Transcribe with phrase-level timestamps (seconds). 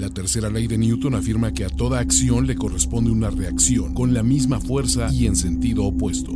[0.00, 4.14] La tercera ley de Newton afirma que a toda acción le corresponde una reacción con
[4.14, 6.32] la misma fuerza y en sentido opuesto.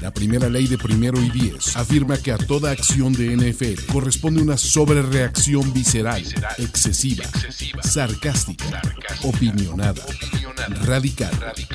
[0.00, 4.42] La primera ley de primero y diez afirma que a toda acción de NFL corresponde
[4.42, 6.22] una sobrereacción visceral,
[6.58, 7.24] excesiva,
[7.82, 8.80] sarcástica,
[9.22, 10.04] opinionada,
[10.84, 11.30] radical,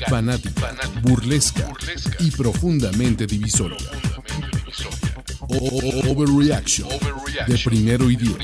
[0.08, 1.72] fanática, burlesca
[2.18, 3.78] y profundamente divisoria.
[5.48, 6.88] Overreaction
[7.46, 8.36] de primero y diez.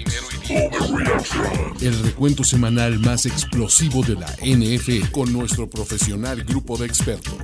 [1.81, 7.35] El recuento semanal más explosivo de la NF con nuestro profesional grupo de expertos.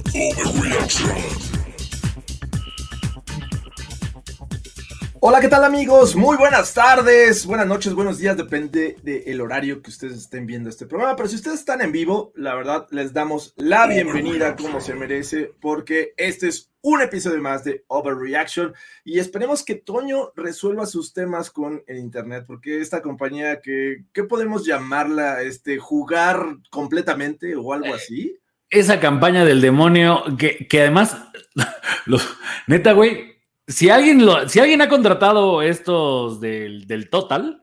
[5.21, 6.15] Hola, ¿qué tal amigos?
[6.15, 10.87] Muy buenas tardes, buenas noches, buenos días, depende del horario que ustedes estén viendo este
[10.87, 14.95] programa, pero si ustedes están en vivo, la verdad les damos la bienvenida como se
[14.95, 21.13] merece, porque este es un episodio más de Overreaction y esperemos que Toño resuelva sus
[21.13, 25.43] temas con el Internet, porque esta compañía que, ¿qué podemos llamarla?
[25.43, 28.39] Este, jugar completamente o algo así.
[28.71, 31.17] Esa campaña del demonio que, que además,
[32.07, 32.37] los,
[32.69, 33.38] neta, güey,
[33.69, 37.63] si alguien, lo, si alguien ha contratado estos del, del, Total,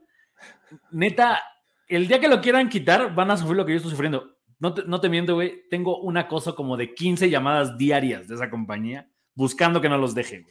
[0.92, 1.42] neta,
[1.88, 4.38] el día que lo quieran quitar, van a sufrir lo que yo estoy sufriendo.
[4.60, 5.64] No te, no te miento, güey.
[5.70, 10.16] Tengo un acoso como de 15 llamadas diarias de esa compañía buscando que no los
[10.16, 10.46] dejen.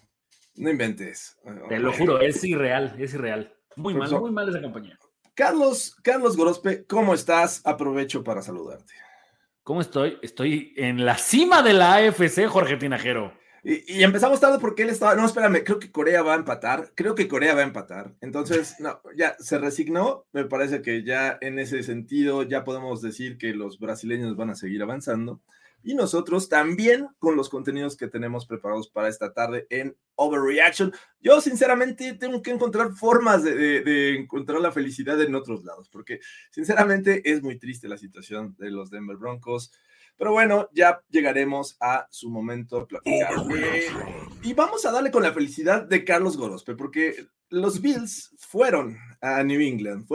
[0.57, 1.39] No inventes.
[1.69, 3.55] Te lo juro, es irreal, es irreal.
[3.77, 4.99] Muy mal, muy mal esa compañía.
[5.35, 7.61] Carlos, Carlos Gorospe, ¿cómo estás?
[7.65, 8.95] Aprovecho para saludarte.
[9.65, 10.19] ¿Cómo estoy?
[10.23, 13.33] Estoy en la cima de la AFC, Jorge Tinajero.
[13.67, 17.15] Y, empezamos tarde porque él estaba, no, espérame, creo que Corea va a empatar, creo
[17.15, 18.15] que Corea va a empatar.
[18.21, 23.39] Entonces, no, ya se resignó, me parece que ya en ese sentido ya podemos decir
[23.39, 25.41] que los brasileños van a seguir avanzando.
[25.83, 30.93] Y nosotros también con los contenidos que tenemos preparados para esta tarde en Overreaction.
[31.21, 36.21] Yo sinceramente tengo que encontrar formas de, de encontrar la felicidad en otros lados, porque
[36.51, 39.73] sinceramente es muy triste la situación de los Denver Broncos.
[40.17, 42.87] Pero bueno, ya llegaremos a su momento.
[43.05, 43.89] Eh,
[44.43, 49.43] y vamos a darle con la felicidad de Carlos Gorospe, porque los Bills fueron a
[49.43, 50.07] New England,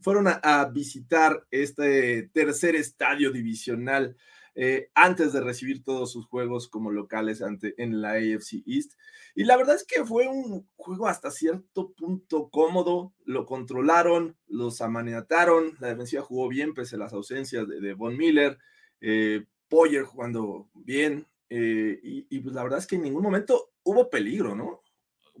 [0.00, 4.16] fueron, a, visitar este tercer estadio divisional
[4.54, 8.94] eh, antes de recibir todos sus juegos como locales ante, en la AFC East.
[9.34, 14.80] Y la verdad es que fue un juego hasta cierto punto cómodo, lo controlaron, los
[14.80, 18.58] amanetaron, la defensiva jugó bien pese a las ausencias de, de Von Miller
[19.00, 24.10] eh, Poyer jugando bien, eh, y, pues la verdad es que en ningún momento hubo
[24.10, 24.82] peligro, ¿no?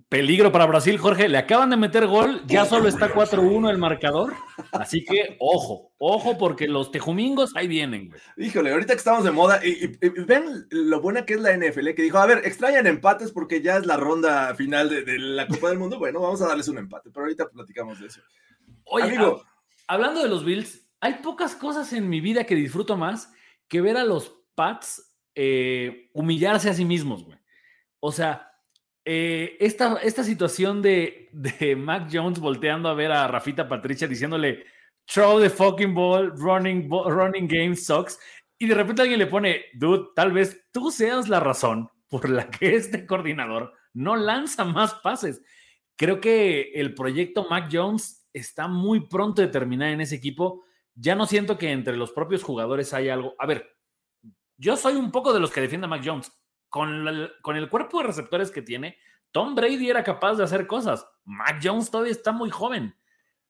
[0.08, 1.28] Peligro para Brasil, Jorge.
[1.28, 4.32] Le acaban de meter gol, ya solo está 4-1 el marcador.
[4.72, 8.20] Así que ojo, ojo, porque los tejumingos ahí vienen, güey.
[8.36, 9.88] Híjole, ahorita que estamos de moda, y,
[10.24, 13.76] ven lo buena que es la NFL, que dijo: A ver, extrañan empates porque ya
[13.76, 15.98] es la ronda final de, la Copa del Mundo.
[15.98, 18.20] Bueno, vamos a darles un empate, pero ahorita platicamos de eso.
[18.84, 19.42] Oye, Amigo,
[19.88, 23.32] hablando de los Bills, hay pocas cosas en mi vida que disfruto más
[23.68, 27.38] que ver a los Pats eh, humillarse a sí mismos, güey.
[28.00, 28.50] O sea,
[29.04, 31.30] eh, esta, esta, situación de,
[31.78, 34.64] Mac Jones volteando a ver a Rafita Patricia diciéndole,
[35.06, 38.18] throw the fucking ball, running, running game sucks,
[38.58, 42.50] y de repente alguien le pone, dude, tal vez tú seas la razón por la
[42.50, 45.40] que este coordinador no lanza más pases.
[45.96, 50.64] Creo que el proyecto Mac Jones está muy pronto de terminar en ese equipo
[51.00, 53.34] ya no siento que entre los propios jugadores hay algo.
[53.38, 53.76] A ver,
[54.56, 56.32] yo soy un poco de los que defiende a Mac Jones.
[56.68, 57.06] Con,
[57.40, 58.98] con el cuerpo de receptores que tiene,
[59.30, 61.06] Tom Brady era capaz de hacer cosas.
[61.24, 62.94] Mac Jones todavía está muy joven,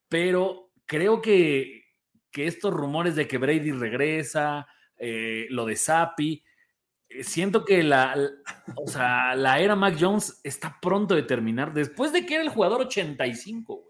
[0.08, 1.84] pero creo que,
[2.31, 6.44] que estos rumores de que Brady regresa, eh, lo de Sapi,
[7.08, 8.14] eh, siento que la,
[8.76, 12.50] o sea, la era Mac Jones está pronto de terminar después de que era el
[12.50, 13.88] jugador 85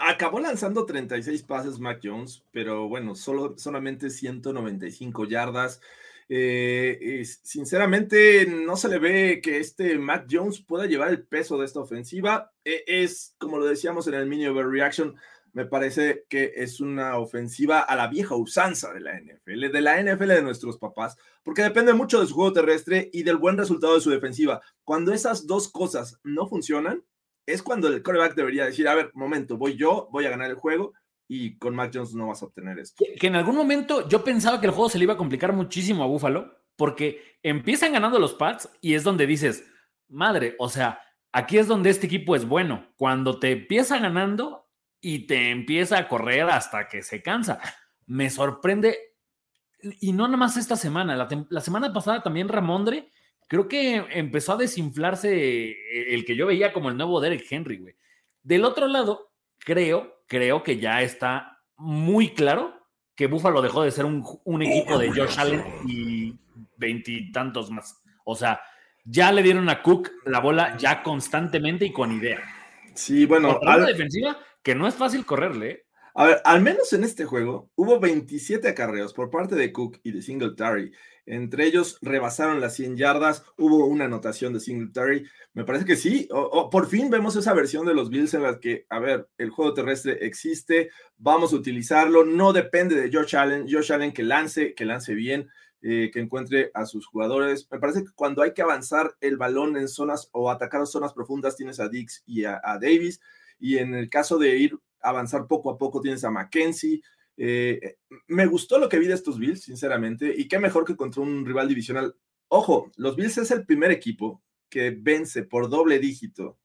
[0.00, 5.80] acabó lanzando 36 pases Mac Jones, pero bueno, solo, solamente 195 yardas.
[6.28, 11.64] Eh, sinceramente, no se le ve que este Mac Jones pueda llevar el peso de
[11.64, 12.52] esta ofensiva.
[12.64, 15.16] E, es, como lo decíamos en el mini overreaction,
[15.52, 20.02] me parece que es una ofensiva a la vieja usanza de la NFL, de la
[20.02, 23.94] NFL de nuestros papás, porque depende mucho de su juego terrestre y del buen resultado
[23.94, 24.60] de su defensiva.
[24.84, 27.02] Cuando esas dos cosas no funcionan,
[27.48, 30.56] es cuando el quarterback debería decir, a ver, momento, voy yo, voy a ganar el
[30.56, 30.92] juego
[31.26, 33.04] y con Mac Jones no vas a obtener esto.
[33.18, 36.02] Que, en algún momento yo pensaba que el juego se le iba a complicar muchísimo
[36.02, 39.64] a Buffalo, porque empiezan ganando los Pats y es donde dices,
[40.08, 41.00] madre, o sea,
[41.32, 42.92] aquí es donde este equipo es bueno.
[42.96, 44.68] Cuando te empieza ganando
[45.00, 47.60] y te empieza a correr hasta que se cansa.
[48.06, 48.96] Me sorprende,
[50.00, 53.10] y no nada más esta semana, la, semana pasada también Ramondre,
[53.48, 55.74] creo que empezó a desinflarse
[56.14, 57.96] el que yo veía como el nuevo Derek Henry, güey.
[58.42, 62.74] Del otro lado, creo, creo que ya está muy claro
[63.16, 66.38] que Buffalo dejó de ser un, un equipo de Josh Allen y
[66.76, 68.00] veintitantos más.
[68.24, 68.60] O sea,
[69.04, 72.40] ya le dieron a Cook la bola ya constantemente y con idea.
[72.94, 73.58] Sí, bueno.
[73.86, 75.86] defensiva, que no es fácil correrle.
[76.18, 80.10] A ver, al menos en este juego hubo 27 acarreos por parte de Cook y
[80.10, 80.90] de Singletary.
[81.26, 85.28] Entre ellos rebasaron las 100 yardas, hubo una anotación de Singletary.
[85.54, 88.58] Me parece que sí, o, por fin vemos esa versión de los Bills en la
[88.58, 93.68] que, a ver, el juego terrestre existe, vamos a utilizarlo, no depende de Josh Allen,
[93.70, 95.48] Josh Allen que lance, que lance bien.
[95.80, 97.68] Eh, que encuentre a sus jugadores.
[97.70, 101.54] Me parece que cuando hay que avanzar el balón en zonas o atacar zonas profundas,
[101.54, 103.20] tienes a Dix y a, Davis.
[103.60, 107.02] Y en el caso de ir avanzar poco a poco, tienes a Mackenzie.
[107.36, 107.96] Eh,
[108.26, 111.46] me gustó lo que vi de estos Bills, sinceramente, y qué mejor que contra un
[111.46, 112.16] rival divisional.
[112.48, 116.58] Ojo, los Bills es el primer equipo que vence por doble dígito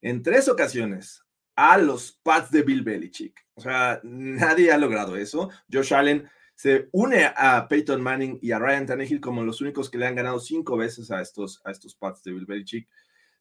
[0.00, 1.24] en tres ocasiones
[1.56, 3.46] a los Pats de Bill Belichick.
[3.54, 5.50] O sea, nadie ha logrado eso.
[5.70, 9.98] Josh Allen se une a Peyton Manning y a Ryan Tannehill como los únicos que
[9.98, 12.88] le han ganado cinco veces a estos, a estos Pats de Bill Belichick.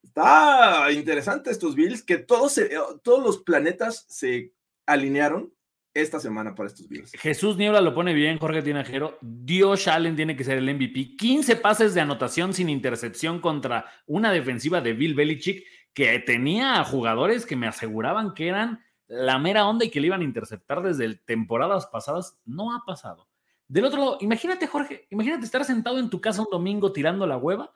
[0.04, 2.60] Está interesante estos Bills, que todos,
[3.04, 4.54] todos los planetas se
[4.86, 5.54] alinearon
[5.94, 7.12] esta semana para estos Bills.
[7.14, 9.18] Jesús Niebla lo pone bien, Jorge Tinajero.
[9.22, 11.16] Dios Allen tiene que ser el MVP.
[11.18, 17.46] 15 pases de anotación sin intercepción contra una defensiva de Bill Belichick que tenía jugadores
[17.46, 21.16] que me aseguraban que eran la mera onda y que le iban a interceptar desde
[21.16, 23.28] temporadas pasadas, no ha pasado.
[23.68, 27.38] Del otro lado, imagínate, Jorge, imagínate estar sentado en tu casa un domingo tirando la
[27.38, 27.72] hueva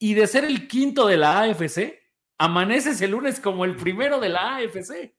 [0.00, 2.00] y de ser el quinto de la AFC,
[2.38, 5.14] amaneces el lunes como el primero de la AFC.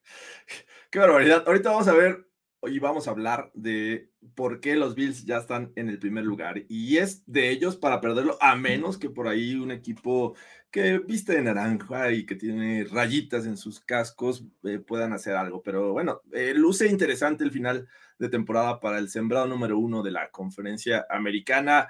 [0.90, 1.44] Qué barbaridad.
[1.46, 2.28] Ahorita vamos a ver
[2.64, 6.64] y vamos a hablar de por qué los Bills ya están en el primer lugar.
[6.68, 10.36] Y es de ellos para perderlo, a menos que por ahí un equipo
[10.72, 15.62] que viste de naranja y que tiene rayitas en sus cascos eh, puedan hacer algo.
[15.62, 17.88] Pero bueno, eh, luce interesante el final
[18.18, 21.88] de temporada para el sembrado número uno de la conferencia americana.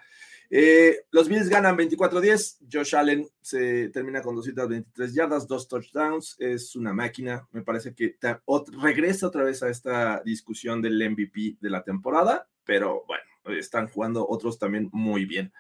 [0.54, 2.58] Eh, los Bills ganan 24-10.
[2.72, 6.36] Josh Allen se termina con 223 yardas, dos touchdowns.
[6.40, 7.48] Es una máquina.
[7.52, 8.18] Me parece que
[8.82, 12.50] regresa otra vez a esta discusión del MVP de la temporada.
[12.66, 13.24] Pero bueno,
[13.58, 15.54] están jugando otros también muy bien.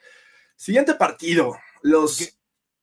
[0.58, 1.56] Siguiente partido.
[1.82, 2.38] Los.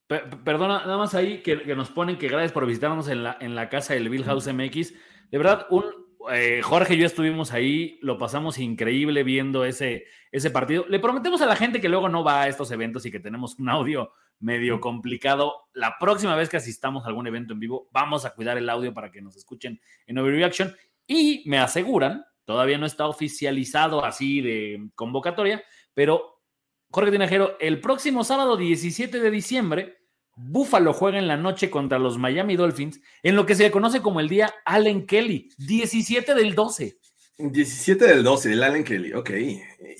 [0.06, 3.68] Perdona, nada más ahí que, nos ponen que gracias por visitarnos en la, en la
[3.68, 4.94] casa del Bill House MX.
[5.30, 5.84] De verdad, un,
[6.32, 10.84] eh, Jorge y yo estuvimos ahí, lo pasamos increíble viendo ese, ese partido.
[10.88, 13.58] Le prometemos a la gente que luego no va a estos eventos y que tenemos
[13.58, 15.68] un audio medio complicado.
[15.72, 18.94] La próxima vez que asistamos a algún evento en vivo, vamos a cuidar el audio
[18.94, 20.74] para que nos escuchen en Overreaction.
[21.06, 25.62] Y me aseguran, todavía no está oficializado así de convocatoria,
[25.94, 26.42] pero
[26.90, 29.97] Jorge Tinajero, el próximo sábado 17 de diciembre
[30.38, 34.20] Buffalo juega en la noche contra los Miami Dolphins en lo que se conoce como
[34.20, 36.98] el día Allen Kelly, 17 del 12.
[37.38, 39.30] 17 del 12, el Allen Kelly, ok.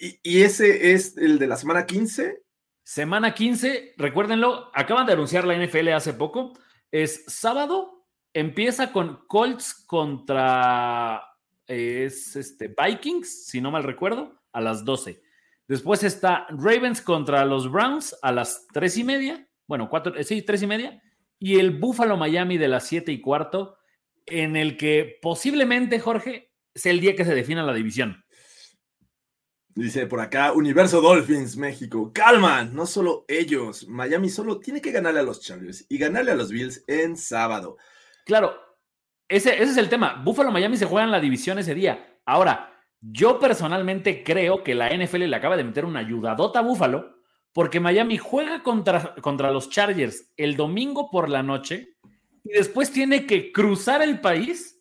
[0.01, 2.43] ¿Y, ese es el de la semana 15?
[2.85, 6.53] Semana 15, recuérdenlo, acaban de anunciar la NFL hace poco.
[6.91, 11.23] Es sábado, empieza con Colts contra
[11.67, 15.23] es este, Vikings, si no mal recuerdo, a las 12.
[15.69, 20.43] Después está Ravens contra los Browns a las 3 y media bueno, cuatro, eh, sí,
[20.43, 21.01] tres y media,
[21.39, 23.77] y el Buffalo Miami de las siete y cuarto,
[24.27, 28.25] en el que posiblemente, Jorge, sea el día que se defina la división.
[29.75, 32.11] Dice por acá, Universo Dolphins, México.
[32.13, 33.87] Calma, no solo ellos.
[33.87, 37.77] Miami solo tiene que ganarle a los Chargers y ganarle a los Bills en sábado.
[38.25, 38.55] Claro,
[39.29, 40.21] ese, ese es el tema.
[40.25, 42.19] Buffalo Miami se juegan la división ese día.
[42.27, 47.18] Ahora, yo personalmente creo que la NFL le acaba de meter una ayudadota a Buffalo
[47.53, 51.97] porque Miami juega contra, contra los Chargers el domingo por la noche
[52.45, 54.81] y después tiene que cruzar el país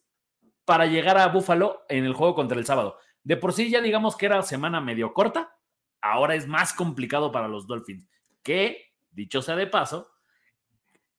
[0.66, 2.98] para llegar a Buffalo en el juego contra el sábado.
[3.24, 5.56] De por sí ya digamos que era semana medio corta,
[6.02, 8.08] ahora es más complicado para los Dolphins,
[8.44, 10.10] que, dicho sea de paso,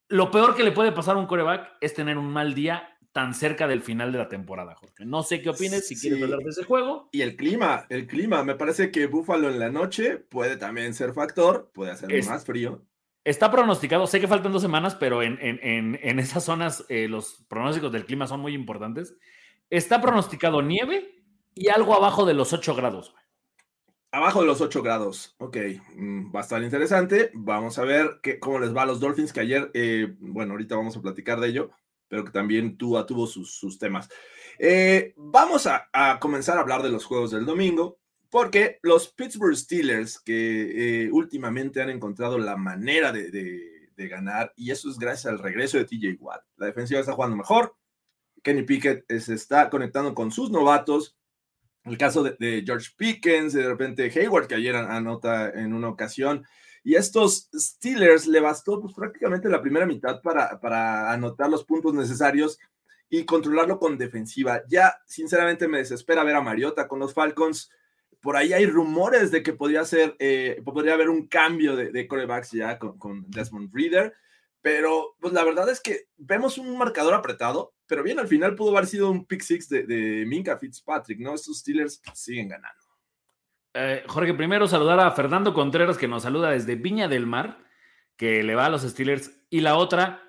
[0.07, 3.33] lo peor que le puede pasar a un coreback es tener un mal día tan
[3.33, 5.05] cerca del final de la temporada, Jorge.
[5.05, 7.09] No sé qué opines, si quieres hablar de ese juego.
[7.11, 11.13] Y el clima, el clima, me parece que Buffalo en la noche puede también ser
[11.13, 12.83] factor, puede hacer más frío.
[13.23, 17.91] Está pronosticado, sé que faltan dos semanas, pero en, en, esas zonas eh, los pronósticos
[17.91, 19.15] del clima son muy importantes.
[19.69, 21.23] Está pronosticado nieve
[21.53, 23.13] y algo abajo de los 8 grados.
[24.11, 25.35] Abajo de los 8 grados.
[25.37, 25.57] Ok,
[25.95, 27.29] mm, va a estar interesante.
[27.35, 30.97] Vamos a ver cómo les va a los Dolphins, que ayer, eh, bueno, ahorita vamos
[30.97, 31.71] a platicar de ello,
[32.09, 34.09] pero que también tuvo, tuvo sus, temas.
[34.57, 35.87] Eh, vamos a,
[36.19, 37.99] comenzar a hablar de los juegos del domingo,
[38.29, 44.71] porque los Pittsburgh Steelers, que eh, últimamente han encontrado la manera de, de ganar, y
[44.71, 46.43] eso es gracias al regreso de TJ Watt.
[46.57, 47.75] La defensiva está jugando mejor.
[48.43, 51.17] Kenny Pickett se está conectando con sus novatos
[51.85, 56.45] el caso de, George Pickens, de repente Hayward, que ayer anota en una ocasión.
[56.83, 61.63] Y a estos Steelers le bastó pues, prácticamente la primera mitad para, para anotar los
[61.63, 62.57] puntos necesarios
[63.09, 64.63] y controlarlo con defensiva.
[64.67, 67.71] Ya, sinceramente, me desespera ver a Mariota con los Falcons.
[68.21, 72.07] Por ahí hay rumores de que podría ser, eh, podría haber un cambio de, de
[72.07, 74.13] corebacks ya con, Desmond Reader.
[74.61, 78.75] Pero pues la verdad es que vemos un marcador apretado, pero bien, al final pudo
[78.75, 81.33] haber sido un pick six de, de Minka Fitzpatrick, ¿no?
[81.33, 82.88] Estos Steelers siguen ganando.
[83.81, 87.59] Eh, Jorge, primero saludar a Fernando Contreras, que nos saluda desde Viña del Mar,
[88.17, 89.31] que le va a los Steelers.
[89.49, 90.21] Y la otra,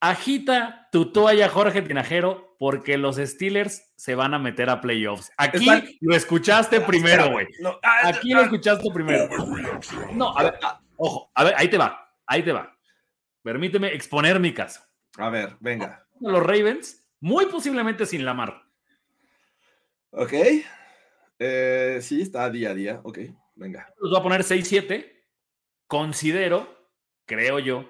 [0.00, 5.30] agita tu toalla, Jorge Tinajero, porque los Steelers se van a meter a playoffs.
[5.36, 5.68] Aquí
[6.00, 7.46] lo escuchaste primero, güey.
[7.84, 8.44] Ah, Aquí lo ah.
[8.44, 9.28] escuchaste primero.
[10.12, 10.54] No, a ver,
[10.96, 12.76] ojo, a ver, ahí te va, ahí te va.
[13.44, 14.80] Permíteme exponer mi caso.
[15.18, 16.04] A ver, venga.
[16.20, 18.60] Los Ravens, muy posiblemente sin Lamar.
[20.10, 20.32] Ok.
[21.38, 23.00] Eh, sí, está día a día.
[23.04, 23.18] Ok,
[23.54, 23.92] venga.
[23.98, 25.12] Los voy a poner 6-7.
[25.86, 26.90] Considero,
[27.26, 27.88] creo yo,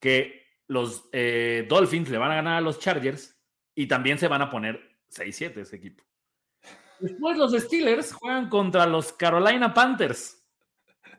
[0.00, 3.36] que los eh, Dolphins le van a ganar a los Chargers
[3.74, 6.04] y también se van a poner 6-7 ese equipo.
[6.98, 10.42] Después los Steelers juegan contra los Carolina Panthers.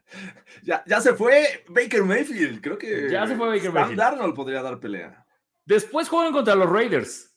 [0.64, 3.10] Ya, ya se fue Baker Mayfield, creo que.
[3.12, 4.00] Ya se fue Baker Mayfield.
[4.00, 5.26] Darnold podría dar pelea.
[5.66, 7.37] Después juegan contra los Raiders.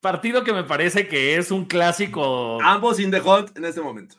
[0.00, 2.58] Partido que me parece que es un clásico.
[2.62, 4.16] Ambos in the hunt en este momento.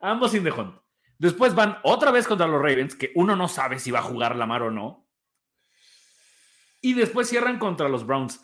[0.00, 0.74] Ambos in the hunt.
[1.18, 4.36] Después van otra vez contra los Ravens, que uno no sabe si va a jugar
[4.36, 5.06] Lamar o no.
[6.80, 8.40] Y después cierran contra los Browns.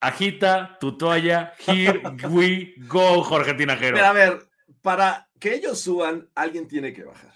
[0.00, 3.96] Agita tu toalla, here we go, Jorge Tinajero.
[3.96, 4.48] Pero a ver,
[4.80, 7.32] para que ellos suban, alguien tiene que bajar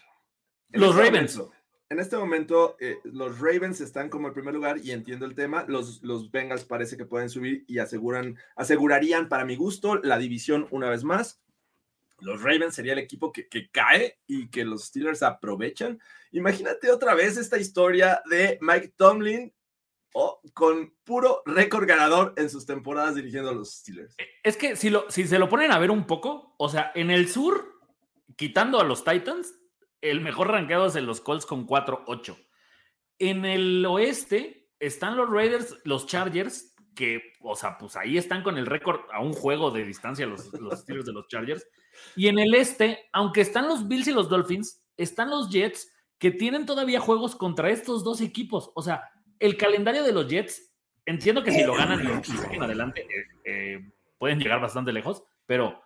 [0.70, 1.42] los este Ravens.
[1.88, 5.64] En este momento, eh, los Ravens están como el primer lugar y entiendo el tema.
[5.68, 10.66] Los, los Bengals parece que pueden subir y aseguran, asegurarían, para mi gusto, la división
[10.70, 11.40] una vez más.
[12.18, 16.00] Los Ravens sería el equipo que, cae y que los Steelers aprovechan.
[16.32, 19.52] Imagínate otra vez esta historia de Mike Tomlin
[20.54, 24.16] con puro récord ganador en sus temporadas dirigiendo a los Steelers.
[24.42, 27.10] Es que si, lo, si se lo ponen a ver un poco, o sea, en
[27.10, 27.80] el sur,
[28.34, 29.54] quitando a los Titans,
[30.10, 32.36] el mejor rankeado es en los Colts con 4-8.
[33.18, 38.58] En el oeste están los Raiders, los Chargers, que, o sea, pues ahí están con
[38.58, 41.66] el récord a un juego de distancia los, los de los Chargers.
[42.14, 46.30] Y en el este, aunque están los Bills y los Dolphins, están los Jets que
[46.30, 48.70] tienen todavía juegos contra estos dos equipos.
[48.74, 50.72] O sea, el calendario de los Jets,
[51.04, 55.82] entiendo que si lo ganan y, y adelante, eh, eh, pueden llegar bastante lejos, pero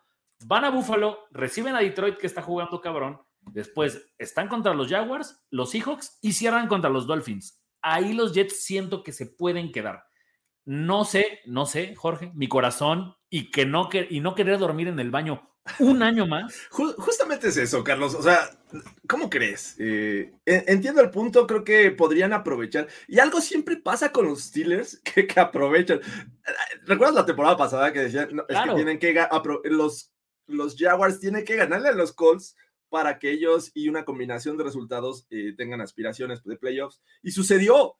[0.46, 3.20] van a Buffalo, reciben a Detroit que está jugando cabrón,
[3.52, 7.60] Después están contra los Jaguars, los Seahawks y cierran contra los Dolphins.
[7.82, 10.04] Ahí los Jets siento que se pueden quedar.
[10.64, 15.00] No sé, no sé, Jorge, mi corazón y que no y no querer dormir en
[15.00, 16.68] el baño un año más.
[16.70, 18.14] Justamente es eso, Carlos.
[18.14, 18.50] O sea,
[19.08, 19.76] ¿cómo crees?
[19.78, 22.88] Eh, entiendo el punto, creo que podrían aprovechar.
[23.08, 26.00] Y algo siempre pasa con los Steelers que, aprovechan.
[26.84, 29.26] ¿Recuerdas la temporada pasada que decían es que tienen que
[29.64, 30.12] los,
[30.46, 32.56] los Jaguars tienen que ganarle a los Colts
[32.90, 37.00] para que ellos y una combinación de resultados eh, tengan aspiraciones de playoffs.
[37.22, 37.96] Y sucedió,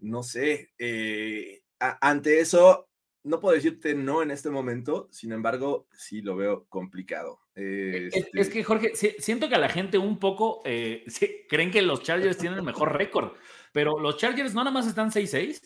[0.00, 2.88] no sé, eh, ante eso,
[3.24, 7.40] no puedo decirte no en este momento, sin embargo, sí lo veo complicado.
[7.54, 11.04] es, este que, Jorge, siento que a la gente un poco eh,
[11.48, 13.32] creen que los Chargers tienen el mejor récord,
[13.72, 15.60] pero los Chargers no nada más están 6-6.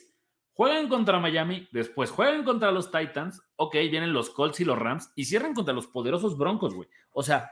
[0.55, 5.11] Juegan contra Miami, después juegan contra los Titans, ok, vienen los Colts y los Rams
[5.15, 6.89] y cierran contra los poderosos Broncos, güey.
[7.11, 7.51] O sea,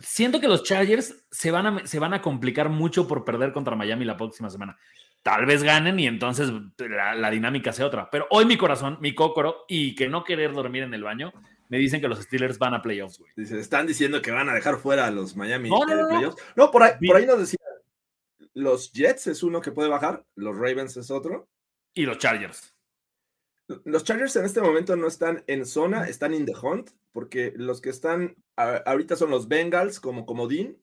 [0.00, 3.76] siento que los Chargers se van, a, se van a complicar mucho por perder contra
[3.76, 4.78] Miami la próxima semana.
[5.22, 8.10] Tal vez ganen y entonces la, dinámica sea otra.
[8.10, 11.32] Pero hoy mi corazón, mi cócoro y que no querer dormir en el baño,
[11.68, 13.32] me dicen que los Steelers van a playoffs, güey.
[13.58, 16.42] están diciendo que van a dejar fuera a los Miami no, no, playoffs.
[16.56, 17.60] No, por ahí, por ahí nos decían,
[18.54, 21.48] los Jets es uno que puede bajar, los Ravens es otro.
[21.94, 22.74] Y los Chargers.
[23.84, 27.80] Los Chargers en este momento no están en zona, están in the hunt, porque los
[27.80, 30.78] que están ahorita son los Bengals como comodín,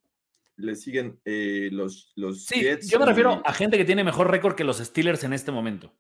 [0.55, 4.55] le siguen eh, los, los sí, Yo me refiero a gente que tiene mejor récord
[4.55, 5.93] que los Steelers en este momento.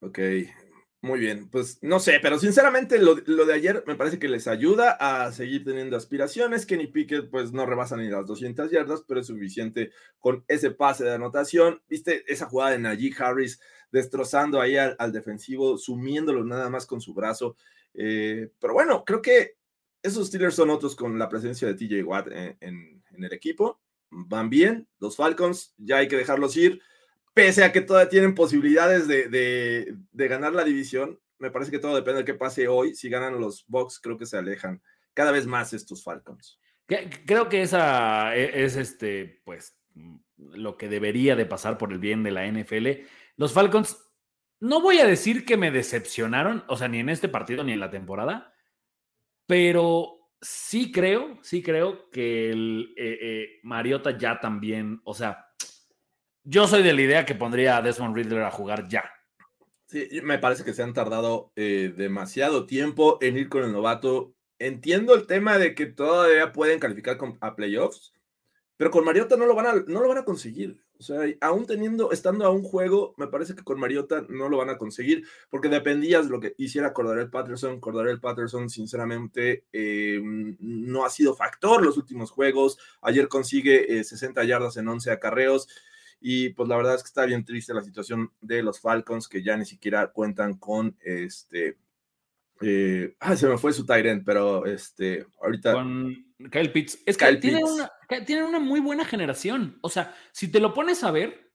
[0.00, 0.18] Ok,
[1.04, 4.92] muy bien, pues no sé, pero sinceramente lo, de ayer me parece que les ayuda
[4.92, 6.64] a seguir teniendo aspiraciones.
[6.64, 11.04] Kenny Pickett pues no rebasa ni las 200 yardas, pero es suficiente con ese pase
[11.04, 11.82] de anotación.
[11.90, 13.60] Viste esa jugada de Najee Harris
[13.94, 17.56] destrozando ahí al, defensivo, sumiéndolo nada más con su brazo.
[17.94, 19.56] Eh, pero bueno, creo que
[20.02, 23.80] esos Steelers son otros con la presencia de TJ Watt en el equipo.
[24.10, 26.82] Van bien, los Falcons, ya hay que dejarlos ir
[27.34, 32.20] pese a que todavía tienen posibilidades de, ganar la división, me parece que todo depende
[32.20, 32.94] de qué pase hoy.
[32.94, 34.80] Si ganan los Bucks, creo que se alejan
[35.12, 36.58] cada vez más estos Falcons.
[36.86, 39.76] Creo que esa e, es este, pues,
[40.36, 43.04] lo que debería de pasar por el bien de la NFL.
[43.36, 43.98] Los Falcons,
[44.60, 47.80] no voy a decir que me decepcionaron, o sea, ni en este partido ni en
[47.80, 48.54] la temporada,
[49.46, 55.48] pero sí creo, sí creo que el eh, eh, Mariota ya también, o sea,
[56.44, 59.04] yo soy de la idea que pondría a Desmond Riddler a jugar ya.
[59.86, 64.34] Sí, me parece que se han tardado eh, demasiado tiempo en ir con el novato.
[64.58, 68.13] Entiendo el tema de que todavía pueden calificar a playoffs,
[68.76, 70.80] pero con Mariota no lo van a, no lo van a conseguir.
[70.98, 74.56] O sea, aún teniendo, estando a un juego, me parece que con Mariota no lo
[74.56, 77.80] van a conseguir, porque dependías de lo que hiciera Cordarel Patterson.
[77.80, 82.78] Cordarel Patterson, sinceramente, eh, no ha sido factor los últimos juegos.
[83.02, 85.68] Ayer consigue 60 eh, yardas en 11 acarreos.
[86.20, 89.42] Y pues la verdad es que está bien triste la situación de los Falcons, que
[89.42, 91.76] ya ni siquiera cuentan con este.
[92.66, 95.74] Eh, ah, se me fue su Tyrant, pero este, ahorita.
[95.74, 96.14] Con
[96.50, 96.98] Kyle Pitts.
[97.04, 97.90] Es que tienen, Una,
[98.24, 99.78] tienen una muy buena generación.
[99.82, 101.52] O sea, si te lo pones a ver,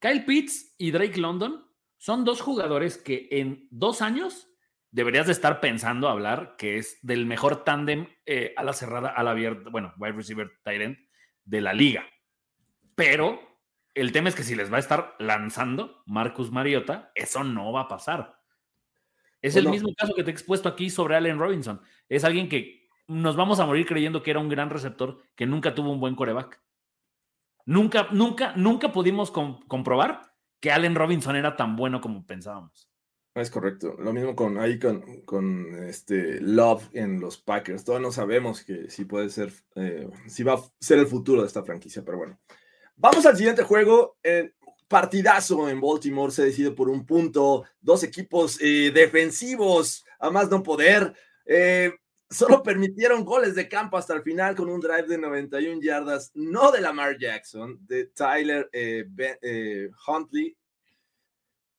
[0.00, 1.62] Kyle Pitts y Drake London
[1.98, 4.48] son dos jugadores que en dos años
[4.90, 9.22] deberías de estar pensando hablar que es del mejor tándem eh, a la cerrada, a
[9.22, 10.98] la abierta, bueno, wide receiver Tyrant
[11.44, 12.06] de la liga.
[12.94, 13.40] Pero
[13.94, 17.82] el tema es que si les va a estar lanzando Marcus Mariota, eso no va
[17.82, 18.38] a pasar.
[19.46, 21.80] Es el mismo caso que te he expuesto aquí sobre Allen Robinson.
[22.08, 25.74] Es alguien que nos vamos a morir creyendo que era un gran receptor que nunca
[25.74, 26.60] tuvo un buen coreback.
[27.64, 32.90] Nunca, nunca, nunca pudimos comprobar que Allen Robinson era tan bueno como pensábamos.
[33.34, 33.96] Es correcto.
[33.98, 37.84] Lo mismo con ahí con, este Love en los Packers.
[37.84, 41.46] Todos no sabemos que si puede ser, eh, si va a ser el futuro de
[41.46, 42.38] esta franquicia, pero bueno.
[42.96, 44.16] Vamos al siguiente juego.
[44.88, 47.64] Partidazo en Baltimore se decide por un punto.
[47.80, 51.14] Dos equipos eh, defensivos, a más no poder.
[51.44, 51.92] Eh,
[52.28, 56.70] solo permitieron goles de campo hasta el final con un drive de 91 yardas, no
[56.70, 60.56] de Lamar Jackson, de Tyler eh, Huntley.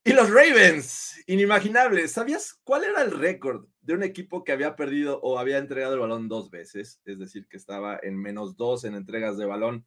[0.04, 2.14] Y los Ravens, inimaginables.
[2.14, 6.00] ¿Sabías cuál era el récord de un equipo que había perdido o había entregado el
[6.00, 7.02] balón dos veces?
[7.04, 9.86] Es decir, que estaba en menos dos en entregas de balón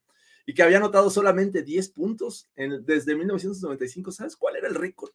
[0.50, 4.10] y que había anotado solamente 10 puntos desde 1995.
[4.10, 5.12] ¿Sabes cuál era el récord?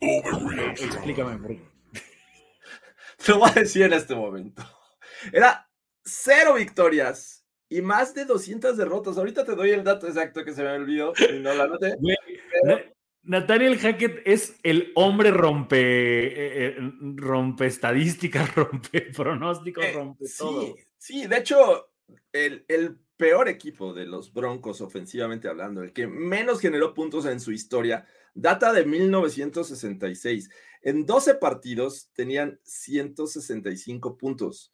[0.00, 1.62] Explícame,
[3.24, 4.64] Te lo voy a decir en este momento.
[5.32, 5.70] Era
[6.04, 9.18] cero victorias y más de 200 derrotas.
[9.18, 11.70] Ahorita te doy el dato exacto que se me olvidó y no la.
[13.22, 16.76] Nathaniel Hackett es el hombre rompe, eh, eh,
[17.14, 20.74] rompe estadísticas, rompe pronósticos, eh, rompe todo.
[20.96, 21.92] Sí, de hecho,
[22.32, 27.40] el, el peor equipo de los Broncos, ofensivamente hablando, el que menos generó puntos en
[27.40, 30.48] su historia, data de 1966.
[30.82, 34.72] En 12 partidos tenían 165 puntos.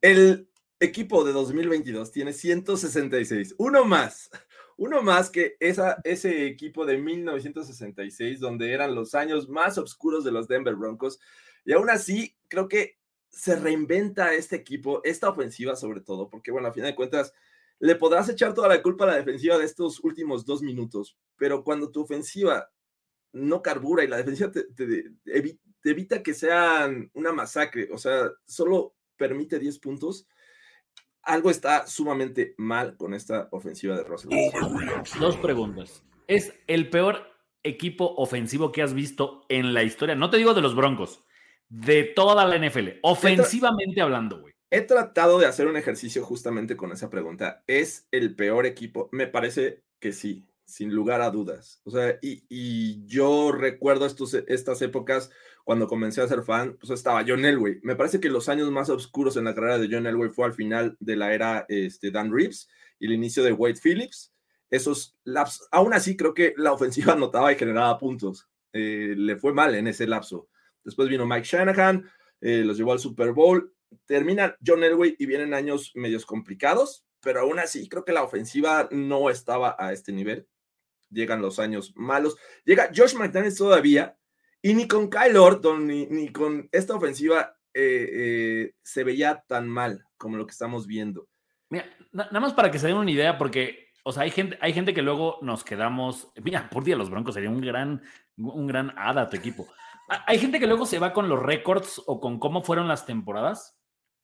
[0.00, 0.48] El
[0.78, 4.30] equipo de 2022 tiene 166, uno más,
[4.76, 10.30] uno más que esa, ese equipo de 1966, donde eran los años más oscuros de
[10.30, 11.18] los Denver Broncos.
[11.64, 12.98] Y aún así, creo que
[13.30, 17.32] se reinventa este equipo, esta ofensiva sobre todo, porque bueno, a fin de cuentas,
[17.80, 21.62] le podrás echar toda la culpa a la defensiva de estos últimos dos minutos, pero
[21.62, 22.70] cuando tu ofensiva
[23.32, 24.66] no carbura y la defensiva te,
[25.84, 30.26] evita que sean una masacre, o sea, solo permite 10 puntos,
[31.22, 34.30] algo está sumamente mal con esta ofensiva de Russell.
[35.20, 36.02] Dos preguntas.
[36.26, 37.26] ¿Es el peor
[37.62, 40.14] equipo ofensivo que has visto en la historia?
[40.14, 41.22] No te digo de los Broncos,
[41.68, 44.54] de toda la NFL, ofensivamente hablando, güey.
[44.70, 47.62] He tratado de hacer un ejercicio justamente con esa pregunta.
[47.66, 49.08] ¿Es el peor equipo?
[49.12, 51.80] Me parece que sí, sin lugar a dudas.
[51.84, 55.30] O sea, y, yo recuerdo estos, estas épocas
[55.64, 57.80] cuando comencé a ser fan, pues estaba John Elway.
[57.82, 60.52] Me parece que los años más oscuros en la carrera de John Elway fue al
[60.52, 64.34] final de la era este, Dan Reeves y el inicio de Wade Phillips.
[64.70, 68.46] Esos laps, aún así creo que la ofensiva anotaba y generaba puntos.
[68.74, 70.48] eh, le fue mal en ese lapso.
[70.84, 72.06] Después vino Mike Shanahan,
[72.42, 73.74] eh, los llevó al Super Bowl,
[74.06, 78.88] termina John Elway y vienen años medios complicados, pero aún así creo que la ofensiva
[78.90, 80.46] no estaba a este nivel.
[81.10, 82.36] Llegan los años malos.
[82.64, 84.16] Llega Josh McDaniels todavía,
[84.60, 90.36] y ni con Kyle Orton ni, ni con esta ofensiva se veía tan mal como
[90.36, 91.28] lo que estamos viendo.
[91.70, 94.72] Mira, nada más para que se den una idea, porque, o sea, hay gente, hay
[94.72, 96.32] gente que luego nos quedamos.
[96.42, 98.02] Mira, por día los Broncos sería un gran,
[98.36, 99.68] un gran hada tu equipo.
[100.26, 103.77] Hay gente que luego se va con los récords o con cómo fueron las temporadas,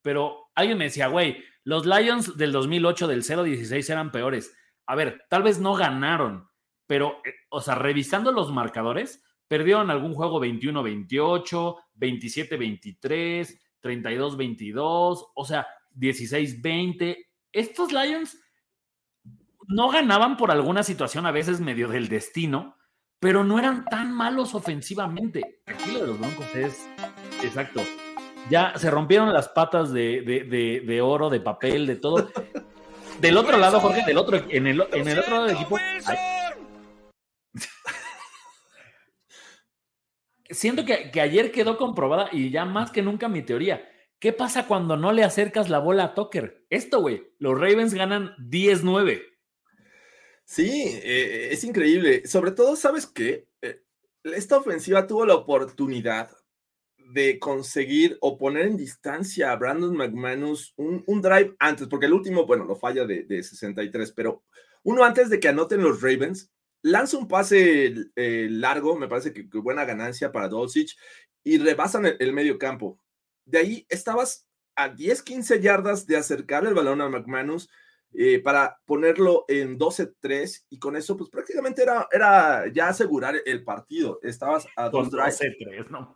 [0.05, 4.55] pero alguien me decía, güey, los Lions del 2008, del 0-16 eran peores.
[4.87, 6.47] A ver, tal vez no ganaron,
[6.87, 15.67] pero, eh, o sea, revisando los marcadores, perdieron algún juego 21-28, 27-23, 32-22, o sea,
[15.97, 17.17] 16-20
[17.55, 18.37] estos Lions
[19.69, 22.77] no ganaban por alguna situación a veces medio del destino,
[23.21, 25.63] pero no eran tan malos ofensivamente.
[25.67, 26.87] Aquí lo de los Broncos es
[27.43, 27.81] exacto.
[28.51, 32.31] Ya se rompieron las patas de, oro, de papel, de todo.
[33.21, 35.79] Del otro lado, Jorge, del otro, en el, en el otro lado del equipo.
[40.51, 43.89] Siento que, que ayer quedó comprobada y ya más que nunca mi teoría
[44.25, 46.65] ¿Qué pasa cuando no le acercas la bola a Tucker?
[46.71, 49.23] Esto, güey, los Ravens ganan 10-9.
[50.47, 50.71] Sí,
[51.03, 52.27] eh, es increíble.
[52.27, 53.49] Sobre todo, ¿sabes qué?
[53.61, 53.83] Eh,
[54.23, 56.31] esta ofensiva tuvo la oportunidad
[57.15, 62.45] de conseguir o poner en distancia a Brandon McManus un, drive antes, porque el último,
[62.45, 64.43] bueno, lo falla de, 63, pero
[64.83, 66.51] uno antes de que anoten los Ravens,
[66.83, 70.97] lanza un pase eh, largo, me parece que, buena ganancia para Dulcich,
[71.45, 72.99] y rebasan el medio campo
[73.45, 77.69] de ahí estabas a 10, 15 yardas de acercar el balón a McManus
[78.13, 83.65] eh, para ponerlo en 12-3 y con eso pues prácticamente era, era ya asegurar el
[83.65, 84.19] partido.
[84.23, 85.41] Estabas a dos drives.
[85.91, 86.15] ¿no?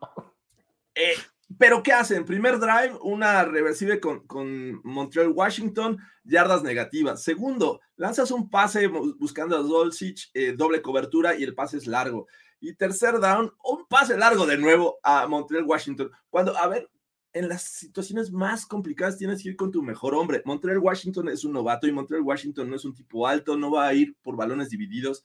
[0.99, 1.15] Eh,
[1.57, 2.25] pero ¿qué hacen?
[2.25, 7.23] Primer drive, una reversible con, Montreal Washington, yardas negativas.
[7.23, 12.27] Segundo, lanzas un pase buscando a Dolcich, eh, doble cobertura y el pase es largo.
[12.61, 16.11] Y tercer down, un pase largo de nuevo a Montreal Washington.
[16.31, 16.91] Cuando, a ver,
[17.33, 20.43] en las situaciones más complicadas tienes que ir con tu mejor hombre.
[20.45, 23.87] Montreal Washington es un novato y Montreal Washington no es un tipo alto, no va
[23.87, 25.25] a ir por balones divididos.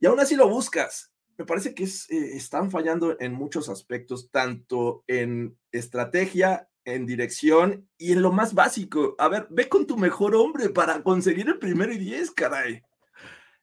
[0.00, 1.12] Y aún así lo buscas.
[1.38, 7.88] Me parece que es, eh, están fallando en muchos aspectos, tanto en estrategia, en dirección
[7.96, 9.14] y en lo más básico.
[9.18, 12.82] A ver, ve con tu mejor hombre para conseguir el primero y diez, caray.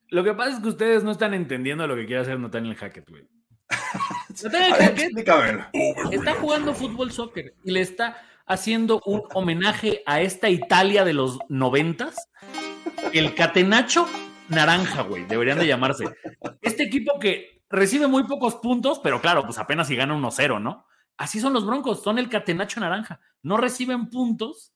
[0.08, 3.10] Lo que pasa es que ustedes no están entendiendo lo que quiere hacer Nathaniel Hackett,
[3.10, 3.28] güey.
[6.12, 11.40] está jugando fútbol soccer y le está haciendo un homenaje a esta Italia de los
[11.50, 12.30] noventas.
[13.12, 14.08] El Catenacho
[14.50, 16.06] naranja, güey, deberían de llamarse.
[16.62, 20.86] Este equipo que recibe muy pocos puntos, pero claro, pues apenas si gana 1-0, ¿no?
[21.18, 23.20] Así son los Broncos, son el Catenacho naranja.
[23.42, 24.74] No reciben puntos,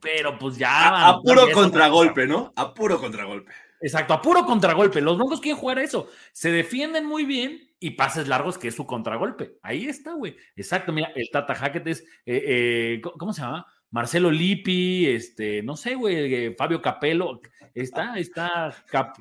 [0.00, 1.08] pero pues ya...
[1.08, 2.52] A, puro contragolpe, ¿no?
[2.56, 3.50] A puro contragolpe.
[3.80, 5.00] Exacto, a puro contragolpe.
[5.00, 6.08] Los Broncos quieren jugar eso.
[6.32, 9.58] Se defienden muy bien y pases largos, que es su contragolpe.
[9.62, 10.36] Ahí está, güey.
[10.56, 13.66] Exacto, mira, el Tata Hackett es, eh, eh, ¿cómo se llama?
[13.90, 17.40] Marcelo Lippi, este, no sé, güey, eh, Fabio Capello,
[17.74, 18.74] está, está,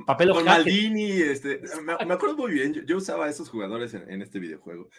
[0.06, 4.40] Capello Con Maldini, este, me, acuerdo muy bien, yo, usaba a esos jugadores en, este
[4.40, 4.90] videojuego.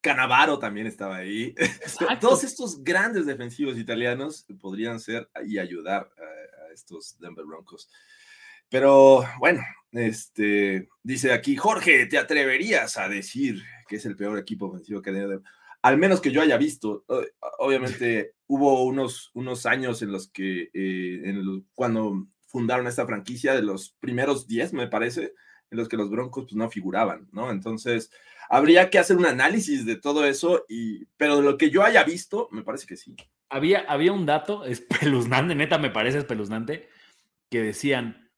[0.00, 1.54] Canavaro también estaba ahí.
[2.20, 7.90] Todos estos grandes defensivos italianos podrían ser y ayudar a estos Denver Broncos.
[8.68, 14.66] Pero bueno, este dice aquí, Jorge, ¿te atreverías a decir que es el peor equipo
[14.66, 15.40] ofensivo que ha
[15.82, 17.04] Al menos que yo haya visto.
[17.58, 21.34] Obviamente hubo unos, unos años en los que, eh,
[21.74, 25.34] cuando fundaron esta franquicia, de los primeros 10, me parece,
[25.70, 27.50] en los que los Broncos pues, no figuraban, ¿no?
[27.50, 28.10] Entonces,
[28.48, 32.02] habría que hacer un análisis de todo eso, y, pero de lo que yo haya
[32.02, 33.14] visto, me parece que sí.
[33.48, 36.88] Había, había un dato espeluznante, neta me parece espeluznante,
[37.48, 38.30] que decían,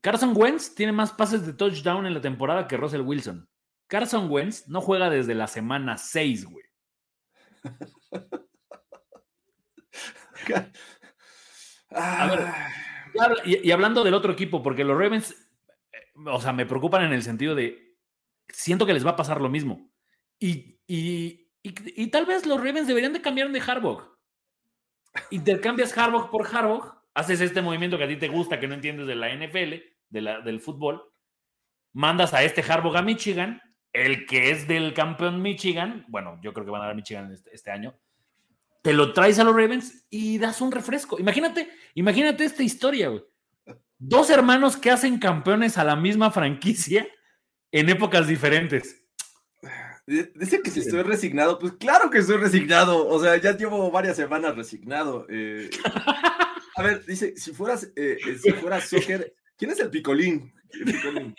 [0.00, 3.49] Carson Wentz tiene más pases de touchdown en la temporada que Russell Wilson.
[3.90, 6.64] Carson Wentz no juega desde la semana 6, güey.
[11.90, 12.46] A ver,
[13.44, 15.32] y, hablando del otro equipo, porque los Ravens,
[15.92, 17.96] eh, o sea, me preocupan en el sentido de,
[18.48, 19.90] siento que les va a pasar lo mismo.
[20.38, 24.16] Y, y tal vez los Ravens deberían de cambiar de Harbaugh.
[25.30, 29.08] Intercambias Harbaugh por Harbaugh haces este movimiento que a ti te gusta, que no entiendes
[29.08, 29.74] de la NFL,
[30.08, 31.12] de la, del fútbol,
[31.92, 33.60] mandas a este Harbaugh a Michigan,
[33.92, 37.50] el que es del campeón Michigan, bueno, yo creo que van a dar Michigan este,
[37.52, 37.98] este, año,
[38.82, 41.18] te lo traes a los Ravens y das un refresco.
[41.18, 43.22] Imagínate, imagínate esta historia, güey.
[43.98, 47.06] Dos hermanos que hacen campeones a la misma franquicia
[47.70, 49.04] en épocas diferentes.
[50.06, 53.06] Dice que si estoy resignado, pues claro que estoy resignado.
[53.06, 55.26] O sea, ya llevo varias semanas resignado.
[55.28, 55.70] Eh.
[56.76, 60.52] a ver, dice, si fueras, eh, eh, si fueras soccer, ¿quién es el picolín?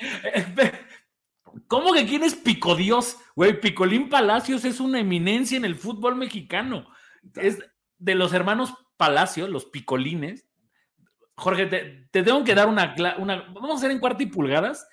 [1.68, 3.18] ¿Cómo que quién es Picodios?
[3.36, 6.88] Güey, Picolín Palacios es una eminencia en el fútbol mexicano.
[7.36, 7.60] Es
[7.98, 10.48] de los hermanos Palacios, los picolines.
[11.36, 14.88] Jorge, te, tengo que dar una, una, Vamos a hacer en cuarta y pulgadas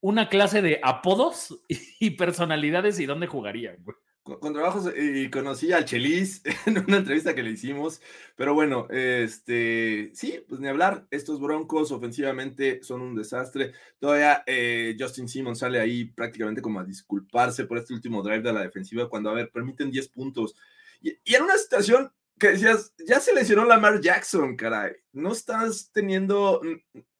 [0.00, 1.62] una clase de apodos
[2.00, 3.76] y personalidades y dónde jugarían.
[4.22, 8.00] Con, trabajos y conocí al Chelis en una entrevista que le hicimos,
[8.36, 14.96] pero bueno, este, sí, pues ni hablar, estos Broncos ofensivamente son un desastre, todavía eh,
[14.96, 19.08] Justin Simmons sale ahí prácticamente como a disculparse por este último drive de la defensiva
[19.08, 20.54] cuando, a ver, permiten 10 puntos,
[21.00, 25.90] y, y en una situación que decías, ya se lesionó Lamar Jackson, caray, no estás
[25.92, 26.60] teniendo,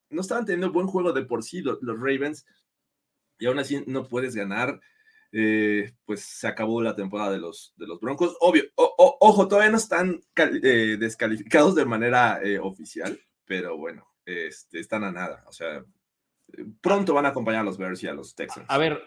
[0.09, 2.47] no estaban teniendo buen juego de por sí los Ravens,
[3.41, 4.81] y aún así no puedes ganar,
[5.35, 8.37] eh, pues se acabó la temporada de los, de los Broncos.
[8.41, 15.05] Obvio, ojo, todavía no están eh, descalificados de manera eh, oficial, pero bueno, este, están
[15.05, 15.43] a nada.
[15.47, 15.83] O sea,
[16.83, 18.67] pronto van a acompañar a los Bears y a los Texans.
[18.69, 19.03] A ver,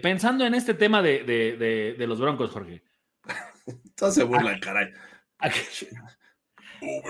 [0.00, 2.84] pensando en este tema de, los Broncos, Jorge.
[3.96, 4.92] Todos se burlan, caray.
[5.38, 5.60] ¿A qué,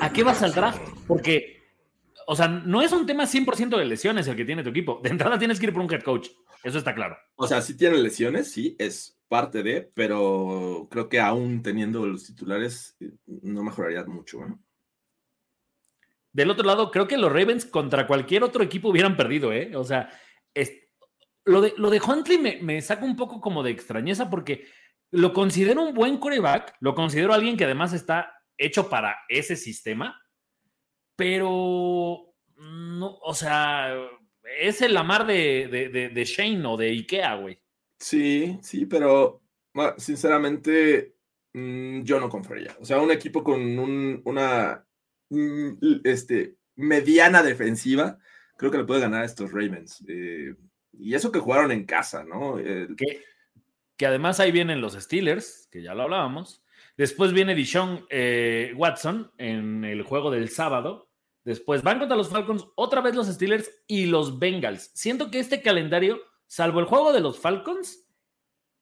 [0.01, 0.81] ¿A qué vas al draft?
[1.07, 1.60] Porque
[2.31, 5.01] o sea, no es un tema 100% de lesiones el que tiene tu equipo.
[5.03, 6.29] De entrada tienes que ir por un head coach.
[6.63, 7.17] Eso está claro.
[7.35, 12.25] O sea, sí tiene lesiones, sí, es parte de, pero creo que aún teniendo los
[12.27, 14.39] titulares eh, no mejoraría mucho.
[16.33, 19.75] Del otro lado, creo que los Ravens contra cualquier otro equipo hubieran perdido, ¿eh?
[19.75, 20.09] O sea,
[21.47, 24.69] lo, de, lo de Huntley me, me saca un poco como de extrañeza porque
[25.11, 30.20] lo considero un buen coreback, lo considero alguien que además está hecho para ese sistema
[31.21, 33.95] pero no, o sea,
[34.59, 37.61] es el Lamar de, de, de, Shane o de Ikea, güey.
[37.99, 39.43] Sí, sí, pero
[39.99, 41.17] sinceramente
[41.53, 42.75] mm, yo no confiaría.
[42.81, 43.61] O sea, un equipo con
[44.25, 44.83] una
[45.29, 48.19] mm, este, mediana defensiva,
[48.57, 50.03] creo que le puede ganar a estos Ravens.
[50.09, 50.55] Eh,
[50.95, 52.57] y eso que jugaron en casa, ¿no?
[52.97, 53.21] que,
[53.99, 56.63] que, además ahí vienen los Steelers, que ya lo hablábamos.
[56.97, 61.10] Después viene Dishon eh, Watson en el juego del sábado.
[61.51, 64.93] Después van contra los Falcons, otra vez los Steelers y los Bengals.
[64.95, 68.07] Siento que este calendario, salvo el juego de los Falcons,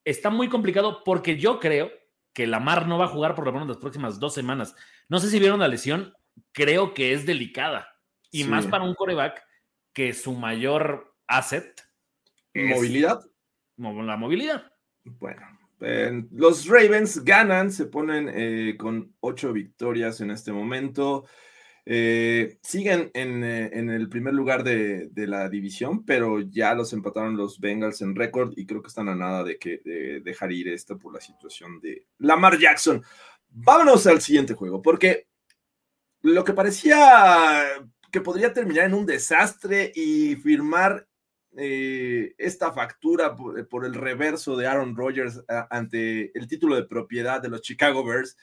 [0.05, 1.89] está muy complicado porque yo creo
[2.31, 4.75] que Lamar no va a jugar por lo menos las próximas dos semanas.
[5.07, 6.13] No sé si vieron la lesión,
[6.51, 7.87] creo que es delicada.
[8.29, 9.43] Y más para un coreback
[9.91, 11.83] que su mayor asset
[12.53, 13.25] es movilidad.
[13.77, 14.71] La movilidad.
[15.03, 15.41] Bueno,
[15.79, 21.25] los Ravens ganan, se ponen eh, con ocho victorias en este momento.
[21.91, 27.59] Eh, siguen eh, en, el primer lugar de, la división, pero ya los empataron los
[27.59, 29.81] Bengals en récord y creo que están a nada de, que,
[30.23, 33.01] dejar ir esto por la situación de Lamar Jackson.
[33.49, 35.29] Vámonos al siguiente juego, porque
[36.21, 37.63] lo que parecía
[38.11, 41.07] que podría terminar en un desastre y firmar
[41.57, 47.41] eh, esta factura por, por, el reverso de Aaron Rodgers ante el título de propiedad
[47.41, 48.37] de los Chicago Bears,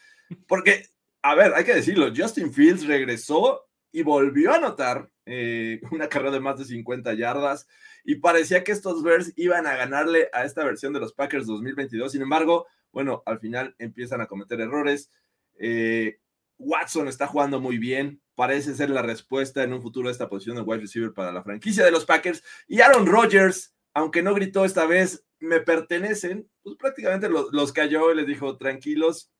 [0.48, 0.86] porque
[1.30, 6.30] a ver, hay que decirlo, Justin Fields regresó y volvió a anotar eh, una carrera
[6.30, 7.66] de más de 50 yardas
[8.04, 12.12] y parecía que estos Bears iban a ganarle a esta versión de los Packers 2022.
[12.12, 15.10] Sin embargo, bueno, al final empiezan a cometer errores.
[15.58, 16.20] Eh,
[16.58, 20.54] Watson está jugando muy bien, parece ser la respuesta en un futuro de esta posición
[20.54, 22.44] de wide receiver para la franquicia de los Packers.
[22.68, 28.12] Y Aaron Rodgers, aunque no gritó esta vez, me pertenecen, pues prácticamente los, los cayó
[28.12, 29.32] y les dijo, tranquilos,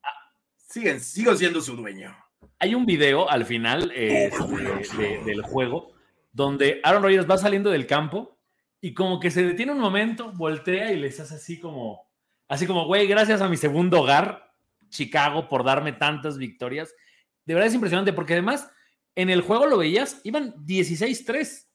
[0.76, 2.14] siguen, sigo siendo su dueño.
[2.58, 4.30] Hay un video al final eh,
[5.24, 5.92] del juego
[6.32, 8.38] donde Aaron Rodgers va saliendo del campo
[8.80, 12.10] y como que se detiene un momento, voltea y les hace así como,
[12.46, 14.52] así como, güey, gracias a mi segundo hogar,
[14.90, 16.94] Chicago, por darme tantas victorias.
[17.46, 18.70] De verdad es impresionante porque además
[19.14, 21.66] en el juego lo veías, iban 16-3.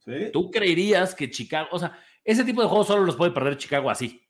[0.00, 0.12] ¿Sí?
[0.32, 3.90] Tú creerías que Chicago, o sea, ese tipo de juegos solo los puede perder Chicago
[3.90, 4.22] así.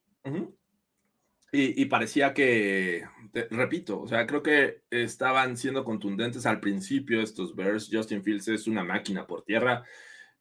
[1.53, 3.05] y, parecía que
[3.51, 7.89] repito, o sea, creo que estaban siendo contundentes al principio estos Bears.
[7.93, 9.85] Justin Fields es una máquina por tierra.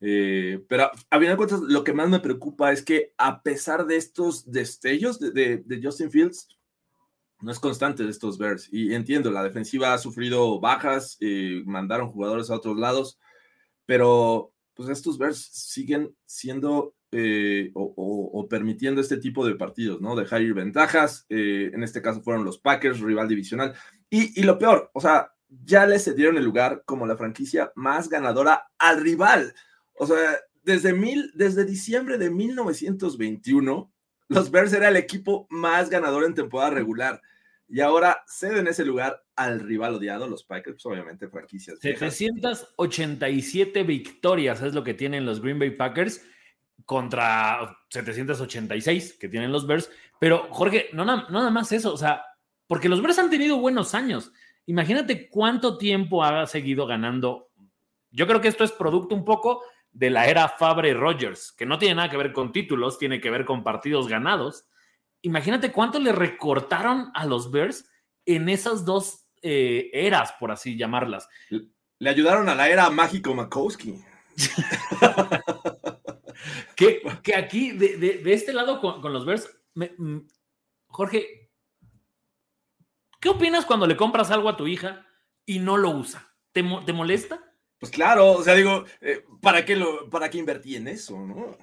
[0.02, 3.86] Eh, pero a final de cuentas, lo que más me preocupa es que a pesar
[3.86, 6.48] de estos destellos de, Justin Fields,
[7.42, 8.70] no es constante de estos Bears.
[8.72, 13.20] Y entiendo, la defensiva ha sufrido bajas, y mandaron jugadores a otros lados,
[13.86, 20.16] pero pues estos Bears siguen siendo eh, o, permitiendo este tipo de partidos, ¿no?
[20.16, 23.74] Dejar ir ventajas, eh, en este caso fueron los Packers, rival divisional,
[24.10, 28.68] y, lo peor, o sea, ya les cedieron el lugar como la franquicia más ganadora
[28.78, 29.54] al rival.
[29.94, 30.16] O sea,
[30.64, 33.92] desde, mil, desde diciembre de 1921,
[34.30, 37.22] los Bears era el equipo más ganador en temporada regular
[37.70, 41.78] y ahora ceden ese lugar al rival odiado, los Packers, pues, obviamente franquicias.
[41.80, 46.22] 787 victorias es lo que tienen los Green Bay Packers
[46.86, 49.90] contra 786 que tienen los Bears.
[50.20, 52.24] Pero Jorge, no, no nada más eso, o sea,
[52.68, 54.32] porque los Bears han tenido buenos años.
[54.66, 57.50] Imagínate cuánto tiempo ha seguido ganando.
[58.12, 61.80] Yo creo que esto es producto un poco de la era Fabre Rogers, que no
[61.80, 64.66] tiene nada que ver con títulos, tiene que ver con partidos ganados
[65.22, 67.90] imagínate cuánto le recortaron a los Bears
[68.26, 71.28] en esas dos eh, eras, por así llamarlas.
[71.50, 73.96] Le ayudaron a la era mágico Makowski.
[76.76, 77.02] que,
[77.36, 80.20] aquí, de, este lado con, los Bears, mm,
[80.88, 81.52] Jorge,
[83.20, 85.06] ¿qué opinas cuando le compras algo a tu hija
[85.46, 86.34] y no lo usa?
[86.52, 87.44] ¿Te, molesta?
[87.80, 91.58] Pues claro, o sea, digo, eh, ¿para, qué lo, ¿para qué invertí en eso, no?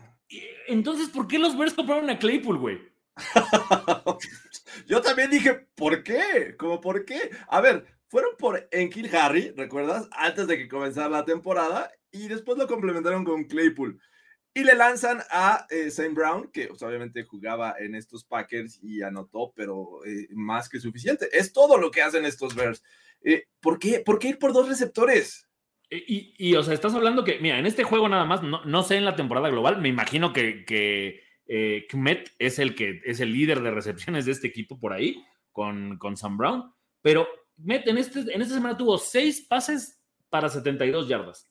[0.68, 2.80] Entonces, ¿por qué los Bears compraron a Claypool, güey?
[4.86, 6.54] Yo también dije, ¿por qué?
[6.58, 7.30] ¿Cómo por qué?
[7.48, 10.08] A ver, fueron por Enkil Harry, ¿recuerdas?
[10.12, 14.00] Antes de que comenzara la temporada y después lo complementaron con Claypool.
[14.56, 19.52] Y le lanzan a eh, Brown, que pues, obviamente jugaba en estos Packers y anotó,
[19.54, 21.28] pero eh, más que suficiente.
[21.30, 22.82] Es todo lo que hacen estos Bears.
[23.20, 24.00] Eh, ¿por, qué?
[24.00, 25.46] ¿Por qué ir por dos receptores?
[25.90, 28.82] Y, y, o sea, estás hablando que, mira, en este juego nada más, no, no
[28.82, 31.86] sé en la temporada global, me imagino que, que eh,
[32.38, 36.16] es el que es el líder de recepciones de este equipo por ahí, con, con
[36.16, 36.72] Sam Brown.
[37.02, 37.28] Pero
[37.62, 41.46] Kmet en, este, en esta semana tuvo seis pases para 72 yardas.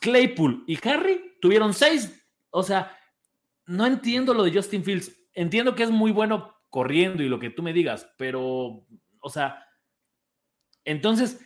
[0.00, 2.26] Claypool y Harry tuvieron seis.
[2.50, 2.96] O sea,
[3.66, 5.12] no entiendo lo de Justin Fields.
[5.32, 8.84] Entiendo que es muy bueno corriendo y lo que tú me digas, pero,
[9.20, 9.64] o sea,
[10.84, 11.40] entonces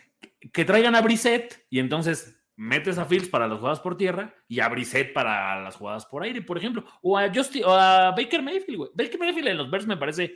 [0.53, 4.59] que traigan a Brissett y entonces metes a Fields para las jugadas por tierra y
[4.59, 8.41] a Brissett para las jugadas por aire, por ejemplo, o a, Justin, o a Baker
[8.41, 8.91] Mayfield, güey.
[8.93, 10.35] Baker Mayfield en los Bears me parece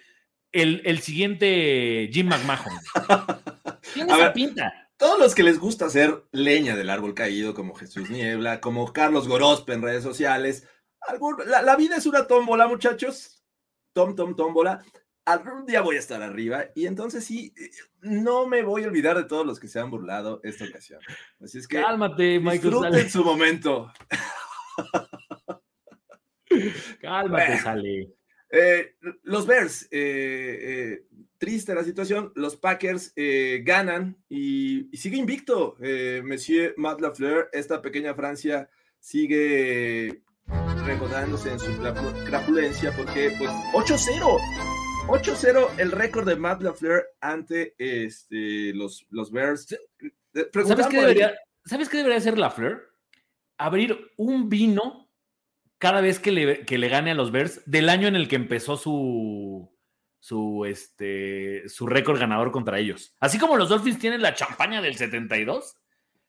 [0.52, 2.72] el, el siguiente Jim McMahon.
[3.94, 4.83] Tiene esa pinta.
[5.04, 9.28] Todos los que les gusta hacer leña del árbol caído, como Jesús Niebla, como Carlos
[9.28, 10.66] Gorospe en redes sociales,
[11.46, 13.44] la, la vida es una tómbola, muchachos.
[13.92, 14.82] Tom, tom, tómbola
[15.26, 17.70] algún día voy a estar arriba y entonces sí, eh,
[18.02, 21.02] no me voy a olvidar de todos los que se han burlado esta ocasión.
[21.42, 22.96] Así es que cálmate, Michael.
[22.96, 23.92] en su momento.
[27.02, 28.14] cálmate, Sale.
[28.50, 31.08] Eh, los Bears, eh,
[31.44, 33.14] triste la situación, los Packers
[33.64, 35.76] ganan y, sigue invicto.
[36.24, 40.24] Monsieur Matt Lafleur, esta pequeña Francia sigue
[40.86, 41.72] recordándose en su
[42.26, 44.40] crapulencia porque pues 8-0
[45.08, 49.68] 8-0 el récord de Matt LaFleur ante este, los, los Bears.
[50.66, 51.34] ¿Sabes qué, debería,
[51.66, 52.90] ¿Sabes qué debería hacer LaFleur?
[53.58, 55.12] Abrir un vino
[55.78, 58.38] cada vez que le, que le, gane a los Bears del año en el que
[58.38, 59.73] empezó su,
[60.24, 63.14] su, este, su récord ganador contra ellos.
[63.20, 65.76] Así como los Dolphins tienen la champaña del 72,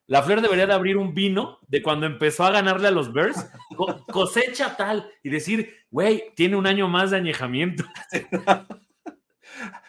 [0.09, 3.49] la Fleur debería de abrir un vino de cuando empezó a ganarle a los Bears,
[4.13, 7.85] cosecha tal, y decir, güey, tiene un año más de añejamiento.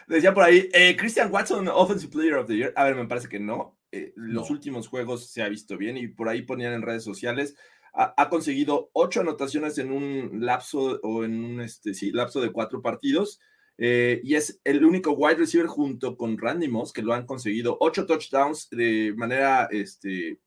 [0.08, 2.74] Decía por ahí, eh, Christian Watson, Offensive Player of the Year.
[2.76, 3.80] A ver, me parece que no.
[3.92, 7.56] Eh, los últimos juegos se ha visto bien y por ahí ponían en redes sociales.
[7.92, 12.84] Ha, conseguido ocho anotaciones en un lapso o en un este, sí, lapso de cuatro
[12.84, 13.40] partidos.
[13.78, 17.76] Eh, y es el único wide receiver junto con Randy Moss que lo han conseguido
[17.82, 20.40] ocho touchdowns de manera este,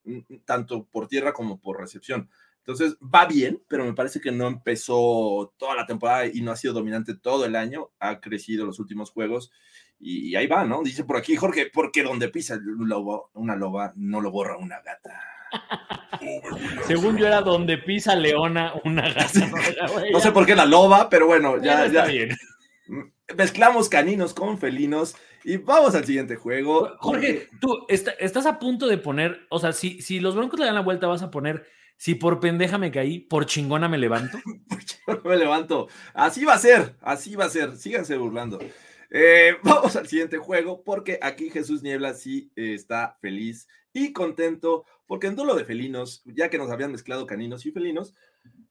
[0.47, 2.31] tanto por tierra como por recepción.
[2.61, 6.57] Entonces va bien, pero me parece que no empezó toda la temporada y no ha
[6.57, 7.91] sido dominante todo el año.
[7.99, 9.51] Ha crecido los últimos juegos
[10.01, 10.83] y, ahí va, ¿no?
[10.83, 14.81] Dice por aquí Jorge, porque donde pisa un lobo, una loba no lo borra una
[14.81, 15.21] gata.
[16.87, 19.51] Según yo era donde pisa leona una gata.
[20.13, 22.05] No, sé por qué la loba, pero bueno, ya, ya.
[22.07, 22.37] Bien
[23.37, 26.95] mezclamos caninos con felinos y vamos al siguiente juego.
[26.99, 30.75] Jorge, tú estás a punto de poner, o sea, si, si los Broncos le dan
[30.75, 34.39] la vuelta, vas a poner, si por pendeja me caí, por chingona me levanto.
[34.69, 35.89] por chingona me levanto.
[36.15, 37.77] Así va a ser, así va a ser.
[37.77, 38.59] Síganse burlando.
[39.11, 44.85] Eh, vamos al siguiente juego porque aquí Jesús Niebla sí eh, está feliz y contento
[45.07, 48.15] porque en duelo de felinos, ya que nos habían mezclado caninos y felinos,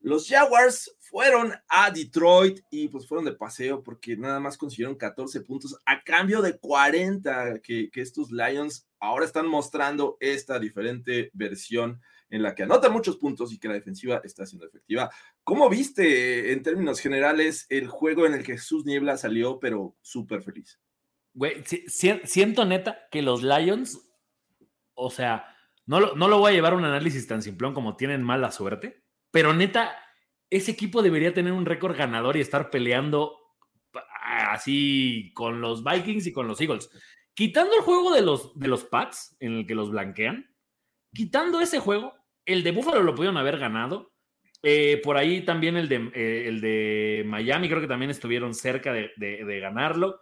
[0.07, 5.41] los Jaguars fueron a Detroit y pues fueron de paseo porque nada más consiguieron 14
[5.41, 12.41] puntos a cambio de 40 que, estos Lions ahora están mostrando esta diferente versión en
[12.41, 15.09] la que anotan muchos puntos y que la defensiva está siendo efectiva.
[15.43, 20.41] ¿Cómo viste en términos generales el juego en el que Jesús Niebla salió pero súper
[20.41, 20.79] feliz?
[21.33, 24.01] Güey, siento neta que los Lions,
[24.93, 25.53] o sea,
[25.85, 28.51] no lo, no lo voy a llevar a un análisis tan simplón como tienen mala
[28.51, 29.06] suerte
[29.37, 29.95] pero neta,
[30.49, 33.37] ese equipo debería tener un récord ganador y estar peleando
[34.49, 36.89] así con los Vikings y con los Eagles.
[37.35, 40.51] Quitando el juego de los, de los Pats, en el que los blanquean,
[41.13, 42.15] quitando ese juego,
[42.47, 44.11] el de Buffalo lo pudieron haber ganado.
[44.63, 48.91] Eh, por ahí también el de, eh, el de Miami, creo que también estuvieron cerca
[48.91, 50.19] de, de, ganarlo.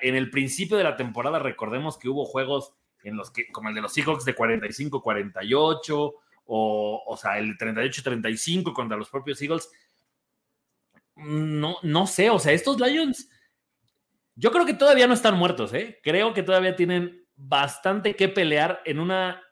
[0.00, 3.74] En el principio de la temporada, recordemos que hubo juegos en los que, como el
[3.74, 6.14] de los Seahawks de 45-48,
[6.46, 9.70] o, o sea, el 38-35 contra los propios Eagles.
[11.16, 13.28] No, no sé, o sea, estos Lions,
[14.34, 15.98] yo creo que todavía no están muertos, ¿eh?
[16.02, 19.42] Creo que todavía tienen bastante que pelear en una...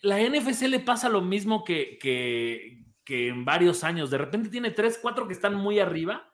[0.00, 4.10] La NFC le pasa lo mismo que, que, que en varios años.
[4.10, 6.32] De repente tiene tres, cuatro que están muy arriba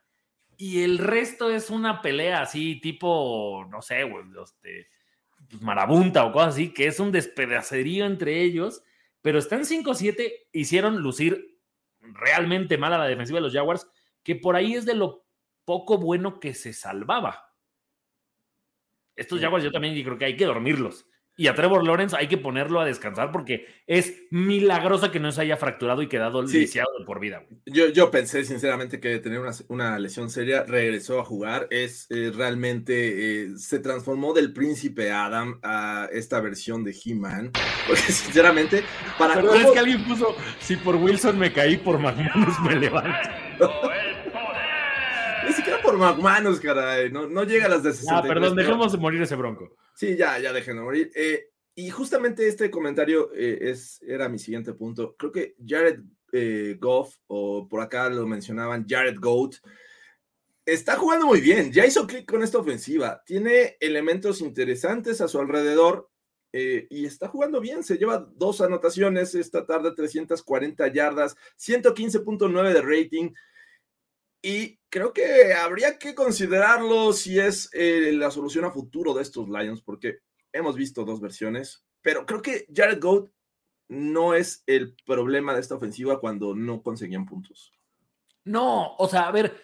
[0.56, 4.88] y el resto es una pelea así, tipo, no sé, güey, este,
[5.61, 8.82] marabunta o cosas así, que es un despedacerío entre ellos,
[9.20, 11.61] pero están 5-7, hicieron lucir
[12.00, 13.88] realmente mal a la defensiva de los Jaguars,
[14.22, 15.26] que por ahí es de lo
[15.64, 17.55] poco bueno que se salvaba.
[19.14, 21.07] Estos Jaguars yo también creo que hay que dormirlos.
[21.34, 25.40] Y a Trevor Lawrence hay que ponerlo a descansar porque es milagrosa que no se
[25.40, 27.46] haya fracturado y quedado lisiado por vida.
[27.64, 31.68] Yo, yo pensé sinceramente que tener una, lesión seria regresó a jugar.
[31.70, 37.50] Es eh, realmente eh, se transformó del príncipe Adam a esta versión de He-Man.
[37.86, 38.84] Porque sinceramente,
[39.18, 39.34] para.
[39.34, 43.70] Pero es que alguien puso: si por Wilson me caí, por McManus me levanto.
[45.93, 47.11] Por McManus, caray.
[47.12, 49.76] No, no llega a las de Ah, perdón, dejemos de morir ese bronco.
[49.95, 51.11] Sí, ya, ya dejen de morir.
[51.14, 55.14] Eh, y justamente este comentario eh, es, era mi siguiente punto.
[55.18, 56.01] Creo que Jared
[56.32, 59.57] eh, Goff, o por acá lo mencionaban, Jared Goat,
[60.64, 61.70] está jugando muy bien.
[61.70, 63.22] Ya hizo clic con esta ofensiva.
[63.26, 66.09] Tiene elementos interesantes a su alrededor
[66.55, 67.82] y está jugando bien.
[67.82, 73.32] Se lleva dos anotaciones esta tarde, 340 yardas, 115.9 de rating.
[74.43, 79.49] Y creo que habría que considerarlo si es eh, la solución a futuro de estos
[79.49, 80.18] Lions, porque
[80.53, 83.30] hemos visto dos versiones, pero creo que Jared Goat
[83.88, 87.72] no es el problema de esta ofensiva cuando no conseguían puntos.
[88.45, 89.62] No, o sea, a ver,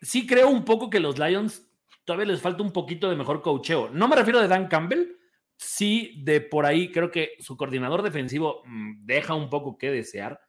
[0.00, 1.68] sí creo un poco que los Lions
[2.04, 3.90] todavía les falta un poquito de mejor coacheo.
[3.90, 5.16] No me refiero de Dan Campbell,
[5.56, 10.40] sí de por ahí creo que su coordinador defensivo mm, deja un poco que desear.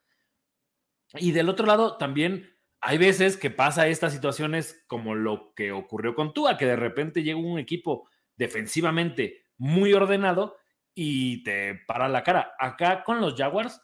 [1.15, 2.52] Y del otro lado también
[2.85, 7.23] hay veces que pasa estas situaciones como lo que ocurrió con Tua, que de repente
[7.23, 10.57] llega un equipo defensivamente muy ordenado
[10.93, 12.55] y te para la cara.
[12.59, 13.81] Acá con los Jaguars,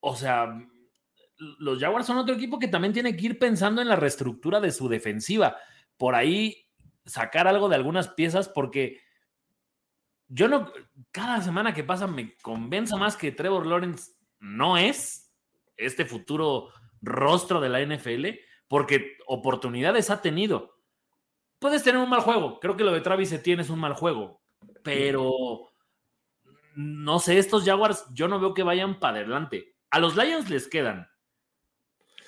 [0.00, 0.62] o sea,
[1.58, 4.72] los Jaguars son otro equipo que también tiene que ir pensando en la reestructura de
[4.72, 5.56] su defensiva.
[5.96, 6.68] Por ahí
[7.06, 9.00] sacar algo de algunas piezas porque
[10.28, 10.70] yo no,
[11.12, 15.34] cada semana que pasa me convenzo más que Trevor Lawrence no es
[15.78, 16.68] este futuro
[17.02, 18.26] rostro de la NFL,
[18.68, 20.76] porque oportunidades ha tenido.
[21.58, 24.42] Puedes tener un mal juego, creo que lo de Travis Etienne es un mal juego,
[24.82, 25.70] pero
[26.74, 29.74] no sé, estos Jaguars yo no veo que vayan para adelante.
[29.90, 31.08] A los Lions les quedan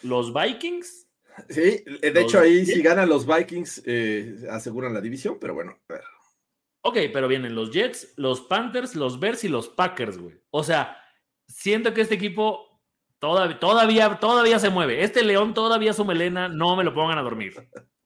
[0.02, 1.06] los Vikings.
[1.50, 5.92] Sí, de hecho ahí si ganan los Vikings eh, aseguran la división, pero bueno, a
[5.92, 6.02] ver.
[6.82, 10.40] Ok, pero vienen los Jets, los Panthers, los Bears y los Packers, güey.
[10.50, 10.96] O sea,
[11.46, 12.67] siento que este equipo
[13.18, 15.02] Todavía, todavía, todavía se mueve.
[15.02, 17.54] Este león todavía su melena, no me lo pongan a dormir.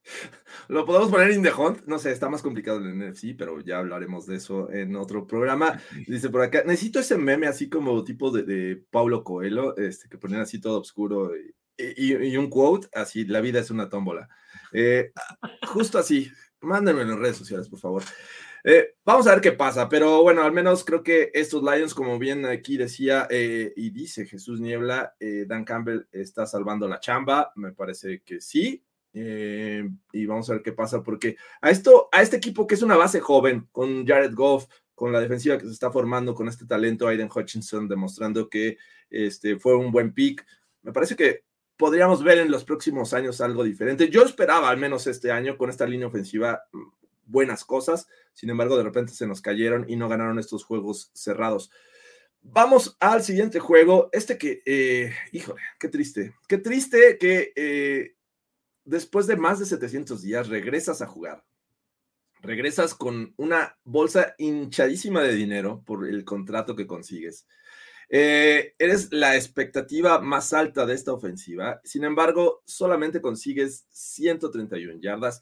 [0.69, 3.61] Lo podemos poner in the hunt, no sé, está más complicado en el NFC, pero
[3.61, 5.81] ya hablaremos de eso en otro programa.
[6.09, 10.41] Dice por acá, necesito ese meme así como tipo de, Paulo Coelho, este, que ponen
[10.41, 11.33] así todo oscuro
[11.79, 14.29] y, un quote, así, la vida es una tómbola.
[14.73, 15.13] Eh,
[15.67, 18.03] justo así, mándenme en las redes sociales, por favor.
[18.65, 22.17] Eh, vamos a ver qué pasa, pero bueno, al menos creo que estos Lions, como
[22.19, 27.53] bien aquí decía eh, y dice Jesús Niebla, eh, Dan Campbell está salvando la chamba,
[27.57, 28.85] me parece que sí.
[29.13, 32.97] y vamos a ver qué pasa, porque a esto, a este equipo que es una
[32.97, 37.09] base joven, con Jared Goff, con la defensiva que se está formando, con este talento,
[37.09, 38.79] Aiden Hutchinson demostrando que
[39.11, 40.47] este, fue un buen pick,
[40.83, 41.45] me parece que
[41.77, 44.09] podríamos ver en los próximos años algo diferente.
[44.09, 46.63] Yo esperaba, al menos este año, con esta línea ofensiva,
[47.25, 48.09] buenas cosas.
[48.33, 51.70] Sin embargo, de repente se nos cayeron y no ganaron estos juegos cerrados.
[52.43, 54.09] Vamos al siguiente juego.
[54.12, 56.35] Este que, eh, híjole, qué triste.
[56.49, 58.16] Qué triste que eh,
[58.85, 61.45] después de más de 700 días regresas a jugar.
[62.41, 67.47] Regresas con una bolsa hinchadísima de dinero por el contrato que consigues.
[68.14, 71.81] Eh, eres la expectativa más alta de esta ofensiva.
[71.85, 75.41] Sin embargo, solamente consigues 131 yardas,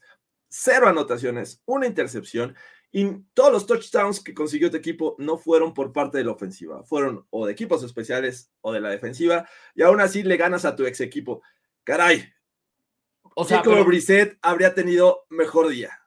[0.51, 2.55] cero anotaciones, una intercepción
[2.91, 6.83] y todos los touchdowns que consiguió tu equipo no fueron por parte de la ofensiva,
[6.83, 10.75] fueron o de equipos especiales o de la defensiva, y aún así le ganas a
[10.75, 11.41] tu ex equipo.
[11.85, 12.25] Caray.
[13.33, 15.97] O sea, Brissett habría tenido mejor día.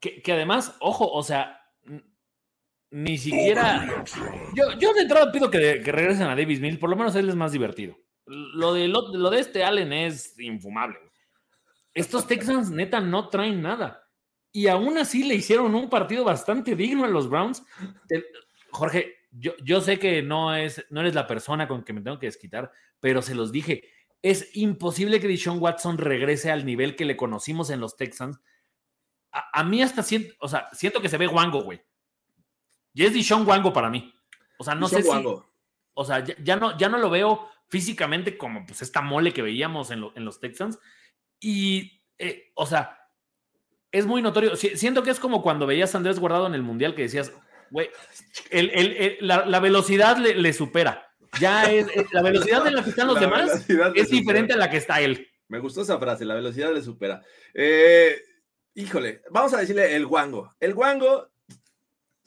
[0.00, 1.60] Que, además, ojo, o sea,
[2.90, 4.02] ni siquiera.
[4.54, 7.28] Yo, yo de entrada pido que, que, regresen a Davis Mills, por lo menos él
[7.28, 7.98] es más divertido.
[8.24, 10.98] Lo de, lo, lo de este Allen es infumable.
[12.00, 14.10] Estos Texans, neta, no traen nada
[14.52, 17.62] y aún así le hicieron un partido bastante digno a los Browns.
[18.70, 22.18] Jorge, yo, yo sé que no, es, no eres la persona con que me tengo
[22.18, 23.84] que desquitar, pero se los dije,
[24.22, 28.40] es imposible que Deshaun Watson regrese al nivel que le conocimos en los Texans.
[29.32, 31.80] A, mí hasta siento, o sea, siento que se ve guango, güey.
[32.92, 34.12] Y es Deshaun Wango para mí.
[34.58, 35.10] O sea, no sé si...
[35.94, 39.90] O sea, ya, no, ya no lo veo físicamente como pues esta mole que veíamos
[39.90, 40.78] en, en los Texans.
[41.40, 42.98] Y, eh, o sea,
[43.90, 44.54] es muy notorio.
[44.56, 47.32] Siento que es como cuando veías a Andrés Guardado en el Mundial que decías,
[47.70, 47.90] güey,
[49.20, 51.08] la, velocidad le, supera.
[51.40, 54.76] Ya es, la velocidad en la que están los demás es diferente a la que
[54.76, 55.28] está él.
[55.48, 57.22] Me gustó esa frase, la velocidad le supera.
[57.54, 58.22] Eh,
[58.74, 60.54] híjole, vamos a decirle el guango.
[60.60, 61.28] El guango.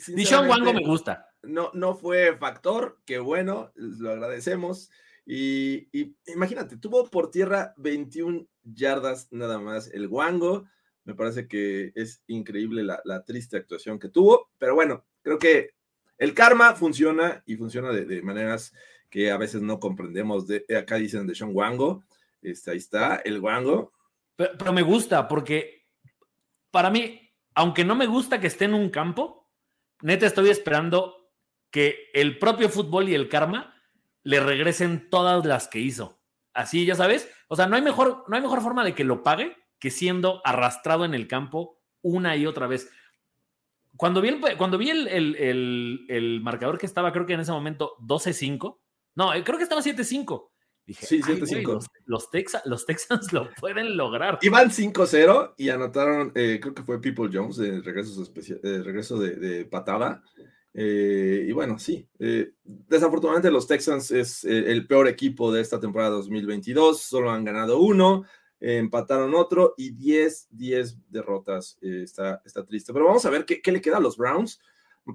[0.08, 1.30] Dishon Wango me gusta.
[1.44, 4.90] No, no fue factor, qué bueno, lo agradecemos.
[5.26, 5.88] Y,
[6.28, 10.66] imagínate, tuvo por tierra 21 yardas nada más el guango.
[11.06, 15.72] Me parece que es increíble la, triste actuación que tuvo, pero bueno, creo que
[16.18, 18.74] el karma funciona y funciona de, maneras
[19.10, 20.48] que a veces no comprendemos.
[20.48, 22.04] De, acá dicen de Sean Wango,
[22.42, 23.92] este, ahí está, el Wango.
[24.36, 25.86] Pero, me gusta porque
[26.72, 29.48] para mí, aunque no me gusta que esté en un campo,
[30.02, 31.30] neta estoy esperando
[31.70, 33.73] que el propio fútbol y el karma
[34.24, 36.20] le regresen todas las que hizo.
[36.54, 37.30] Así, ya sabes.
[37.48, 40.42] O sea, no hay mejor, no hay mejor forma de que lo pague que siendo
[40.46, 42.90] arrastrado en el campo una y otra vez.
[43.98, 48.80] Cuando vi el, cuando vi el, marcador que estaba, creo que en ese momento 12-5,
[49.16, 50.50] no, eh, creo que estaba 7-5.
[50.86, 51.68] Dije, sí, 7-5.
[51.68, 51.86] Los,
[52.66, 54.40] los, Texans lo pueden lograr.
[54.42, 58.24] Iban 5-0 y anotaron, eh, creo que fue People Jones, de regreso,
[58.64, 60.24] eh, regreso de, patada.
[60.76, 62.08] Y bueno, sí,
[62.64, 68.26] desafortunadamente los Texans es el peor equipo de esta temporada 2022, solo han ganado uno,
[68.64, 71.78] empataron otro y 10, 10 derrotas.
[71.82, 72.94] Eh, está, está triste.
[72.94, 74.60] Pero vamos a ver qué, le queda a los Browns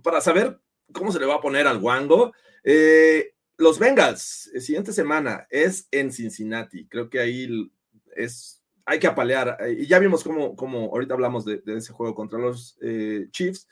[0.02, 0.60] para saber
[0.92, 2.32] cómo se le va a poner al Wango.
[2.62, 6.86] Eh, los Bengals, eh, siguiente semana es en Cincinnati.
[6.86, 7.72] Creo que ahí
[8.14, 9.56] es, hay que apalear.
[9.78, 12.78] Y ya vimos cómo, cómo ahorita hablamos de, ese juego contra los
[13.30, 13.66] Chiefs,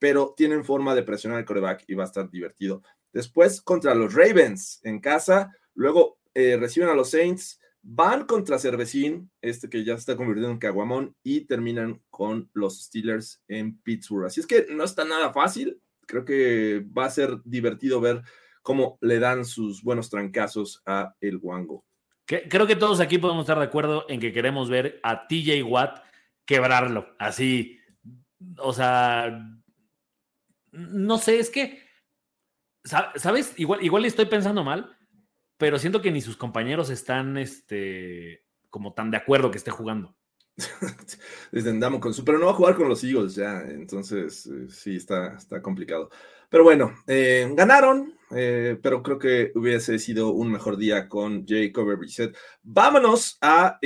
[0.00, 2.82] pero tienen forma de presionar el coreback y va a estar divertido.
[3.12, 9.70] Después contra los Ravens en casa, luego reciben a los Saints Van contra Cervecín, este
[9.70, 14.26] que ya se está convirtiendo en Caguamón, y terminan con los Steelers en Pittsburgh.
[14.26, 15.80] Así es que no está nada fácil.
[16.06, 18.20] Creo que va a ser divertido ver
[18.60, 21.86] cómo le dan sus buenos trancazos a el Wango.
[22.26, 26.02] Creo que todos aquí podemos estar de acuerdo en que queremos ver a TJ Watt
[26.44, 27.16] quebrarlo.
[27.18, 27.78] Así,
[28.58, 29.40] o sea,
[30.72, 31.82] no sé, es que,
[32.84, 33.54] ¿sabes?
[33.56, 34.96] Igual, igual estoy pensando mal,
[35.56, 40.16] pero siento que ni sus compañeros están este, como tan de acuerdo que esté jugando.
[41.52, 44.96] Desde con su, pero no va a jugar con los Eagles ya, entonces eh, sí
[44.96, 46.10] está, está complicado.
[46.48, 51.96] Pero bueno, eh, ganaron, eh, pero creo que hubiese sido un mejor día con Jacob
[51.96, 52.36] Brissett.
[52.62, 53.78] Vámonos a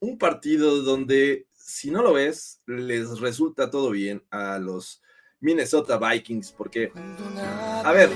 [0.00, 5.02] un partido donde, si no lo ves, les resulta todo bien a los
[5.40, 6.92] Minnesota Vikings, porque,
[7.84, 8.10] a ver,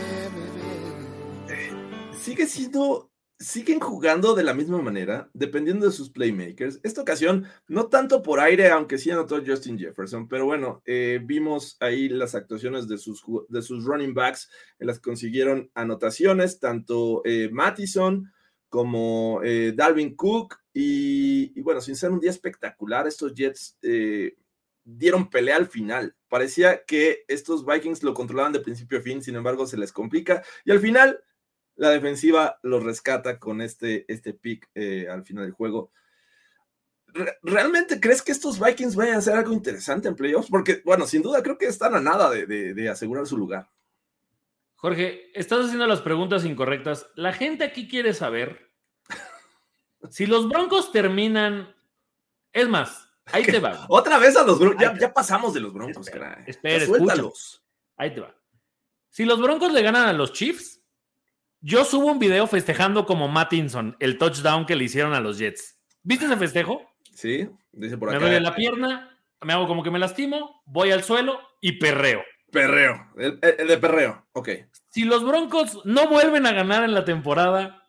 [2.12, 6.80] sigue siendo, siguen jugando de la misma manera, dependiendo de sus playmakers.
[6.82, 11.76] Esta ocasión, no tanto por aire, aunque sí anotó Justin Jefferson, pero bueno, eh, vimos
[11.80, 17.22] ahí las actuaciones de sus, de sus running backs en las que consiguieron anotaciones, tanto
[17.24, 18.30] eh, Mattison
[18.68, 20.56] como eh, Dalvin Cook.
[20.72, 23.78] Y, y, bueno, sin ser un día espectacular, estos Jets
[24.84, 26.16] dieron pelea al final.
[26.28, 30.42] Parecía que estos Vikings lo controlaban de principio a fin, sin embargo, se les complica.
[30.64, 31.24] Y al final
[31.76, 35.90] la defensiva lo rescata con este, este pick eh, al final del juego.
[37.42, 40.50] ¿Realmente crees que estos Vikings vayan a hacer algo interesante en playoffs?
[40.50, 43.70] Porque, bueno, sin duda creo que están a nada de, asegurar su lugar.
[44.74, 47.08] Jorge, estás haciendo las preguntas incorrectas.
[47.14, 48.72] La gente aquí quiere saber
[50.10, 51.74] si los Broncos terminan.
[52.52, 53.86] Es más, ahí te va.
[53.88, 54.98] Otra vez a los Broncos.
[55.00, 57.62] Ya, pasamos de los Broncos, espera, Espera, escúchalos.
[57.96, 58.34] Ahí te va.
[59.10, 60.82] Si los Broncos le ganan a los Chiefs,
[61.60, 65.78] yo subo un video festejando como Mattinson el touchdown que le hicieron a los Jets.
[66.02, 66.82] ¿Viste ese festejo?
[67.14, 68.18] Sí, dice por acá.
[68.18, 69.18] Me duele la pierna.
[69.40, 72.22] me hago como que me lastimo, voy al suelo y perreo.
[72.50, 74.48] Perreo, el, de perreo, ok.
[74.90, 77.83] Si los Broncos no vuelven a ganar en la temporada,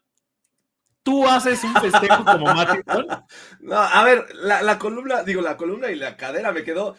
[1.05, 3.07] tú haces un festejo como Mattinson.
[3.59, 6.95] No, a ver, la, columna, digo, la columna y la cadera me quedó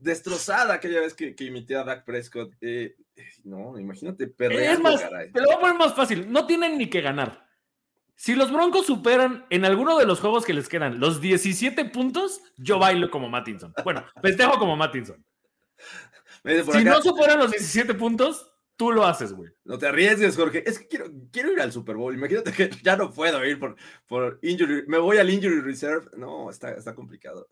[0.00, 2.52] destrozada aquella vez que, imité a Dak Prescott.
[2.60, 2.96] Eh,
[3.44, 4.32] no, imagínate.
[4.38, 5.00] Es más,
[5.32, 6.30] te lo voy a poner más fácil.
[6.30, 7.48] No tienen ni que ganar.
[8.16, 12.40] Si los Broncos superan en alguno de los juegos que les quedan los 17 puntos,
[12.56, 13.72] yo bailo como Mattinson.
[13.84, 15.24] Bueno, festejo como Mattinson.
[16.44, 18.47] Si no superan los 17 puntos,
[18.78, 19.50] tú lo haces, güey.
[19.64, 20.62] No te arriesgues, Jorge.
[20.64, 22.14] Es que quiero, quiero ir al Super Bowl.
[22.14, 23.76] Imagínate que ya no puedo ir por,
[24.06, 24.84] por injury.
[24.86, 26.08] Me voy al injury reserve.
[26.16, 27.50] No, está, está complicado.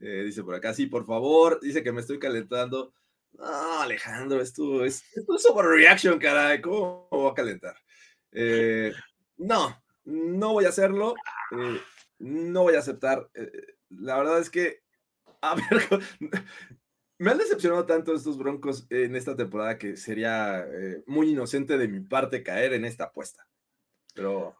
[0.00, 1.60] Eh, dice por acá, sí, por favor.
[1.62, 2.92] Dice que me estoy calentando.
[3.32, 6.60] No, Alejandro, esto es, esto es overreaction, caray.
[6.60, 7.76] ¿Cómo voy a calentar?
[8.32, 8.92] Eh,
[9.36, 11.14] no, no voy a hacerlo,
[11.52, 11.80] eh,
[12.18, 13.30] no voy a aceptar.
[13.90, 14.80] La verdad es que,
[15.40, 15.64] a ver,
[17.18, 21.88] me han decepcionado tanto estos Broncos en esta temporada que sería eh, muy inocente de
[21.88, 23.46] mi parte caer en esta apuesta.
[24.14, 24.56] Pero...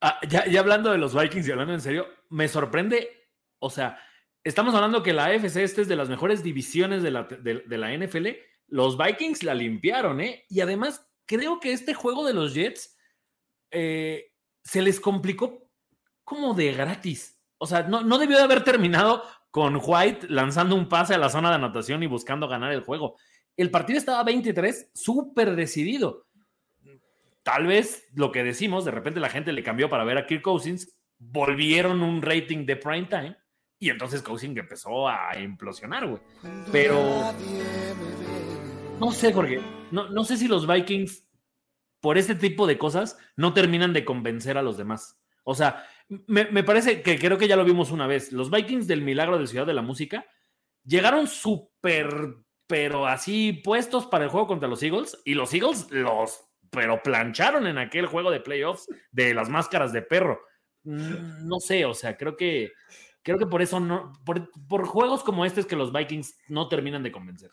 [0.00, 3.28] Ah, ya, hablando de los Vikings y hablando en serio, me sorprende,
[3.58, 3.98] o sea,
[4.42, 7.94] estamos hablando que la AFC este es de las mejores divisiones de la, de la
[7.94, 8.28] NFL,
[8.68, 10.46] los Vikings la limpiaron, ¿eh?
[10.48, 12.96] Y además, creo que este juego de los Jets...
[13.72, 14.30] Eh,
[14.64, 15.70] se les complicó
[16.24, 17.38] como de gratis.
[17.58, 21.50] O sea, no, debió de haber terminado con White lanzando un pase a la zona
[21.50, 23.16] de anotación y buscando ganar el juego.
[23.56, 26.26] El partido estaba 23, súper decidido.
[27.42, 30.42] Tal vez lo que decimos, de repente la gente le cambió para ver a Kirk
[30.42, 33.36] Cousins, volvieron un rating de prime time
[33.78, 36.20] y entonces Cousins empezó a implosionar, güey.
[36.70, 37.32] Pero
[39.00, 41.24] no sé, Jorge, no, no sé si los Vikings
[42.00, 45.18] por este tipo de cosas no terminan de convencer a los demás.
[45.44, 45.84] O sea,
[46.26, 48.32] me, parece que creo que ya lo vimos una vez.
[48.32, 50.26] Los Vikings del Milagro de Ciudad de la Música
[50.84, 52.10] llegaron súper,
[52.66, 56.40] pero así puestos para el juego contra los Eagles y los Eagles los,
[56.70, 60.40] pero plancharon en aquel juego de playoffs de las máscaras de perro.
[60.82, 62.72] Mm, no sé, o sea, creo que
[63.22, 66.68] creo que por eso no, por, por juegos como este es que los Vikings no
[66.68, 67.52] terminan de convencer.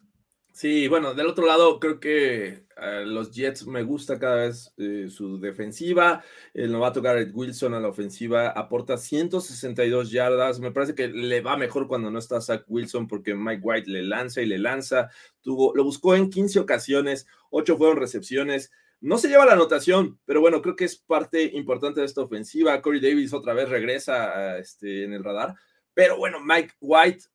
[0.57, 5.05] Sí, bueno, del otro lado creo que eh, los Jets me gusta cada vez eh,
[5.07, 6.23] su defensiva.
[6.51, 10.59] El novato Garrett Wilson a la ofensiva aporta 162 yardas.
[10.59, 14.01] Me parece que le va mejor cuando no está Zach Wilson porque Mike White le
[14.01, 15.11] lanza y le lanza.
[15.41, 18.71] Tuvo, lo buscó en 15 ocasiones, 8 fueron recepciones.
[18.99, 22.81] No se lleva la anotación, pero bueno, creo que es parte importante de esta ofensiva.
[22.81, 25.53] Corey Davis otra vez regresa este, en el radar.
[25.93, 27.25] Pero bueno, Mike White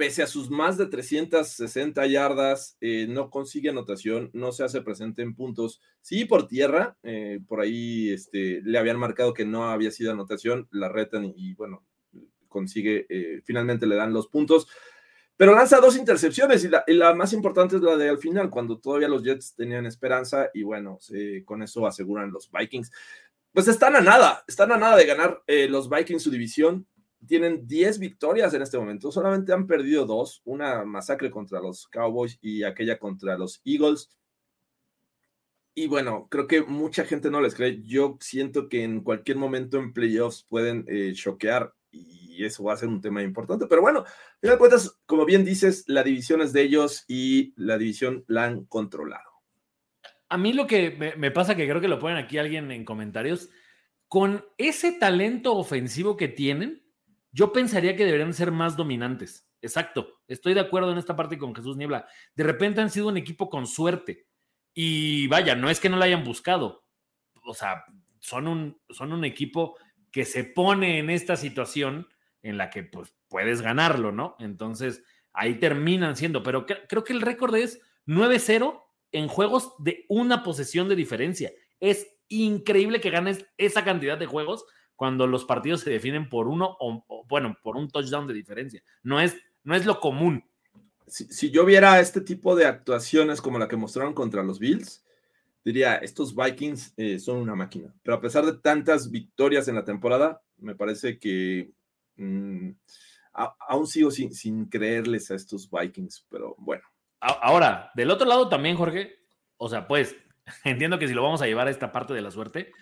[0.00, 5.20] pese a sus más de 360 yardas, eh, no consigue anotación, no se hace presente
[5.20, 5.82] en puntos.
[6.00, 10.68] Sí, por tierra, eh, por ahí este, le habían marcado que no había sido anotación,
[10.70, 11.84] la retan y, bueno,
[12.48, 14.68] consigue, eh, finalmente le dan los puntos.
[15.36, 19.08] Pero lanza dos intercepciones y la, más importante es la de al final, cuando todavía
[19.08, 20.98] los Jets tenían esperanza y bueno,
[21.44, 22.90] con eso aseguran los Vikings.
[23.52, 26.86] Pues están a nada, están a nada de ganar los Vikings su división
[27.26, 32.38] tienen 10 victorias en este momento, solamente han perdido dos, una masacre contra los Cowboys
[32.40, 34.10] y aquella contra los Eagles.
[35.74, 37.80] Y bueno, creo que mucha gente no les cree.
[37.82, 42.76] Yo siento que en cualquier momento en playoffs pueden eh, choquear y eso va a
[42.76, 43.66] ser un tema importante.
[43.66, 44.04] Pero bueno,
[44.40, 48.44] final de cuentas, como bien dices, la división es de ellos y la división la
[48.44, 49.30] han controlado.
[50.28, 52.84] A mí lo que me, me pasa, que creo que lo ponen aquí alguien en
[52.84, 53.50] comentarios,
[54.08, 56.79] con ese talento ofensivo que tienen,
[57.32, 59.46] yo pensaría que deberían ser más dominantes.
[59.62, 60.20] Exacto.
[60.26, 62.06] Estoy de acuerdo en esta parte con Jesús Niebla.
[62.34, 64.26] De repente han sido un equipo con suerte.
[64.74, 66.84] Y vaya, no es que no la hayan buscado.
[67.44, 67.84] O sea,
[68.20, 69.76] son un, son un equipo
[70.10, 72.08] que se pone en esta situación
[72.42, 74.36] en la que pues puedes ganarlo, ¿no?
[74.38, 76.42] Entonces, ahí terminan siendo.
[76.42, 81.52] Pero creo que el récord es 9-0 en juegos de una posesión de diferencia.
[81.80, 84.64] Es increíble que ganes esa cantidad de juegos
[85.00, 88.82] cuando los partidos se definen por uno o, bueno, por un touchdown de diferencia.
[89.02, 89.34] No es,
[89.64, 90.44] no es lo común.
[91.06, 95.02] Si, yo viera este tipo de actuaciones como la que mostraron contra los Bills,
[95.64, 97.94] diría, estos Vikings eh, son una máquina.
[98.02, 101.72] Pero a pesar de tantas victorias en la temporada, me parece que
[102.16, 102.72] mm,
[103.32, 106.82] aún sigo sin, sin creerles a estos Vikings, pero bueno.
[107.20, 109.16] Ahora, del otro lado también, Jorge,
[109.56, 110.14] o sea, pues
[110.64, 112.74] entiendo que si lo vamos a llevar a esta parte de la suerte,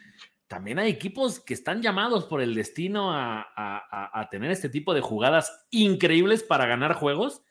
[0.49, 5.67] también hay equipos que están llamados por el destino a, tener este tipo de jugadas
[5.71, 7.43] increíbles para ganar juegos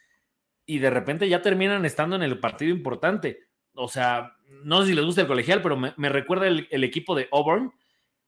[0.66, 3.48] y de repente ya terminan estando en el partido importante.
[3.74, 7.30] O sea, no sé si les gusta el colegial, pero me, recuerda el, equipo de
[7.32, 7.72] Auburn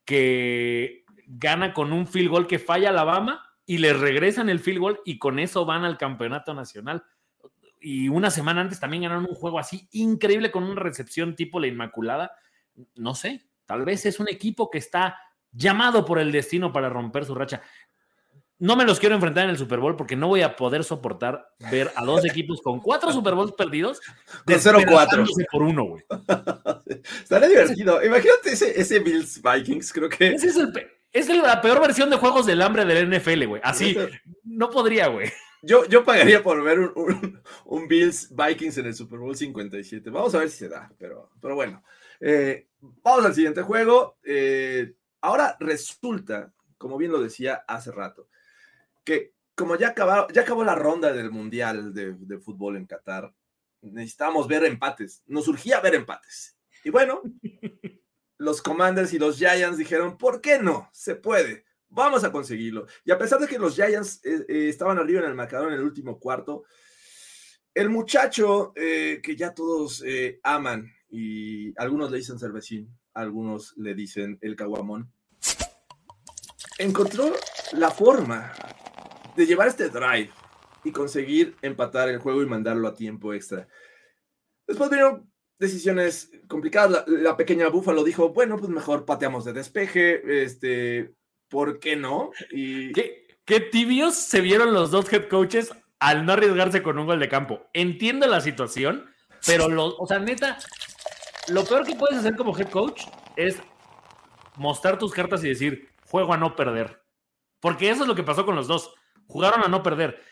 [0.05, 4.99] que gana con un field goal que falla Alabama y les regresan el field goal
[5.03, 7.03] y con eso van al campeonato nacional.
[7.82, 11.67] Y una semana antes también ganaron un juego así increíble con una recepción tipo la
[11.67, 12.32] Inmaculada.
[12.95, 15.20] No sé, tal vez es un equipo que está
[15.51, 17.61] llamado por el destino para romper su racha.
[18.57, 21.53] No me los quiero enfrentar en el Super Bowl porque no voy a poder soportar
[21.70, 24.01] ver a dos equipos con cuatro Super Bowls perdidos
[24.47, 26.03] de 0-4 por uno, güey.
[27.22, 28.03] Estaría divertido.
[28.03, 30.30] Imagínate ese, ese Bills Vikings, creo que.
[30.30, 30.74] Ese es, el,
[31.13, 33.61] es la peor versión de juegos del hambre del NFL, güey.
[33.63, 33.95] Así,
[34.45, 35.32] no podría, güey.
[35.61, 40.09] Yo, yo pagaría por ver un, un, Bills Vikings en el Super Bowl 57.
[40.09, 41.84] Vamos a ver si se da, pero, pero bueno.
[42.20, 44.17] Eh, vamos al siguiente juego.
[44.24, 48.30] Eh, ahora resulta, como bien lo decía hace rato,
[49.03, 49.93] que como ya,
[50.34, 53.34] ya acabó la ronda del Mundial de, Fútbol en Qatar,
[53.82, 55.22] necesitábamos ver empates.
[55.28, 56.57] Nos surgía ver empates.
[56.84, 57.22] Y bueno,
[58.38, 60.89] los Commanders y los Giants dijeron, ¿por qué no?
[60.93, 61.65] Se puede.
[61.89, 62.88] Vamos a conseguirlo.
[63.03, 65.80] Y a pesar de que los Giants eh, eh, estaban arriba en el marcador en
[65.80, 66.63] el último cuarto,
[67.74, 70.03] el muchacho eh, que ya todos
[70.43, 75.12] aman y algunos le dicen cervecín, algunos le dicen el caguamón,
[76.78, 77.34] encontró
[77.74, 78.53] la forma
[79.36, 80.30] de llevar este drive
[80.84, 83.68] y conseguir empatar el juego y mandarlo a tiempo extra.
[84.68, 87.05] Después vinieron decisiones complicadas.
[87.07, 91.14] La, pequeña Búfalo dijo, bueno, pues mejor pateamos de despeje, este,
[91.49, 92.32] ¿por qué no?
[92.51, 92.93] Y...
[92.93, 97.20] ¿Qué, qué tibios se vieron los dos head coaches al no arriesgarse con un gol
[97.20, 97.68] de campo.
[97.74, 99.10] Entiendo la situación,
[99.45, 100.57] pero, lo, o sea, neta,
[101.52, 103.04] lo peor que puedes hacer como head coach
[103.36, 103.62] es
[104.56, 107.04] mostrar tus cartas y decir, juego a no perder.
[107.60, 108.93] Porque eso es lo que pasó con los dos.
[109.28, 110.24] Jugaron a no perder.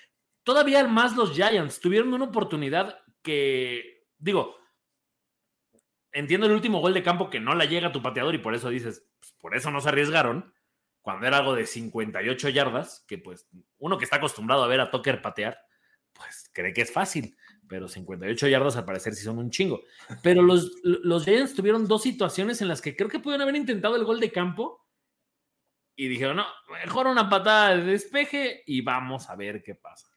[0.43, 4.57] Todavía más los Giants tuvieron una oportunidad que, digo,
[6.11, 8.55] entiendo el último gol de campo que no la llega a tu pateador y por
[8.55, 10.53] eso dices, pues, por eso no se arriesgaron.
[11.01, 13.47] Cuando era algo de 58 yardas, que pues
[13.77, 15.57] uno que está acostumbrado a ver a Tucker patear,
[16.11, 17.37] pues cree que es fácil,
[17.67, 19.81] pero 58 yardas al parecer sí son un chingo.
[20.23, 23.95] Pero los, los Giants tuvieron dos situaciones en las que creo que pudieron haber intentado
[23.95, 24.87] el gol de campo
[25.95, 30.07] y dijeron, no, mejor una patada de despeje y vamos a ver qué pasa.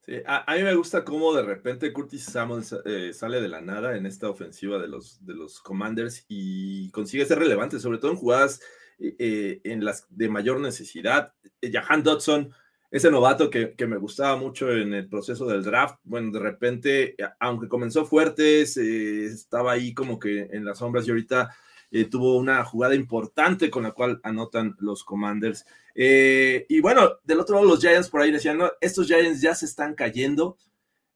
[0.00, 3.96] Sí, a, mí me gusta cómo de repente Curtis Samuels eh, sale de la nada
[3.96, 8.18] en esta ofensiva de los, de los Commanders y consigue ser relevante, sobre todo en
[8.18, 8.60] jugadas
[8.98, 11.32] eh, eh, en las de mayor necesidad.
[11.60, 12.52] Jahan Dodson,
[12.90, 17.16] ese novato que, que, me gustaba mucho en el proceso del draft, bueno, de repente,
[17.40, 21.50] aunque comenzó fuerte, estaba ahí como que en las sombras y ahorita
[21.96, 25.64] eh, tuvo una jugada importante con la cual anotan los Commanders.
[25.94, 29.54] Eh, y bueno, del otro lado los Giants por ahí decían, no, estos Giants ya
[29.54, 30.56] se están cayendo.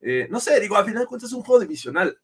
[0.00, 2.16] Eh, no sé, digo, al final de cuentas es un juego divisional.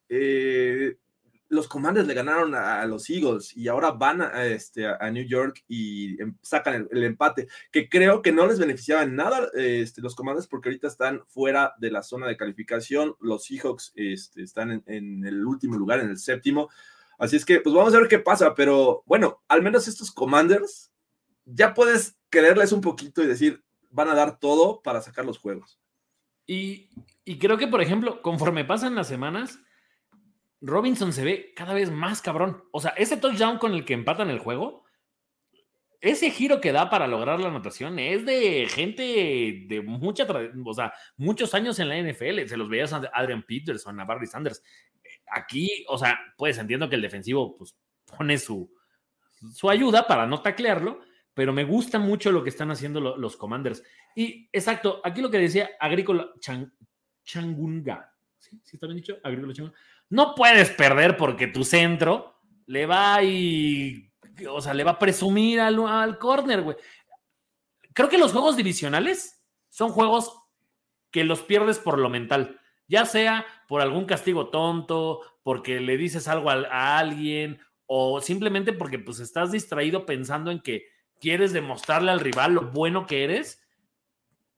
[1.55, 6.21] Los Commanders le ganaron a, los Eagles y ahora van a, este, New York y
[6.21, 10.47] em, sacan el, empate, que creo que no les beneficiaba en nada este, los Commanders
[10.47, 13.15] porque ahorita están fuera de la zona de calificación.
[13.21, 16.69] Los Seahawks este, están en, el último lugar, en el séptimo.
[17.19, 20.91] Así es que, pues vamos a ver qué pasa, pero bueno, al menos estos commanders
[21.45, 25.79] ya puedes quererles un poquito y decir, van a dar todo para sacar los juegos.
[26.47, 26.91] Y,
[27.39, 29.61] creo que, por ejemplo, conforme pasan las semanas,
[30.65, 32.65] Robinson se ve cada vez más cabrón.
[32.73, 34.85] O sea, ese touchdown con el que empatan el juego,
[36.01, 39.03] ese giro que da para lograr la anotación es de gente
[39.69, 40.27] de mucha,
[40.65, 42.47] o sea, muchos años en la NFL.
[42.47, 44.63] Se los veías a Adrian Peterson, a Barry Sanders
[45.31, 47.77] aquí, o sea, pues entiendo que el defensivo pues,
[48.17, 48.73] pone su,
[49.53, 51.01] su ayuda para no taclearlo,
[51.35, 53.83] pero me gusta mucho lo que están haciendo los commanders.
[54.15, 56.31] Y exacto, aquí lo que decía Agrícola
[57.25, 58.61] Changunga, ¿sí?
[58.73, 59.19] está bien dicho?
[59.23, 59.77] Agrícola Changunga.
[60.15, 64.13] No puedes perder porque tu centro le va y,
[64.49, 66.77] o sea, le va a presumir al, al corner, güey.
[67.93, 70.41] Creo que los juegos divisionales son juegos
[71.11, 76.29] que los pierdes por lo mental ya sea por algún castigo tonto, porque le dices
[76.29, 80.87] algo a, alguien o simplemente porque pues estás distraído pensando en que
[81.21, 83.63] quieres demostrarle al rival lo bueno que eres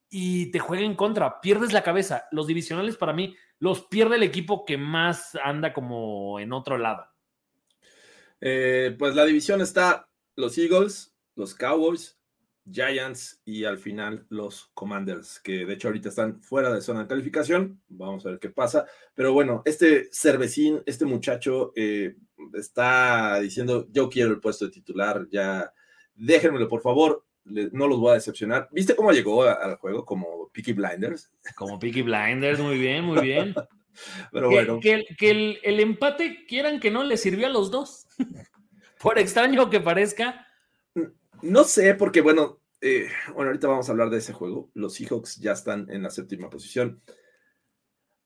[0.09, 2.27] y te juega en contra, pierdes la cabeza.
[2.31, 7.07] Los divisionales para mí los pierde el equipo que más anda como en otro lado.
[8.41, 12.19] Eh, pues la división está los Eagles, los Cowboys,
[12.71, 17.09] Giants y al final los Commanders, que de hecho ahorita están fuera de zona de
[17.09, 17.81] calificación.
[17.89, 18.87] Vamos a ver qué pasa.
[19.15, 22.17] Pero bueno, este cervecín, este muchacho eh,
[22.55, 25.73] está diciendo, yo quiero el puesto de titular, ya
[26.15, 28.69] déjenmelo por favor, no los voy a decepcionar.
[28.73, 30.05] ¿Viste cómo llegó al juego?
[30.05, 31.31] Como Peaky Blinders.
[31.55, 33.55] Como Peaky Blinders, muy bien, muy bien.
[34.33, 34.81] Pero bueno.
[34.81, 38.07] Que, el, el empate, quieran que no, le sirvió a los dos.
[39.01, 40.47] por extraño que parezca
[41.43, 44.71] no sé, porque bueno, eh, bueno, ahorita vamos a hablar de ese juego.
[44.75, 47.01] Los Seahawks ya están en la séptima posición.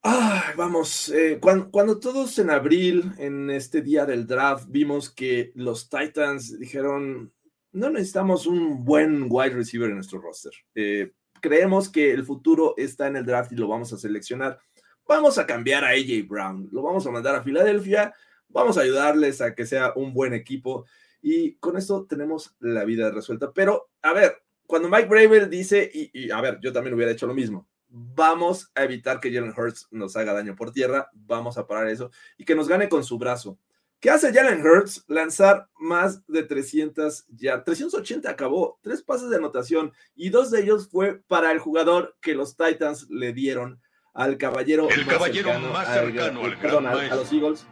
[0.02, 5.90] Ah, vamos, eh, cuando, todos en abril, en este día del draft, vimos que los
[5.90, 7.32] Titans dijeron,
[7.72, 10.52] no necesitamos un buen wide receiver en nuestro roster.
[10.74, 14.58] Eh, creemos que el futuro está en el draft y lo vamos a seleccionar.
[15.06, 18.14] Vamos a cambiar a AJ Brown, lo vamos a mandar a Filadelfia,
[18.48, 20.86] vamos a ayudarles a que sea un buen equipo
[21.20, 23.52] y con esto tenemos la vida resuelta.
[23.52, 27.26] Pero, a ver, cuando Mike Bravel dice, y, y a ver, yo también hubiera hecho
[27.26, 31.66] lo mismo, vamos a evitar que Jalen Hurts nos haga daño por tierra, vamos a
[31.66, 33.58] parar eso y que nos gane con su brazo.
[34.00, 35.04] ¿Qué hace Jalen Hurts?
[35.08, 40.88] Lanzar más de 300 ya, 380 acabó, tres pases de anotación y dos de ellos
[40.88, 43.80] fue para el jugador que los Titans le dieron
[44.14, 47.66] al caballero, el más caballero cercano, más cercano al, perdón, a, los Eagles.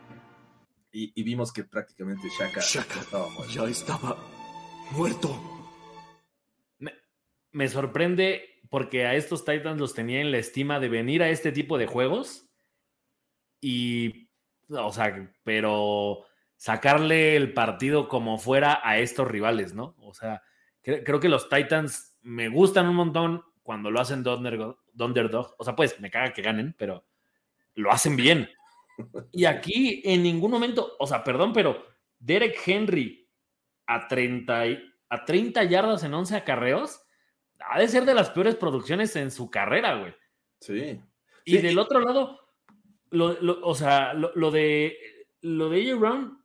[0.92, 3.52] Y, vimos que prácticamente Shaka, estaba muerto.
[3.52, 4.16] Ya estaba
[4.90, 5.38] muerto.
[6.78, 6.92] Me,
[7.52, 11.52] me sorprende porque a estos Titans los tenía en la estima de venir a este
[11.52, 12.48] tipo de juegos
[13.60, 14.27] y,
[14.70, 16.24] o sea, pero
[16.56, 19.94] sacarle el partido como fuera a estos rivales, ¿no?
[20.00, 20.42] O sea,
[20.82, 25.54] creo que los Titans me gustan un montón cuando lo hacen de underdog.
[25.58, 27.06] O sea, pues me caga que ganen, pero
[27.74, 28.48] lo hacen bien.
[29.32, 31.86] Y aquí en ningún momento, o sea, perdón, pero
[32.18, 33.28] Derek Henry
[33.86, 34.64] a 30,
[35.08, 37.02] a 30 yardas en 11 acarreos
[37.60, 40.14] ha de ser de las peores producciones en su carrera, güey.
[40.60, 41.00] Sí.
[41.44, 42.38] Y del otro lado,
[43.12, 44.96] o sea, lo, de
[45.40, 46.44] lo de AJ Brown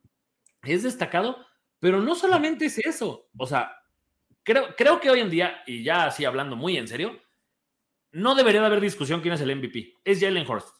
[0.62, 1.44] es destacado,
[1.78, 3.28] pero no solamente es eso.
[3.36, 3.76] O sea,
[4.42, 7.20] creo, creo que hoy en día, y ya así hablando muy en serio,
[8.12, 9.94] no debería de haber discusión quién es el MVP.
[10.04, 10.76] Es Jalen Hurst.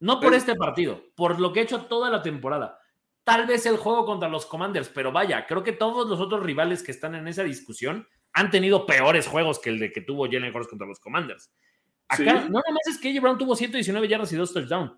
[0.00, 2.80] No por este partido, por lo que ha hecho toda la temporada.
[3.22, 6.82] Tal vez el juego contra los Commanders, pero vaya, creo que todos los otros rivales
[6.82, 10.54] que están en esa discusión han tenido peores juegos que el de que tuvo Jalen
[10.54, 11.52] Hurts contra los Commanders.
[12.12, 14.92] Acá, no nada más es que AJ Brown tuvo 119 yardas y dos touchdowns.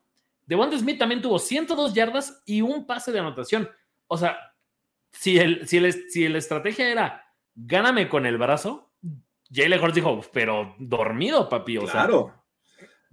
[0.47, 3.69] Devonta Smith también tuvo 102 yardas y un pase de anotación.
[4.07, 4.39] O sea,
[5.11, 8.93] si, el, si, el, si la estrategia era gáname con el brazo,
[9.51, 11.79] Jalen Hurts dijo, pero dormido, papi.
[11.79, 12.45] O claro.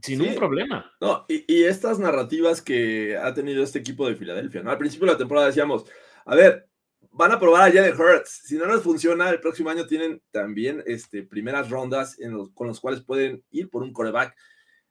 [0.01, 0.91] sin un problema.
[0.99, 4.71] No, y, y, estas narrativas que ha tenido este equipo de Filadelfia, ¿no?
[4.71, 5.85] Al principio de la temporada decíamos,
[6.25, 6.70] a ver,
[7.12, 8.41] van a probar a Jalen Hurts.
[8.45, 12.18] Si no les funciona, el próximo año tienen también este, primeras rondas
[12.53, 14.36] con los cuales pueden ir por un coreback.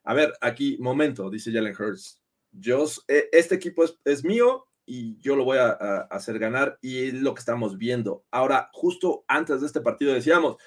[0.03, 2.21] A ver, aquí, momento, dice Jalen Hurts.
[2.51, 5.71] Yo, eh, este equipo es, mío y yo lo voy a,
[6.09, 8.23] hacer ganar y es lo que estamos viendo.
[8.29, 10.57] Ahora, justo antes de este partido decíamos,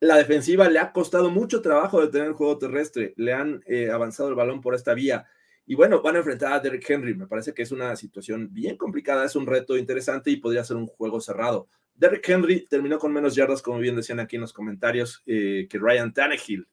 [0.00, 3.90] la defensiva le ha costado mucho trabajo de tener el juego terrestre, le han eh,
[3.90, 5.26] avanzado el balón por esta vía.
[5.66, 7.14] Y bueno, van a enfrentar a Derrick Henry.
[7.14, 10.76] Me parece que es una situación bien complicada, es un reto interesante y podría ser
[10.76, 11.68] un juego cerrado.
[11.94, 15.78] Derrick Henry terminó con menos yardas, como bien decían aquí en los comentarios, eh, que
[15.78, 16.68] Ryan Tannehill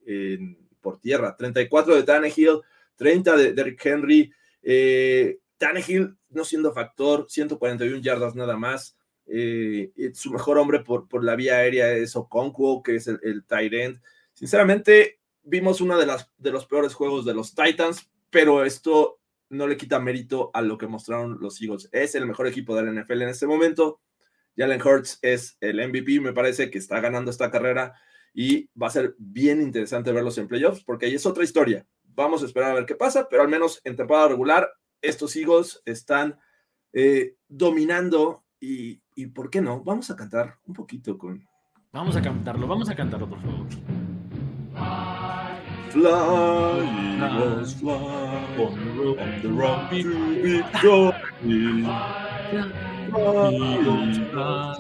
[0.82, 1.36] por tierra.
[1.36, 2.62] 34 de Tannehill,
[2.96, 4.32] 30 de Derrick Henry.
[4.62, 8.98] Eh, Tannehill no siendo factor, 141 yardas nada más.
[9.26, 13.46] Eh, su mejor hombre por, por la vía aérea es Okonkwo, que es el, el
[13.46, 14.02] tight end.
[14.34, 16.06] Sinceramente, vimos uno de,
[16.38, 20.76] de los peores juegos de los Titans, pero esto no le quita mérito a lo
[20.76, 21.88] que mostraron los Eagles.
[21.92, 24.02] Es el mejor equipo de la NFL en este momento.
[24.58, 27.94] Jalen Hurts es el MVP, me parece que está ganando esta carrera
[28.34, 31.86] y va a ser bien interesante verlos en playoffs porque ahí es otra historia.
[32.04, 34.68] Vamos a esperar a ver qué pasa, pero al menos en temporada regular
[35.00, 36.40] estos Eagles están
[36.92, 39.84] eh, dominando y, y, ¿por qué no?
[39.84, 41.48] Vamos a cantar un poquito con...
[41.92, 43.68] Vamos a cantarlo, vamos a cantarlo, por favor.
[45.94, 46.82] Fly,
[47.22, 47.94] Eagles, fly.
[47.94, 49.89] On the road, on the road.
[49.91, 50.02] To
[50.41, 51.14] victory.
[53.12, 54.74] Fly, Eagles, fly,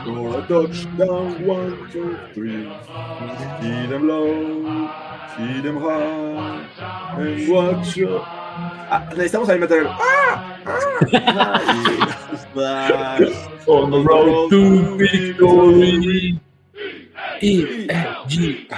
[0.00, 2.70] score a touchdown, one, two, three.
[3.60, 4.88] See them low,
[5.36, 6.62] see them high,
[7.18, 8.22] and watch your...
[8.24, 9.88] Ah, necesitamos ahí meter el...
[9.88, 10.60] ¡Ah!
[11.12, 11.88] ¡Ah!
[13.66, 16.40] on the road to victory.
[17.42, 18.68] E-L-G.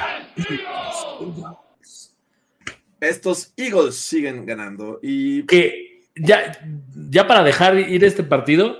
[3.01, 6.59] Estos Eagles siguen ganando y que ya,
[7.11, 8.77] ya para dejar ir este partido,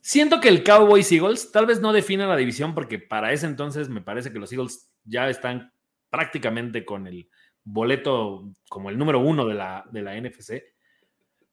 [0.00, 3.88] siento que el Cowboys Eagles tal vez no define la división porque para ese entonces
[3.88, 5.72] me parece que los Eagles ya están
[6.10, 7.28] prácticamente con el
[7.64, 10.62] boleto como el número uno de la, de la NFC,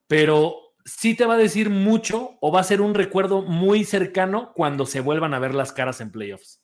[0.08, 4.54] pero sí te va a decir mucho o va a ser un recuerdo muy cercano
[4.56, 6.62] cuando se vuelvan a ver las caras en playoffs.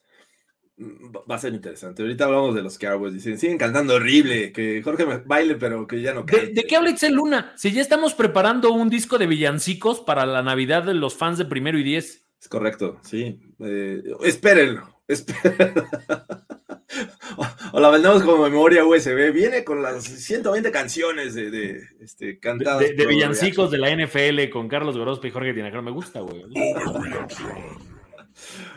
[0.76, 2.02] Va a ser interesante.
[2.02, 3.14] Ahorita hablamos de los Cowboys.
[3.14, 6.48] Dicen, siguen cantando horrible, que Jorge me baile, pero que ya no cante.
[6.48, 7.52] ¿De, qué habla Excel Luna?
[7.56, 11.44] Si ya estamos preparando un disco de villancicos para la Navidad de los fans de
[11.44, 12.26] primero y diez.
[12.40, 13.38] Es correcto, sí.
[13.60, 14.92] Eh, espérenlo.
[17.72, 19.32] o la vendemos como memoria USB.
[19.32, 22.80] Viene con las 120 canciones de, de este, cantadas.
[22.80, 25.82] De, de villancicos de la NFL con Carlos Gorospe y Jorge Tinajero.
[25.82, 26.42] Me gusta, güey.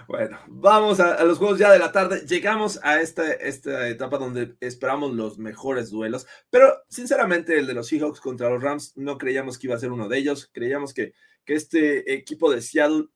[0.07, 2.25] Bueno, vamos a, los juegos ya de la tarde.
[2.27, 7.87] Llegamos a esta, esta etapa donde esperamos los mejores duelos, pero sinceramente el de los
[7.87, 10.49] Seahawks contra los Rams no creíamos que iba a ser uno de ellos.
[10.53, 11.13] Creíamos que,
[11.45, 13.07] que este equipo de Seattle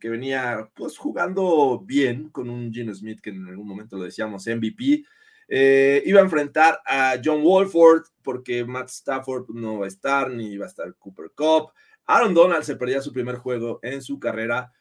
[0.00, 4.46] que venía pues jugando bien con un Gino Smith que en algún momento lo decíamos
[4.46, 5.04] MVP,
[5.48, 10.56] eh, iba a enfrentar a John Wolford porque Matt Stafford no va a estar ni
[10.56, 11.70] va a estar Cooper Cup.
[12.06, 14.72] Aaron Donald se perdía su primer juego en su carrera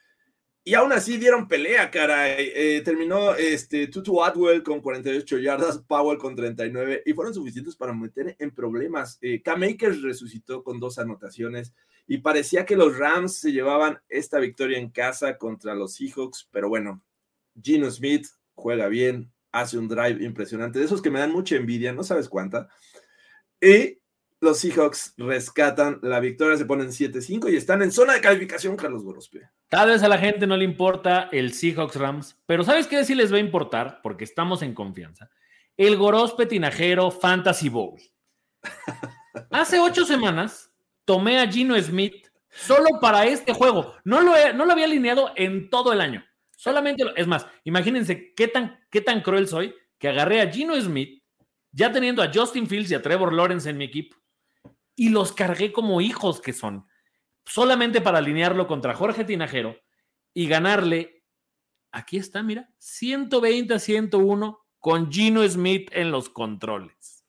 [0.68, 2.39] y aún así dieron pelea, cara.
[2.39, 7.93] Eh, terminó este, Tutu Atwell con 48 yardas, Powell con 39 y fueron suficientes para
[7.93, 9.20] meter en problemas.
[9.22, 11.72] Eh, Cam resucitó con dos anotaciones
[12.07, 16.68] y parecía que los Rams se llevaban esta victoria en casa contra los Seahawks, pero
[16.68, 17.03] bueno,
[17.61, 21.93] Gino Smith juega bien, hace un drive impresionante, de esos que me dan mucha envidia,
[21.93, 22.70] no sabes cuánta.
[23.61, 23.99] Y
[24.45, 29.03] los Seahawks rescatan la victoria, se ponen 7-5 y están en zona de calificación, Carlos
[29.03, 29.49] Gorospe.
[29.67, 33.15] Tal vez a la gente no le importa el Seahawks Rams, pero ¿sabes qué sí
[33.15, 33.99] les va a importar?
[34.01, 35.29] Porque estamos en confianza.
[35.75, 37.99] El Gorospe Tinajero Fantasy Bowl.
[39.51, 40.71] Hace ocho semanas
[41.03, 43.93] tomé a Gino Smith solo para este juego.
[44.03, 46.23] No lo, no lo había alineado en todo el año.
[46.55, 50.79] Solamente, lo, es más, imagínense qué tan, qué tan cruel soy que agarré a Gino
[50.79, 51.21] Smith,
[51.71, 54.15] ya teniendo a Justin Fields y a Trevor Lawrence en mi equipo,
[54.95, 56.87] y los cargué como hijos que son,
[57.45, 59.77] solamente para alinearlo contra Jorge Tinajero
[60.33, 61.23] y ganarle,
[61.91, 67.25] aquí está, mira, 120 a 101 con Gino Smith en los controles.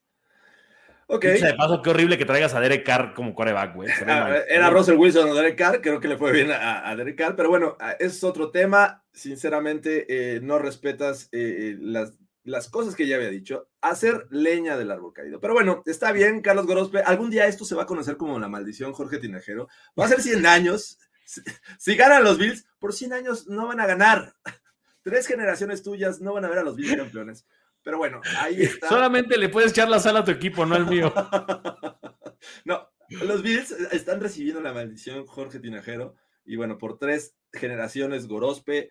[1.08, 1.24] Ok.
[1.24, 3.88] De paso, qué horrible que traigas a Derek Carr como coreback, güey.
[4.06, 7.16] Ah, era Russell Wilson o Derek Carr, creo que le fue bien a, a Derek
[7.16, 9.04] Carr, pero bueno, es otro tema.
[9.12, 13.68] Sinceramente, eh, no respetas eh, las, las cosas que ya había dicho.
[13.80, 15.40] Hacer leña del árbol caído.
[15.40, 17.00] Pero bueno, está bien, Carlos Gorospe.
[17.00, 19.68] Algún día esto se va a conocer como la maldición Jorge Tinajero.
[19.98, 20.98] Va a ser 100 años.
[21.24, 21.40] Si,
[21.78, 24.34] si ganan los Bills, por 100 años no van a ganar.
[25.02, 27.46] Tres generaciones tuyas no van a ver a los Bills campeones.
[27.86, 28.88] Pero bueno, ahí está.
[28.88, 31.14] Solamente le puedes echar la sala a tu equipo, no al mío.
[32.64, 36.16] no, los Bills están recibiendo la maldición Jorge Tinajero.
[36.44, 38.90] Y bueno, por tres generaciones Gorospe,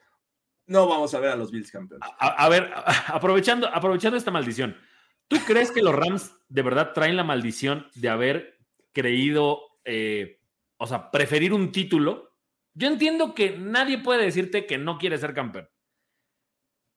[0.68, 2.08] no vamos a ver a los Bills campeones.
[2.20, 2.72] A, ver,
[3.08, 4.78] aprovechando, aprovechando esta maldición,
[5.28, 8.58] ¿tú crees que los Rams de verdad traen la maldición de haber
[8.94, 10.42] creído, eh,
[10.78, 12.36] o sea, preferir un título?
[12.74, 15.70] Yo entiendo que nadie puede decirte que no quiere ser campeón.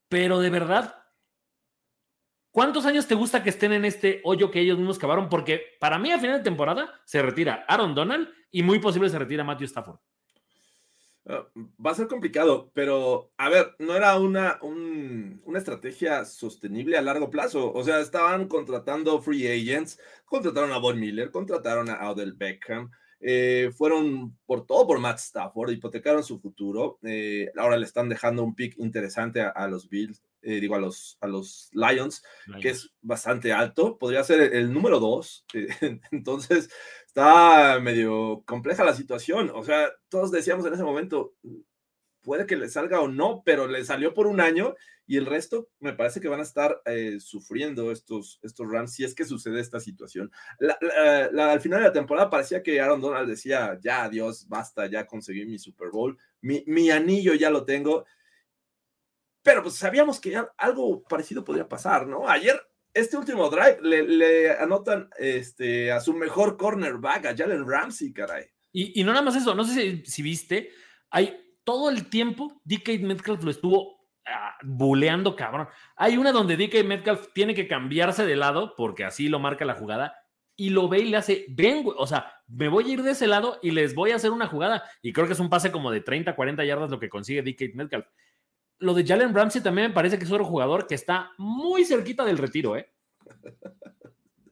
[0.08, 0.98] Pero de verdad,
[2.50, 5.28] ¿Cuántos años te gusta que estén en este hoyo que ellos mismos cavaron?
[5.28, 9.18] Porque para mí a final de temporada se retira Aaron Donald y muy posible se
[9.18, 10.00] retira Matthew Stafford.
[11.28, 11.44] Uh,
[11.84, 17.02] va a ser complicado, pero a ver, no era una, un, una estrategia sostenible a
[17.02, 17.70] largo plazo.
[17.72, 23.70] O sea, estaban contratando free agents, contrataron a Von Miller, contrataron a Odell Beckham, eh,
[23.76, 26.98] fueron por todo por Matt Stafford, hipotecaron su futuro.
[27.02, 30.78] Eh, ahora le están dejando un pick interesante a, a los Bills eh, digo, a
[30.78, 35.44] los, a los Lions, Lions, que es bastante alto, podría ser el, el número dos.
[35.52, 35.66] Eh,
[36.12, 36.70] entonces,
[37.18, 39.50] está medio compleja la situación.
[39.54, 41.34] O sea, todos decíamos en ese momento,
[42.22, 44.74] puede que le salga o no, pero le salió por un año
[45.06, 49.04] y el resto me parece que van a estar eh, sufriendo estos, estos Rams si
[49.04, 50.30] es que sucede esta situación.
[50.60, 55.44] Al final de la temporada parecía que Aaron Donald decía, ya, adiós, basta, ya conseguí
[55.46, 58.04] mi Super Bowl, mi, mi anillo ya lo tengo
[59.40, 62.28] pero pues sabíamos que algo parecido podría pasar, ¿no?
[62.28, 62.60] Ayer,
[62.98, 68.44] este último drive, le, anotan este, a su mejor cornerback, a Jalen Ramsey, caray.
[68.72, 70.70] Y, y, no nada más eso, no sé si, viste,
[71.10, 75.68] hay todo el tiempo, DK Metcalf lo estuvo uh, buleando, cabrón.
[75.96, 79.74] Hay una donde DK Metcalf tiene que cambiarse de lado, porque así lo marca la
[79.74, 80.14] jugada,
[80.56, 83.28] y lo ve y le hace, ven, o sea, me voy a ir de ese
[83.28, 84.82] lado y les voy a hacer una jugada.
[85.02, 87.74] Y creo que es un pase como de 30, 40 yardas lo que consigue DK
[87.74, 88.06] Metcalf
[88.80, 92.24] lo de Jalen Ramsey también me parece que es otro jugador que está muy cerquita
[92.24, 92.90] del retiro, ¿eh?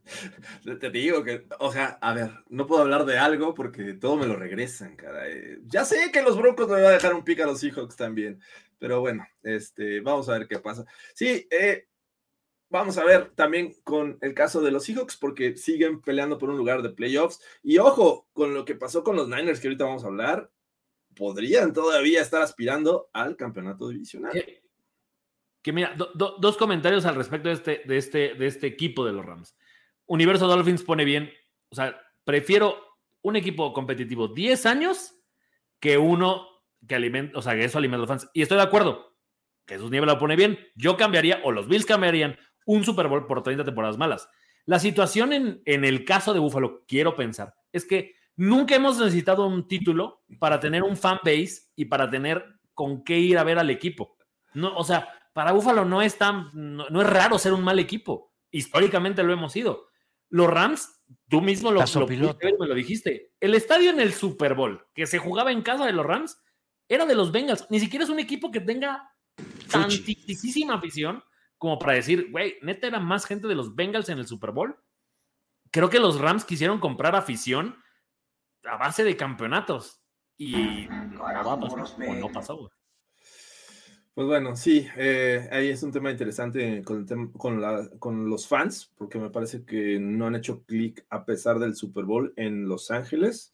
[0.81, 4.27] Te digo que, o sea, a ver, no puedo hablar de algo porque todo me
[4.27, 5.25] lo regresan, cara.
[5.65, 8.41] Ya sé que los Broncos me van a dejar un pick a los Seahawks también,
[8.79, 10.85] pero bueno, este, vamos a ver qué pasa.
[11.15, 11.89] Sí, eh,
[12.69, 16.59] vamos a ver también con el caso de los Seahawks porque siguen peleando por un
[16.59, 20.05] lugar de playoffs y ojo con lo que pasó con los Niners que ahorita vamos
[20.05, 20.51] a hablar
[21.17, 24.33] podrían todavía estar aspirando al campeonato divisional.
[25.63, 29.05] Que, mira, do, do, dos comentarios al respecto de este, de, este, de este equipo
[29.05, 29.57] de los Rams.
[30.07, 31.33] Universo Dolphins pone bien,
[31.71, 32.77] o sea, prefiero
[33.23, 35.17] un equipo competitivo 10 años
[35.81, 36.47] que uno
[36.87, 38.31] que alimenta, o sea, que eso alimenta a los fans.
[38.33, 39.17] Y estoy de acuerdo.
[39.67, 40.59] Jesús Niebla lo pone bien.
[40.77, 44.29] Yo cambiaría, o los Bills cambiarían, un Super Bowl por 30 temporadas malas.
[44.65, 49.47] La situación en, en el caso de Buffalo, quiero pensar, es que nunca hemos necesitado
[49.47, 53.59] un título para tener un fan base y para tener con qué ir a ver
[53.59, 54.17] al equipo.
[54.55, 57.79] No, o sea, para Buffalo no es tan, no, no es raro ser un mal
[57.79, 58.35] equipo.
[58.51, 59.89] Históricamente lo hemos sido.
[60.29, 63.33] Los Rams, tú mismo lo, lo pudiste me lo dijiste.
[63.41, 66.39] El estadio en el Super Bowl que se jugaba en casa de los Rams
[66.89, 67.67] era de los Bengals.
[67.71, 69.13] Ni siquiera es un equipo que tenga
[69.71, 71.23] tantísima afición
[71.59, 74.77] como para decir, güey, neta era más gente de los Bengals en el Super Bowl.
[75.71, 77.77] Creo que los Rams quisieron comprar afición
[78.69, 80.01] a base de campeonatos
[80.37, 82.71] y no va a pasar, o no pasó, güey.
[84.15, 88.31] Pues bueno, sí, eh, ahí es un tema interesante con, el tem- con, la- con
[88.31, 92.33] los fans, porque me parece que no han hecho clic a pesar del Super Bowl
[92.37, 93.53] en Los Ángeles.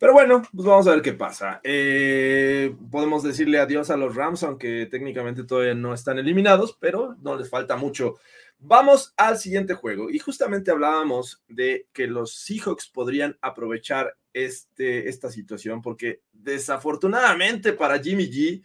[0.00, 1.60] Pero bueno, pues vamos a ver qué pasa.
[1.62, 7.36] Eh, podemos decirle adiós a los Rams, aunque técnicamente todavía no están eliminados, pero no
[7.36, 8.14] les falta mucho.
[8.58, 10.10] Vamos al siguiente juego.
[10.10, 17.98] Y justamente hablábamos de que los Seahawks podrían aprovechar este, esta situación, porque desafortunadamente para
[17.98, 18.62] Jimmy G,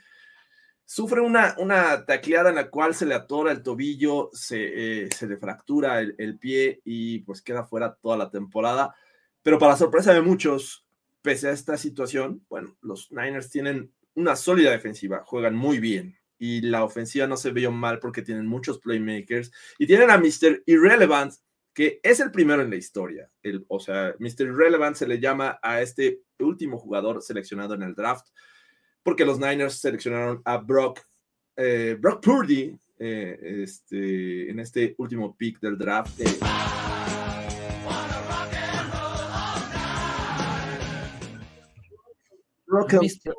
[0.85, 5.27] sufre una, una tacleada en la cual se le atora el tobillo, se, eh, se
[5.27, 8.95] le fractura el, el pie y pues queda fuera toda la temporada.
[9.43, 10.85] Pero para sorpresa de muchos,
[11.21, 16.61] pese a esta situación, bueno, los Niners tienen una sólida defensiva, juegan muy bien y
[16.61, 20.63] la ofensiva no se vio mal porque tienen muchos playmakers y tienen a Mr.
[20.65, 21.33] Irrelevant,
[21.73, 23.29] que es el primero en la historia.
[23.43, 24.47] El, o sea, Mr.
[24.47, 28.27] Irrelevant se le llama a este último jugador seleccionado en el draft
[29.03, 31.01] porque los Niners seleccionaron a Brock,
[31.55, 36.19] eh, Brock Purdy eh, este, en este último pick del draft.
[36.19, 36.39] eh.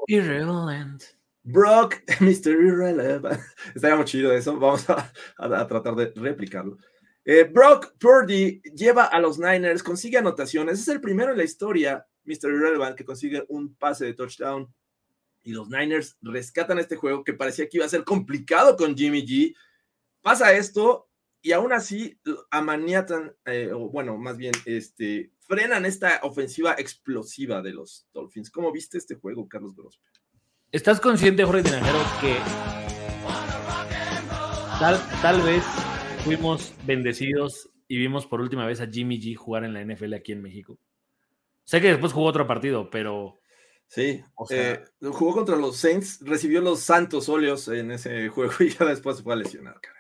[0.08, 1.19] Irrelevant.
[1.42, 2.52] Brock, Mr.
[2.52, 3.40] Irrelevant.
[3.74, 4.58] Estaría muy chido eso.
[4.58, 5.12] Vamos a,
[5.66, 6.78] tratar de replicarlo.
[7.24, 10.80] Eh, Brock Purdy lleva a los Niners, consigue anotaciones.
[10.80, 12.50] Es el primero en la historia, Mr.
[12.50, 14.72] Irrelevant, que consigue un pase de touchdown.
[15.42, 19.26] Y los Niners rescatan este juego que parecía que iba a ser complicado con Jimmy
[19.26, 19.54] G.
[20.22, 21.08] Pasa esto
[21.42, 22.20] y aún así
[22.50, 28.50] amaniatan, eh, bueno, más bien, este, frenan esta ofensiva explosiva de los Dolphins.
[28.50, 30.06] ¿Cómo viste este juego, Carlos Grospe?
[30.72, 32.36] ¿Estás consciente, Jorge Tinajero, que
[34.78, 35.64] tal, tal vez
[36.24, 40.32] fuimos bendecidos y vimos por última vez a Jimmy G jugar en la NFL aquí
[40.32, 40.78] en México?
[41.64, 43.38] Sé que después jugó otro partido, pero
[43.88, 48.52] Sí, O sea- eh, jugó contra los Saints, recibió los santos óleos en ese juego
[48.60, 49.96] y ya después se fue a lesionar, caray.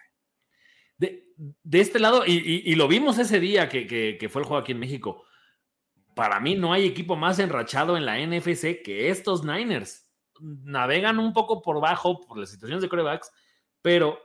[0.98, 1.24] de,
[1.64, 4.46] de este lado, y, y- y lo vimos ese día que, que- que fue el
[4.46, 5.24] juego aquí en México,
[6.14, 10.06] para mí no hay equipo más enrachado en la NFC que estos Niners.
[10.40, 13.30] Navegan un poco por bajo por las situaciones de corebacks,
[13.82, 14.18] pero,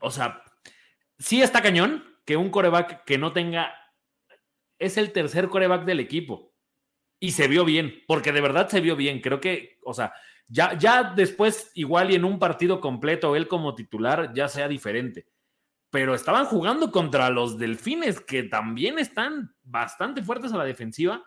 [0.00, 0.42] o sea,
[1.18, 3.74] sí está cañón que un coreback que no tenga,
[4.78, 6.52] es el tercer coreback del equipo.
[7.20, 9.20] Y se vio bien, porque de verdad se vio bien.
[9.20, 10.12] Creo que, o sea,
[10.46, 15.26] ya, ya después, igual y en un partido completo, él como titular ya sea diferente.
[15.90, 21.24] Pero estaban jugando contra los delfines, que también están bastante fuertes a la defensiva.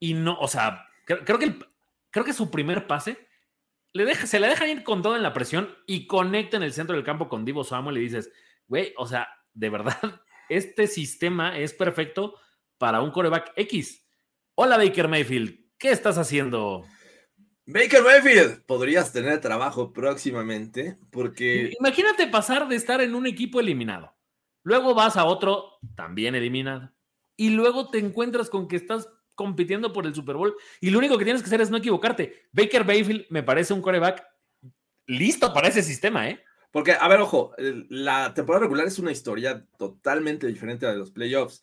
[0.00, 1.66] Y no, o sea, creo, creo que, el-
[2.10, 3.28] creo que su primer pase
[3.92, 6.72] le deja, se le dejan ir con todo en la presión y conecta en el
[6.72, 8.32] centro del campo con Divo Samuel y dices,
[8.66, 9.98] güey, o sea, de verdad,
[10.48, 12.34] este sistema es perfecto
[12.78, 14.06] para un coreback X.
[14.54, 16.86] Hola Baker Mayfield, ¿qué estás haciendo?
[17.66, 24.16] Baker Mayfield, podrías tener trabajo próximamente porque Imagínate pasar de estar en un equipo eliminado,
[24.64, 26.92] luego vas a otro también eliminado,
[27.36, 29.08] y luego te encuentras con que estás
[29.40, 32.42] compitiendo por el Super Bowl y lo único que tienes que hacer es no equivocarte.
[32.52, 34.22] Baker Mayfield me parece un coreback
[35.06, 36.44] listo para ese sistema, ¿eh?
[36.70, 37.54] Porque, a ver, ojo,
[37.88, 41.62] la temporada regular es una historia totalmente diferente a la de los playoffs.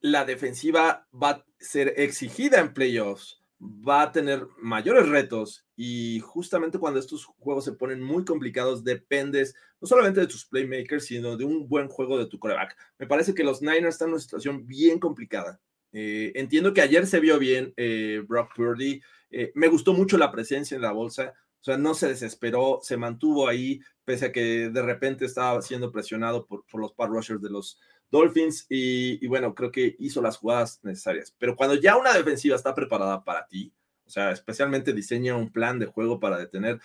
[0.00, 6.78] La defensiva va a ser exigida en playoffs, va a tener mayores retos y justamente
[6.78, 11.44] cuando estos juegos se ponen muy complicados, dependes no solamente de tus playmakers, sino de
[11.44, 12.78] un buen juego de tu coreback.
[12.98, 15.60] Me parece que los Niners están en una situación bien complicada.
[15.96, 19.00] Eh, entiendo que ayer se vio bien eh, Brock Purdy.
[19.30, 21.32] Eh, me gustó mucho la presencia en la bolsa.
[21.60, 25.92] O sea, no se desesperó, se mantuvo ahí, pese a que de repente estaba siendo
[25.92, 27.78] presionado por, por los pass rushers de los
[28.10, 28.66] Dolphins.
[28.68, 31.32] Y, y bueno, creo que hizo las jugadas necesarias.
[31.38, 33.72] Pero cuando ya una defensiva está preparada para ti,
[34.04, 36.80] o sea, especialmente diseña un plan de juego para detener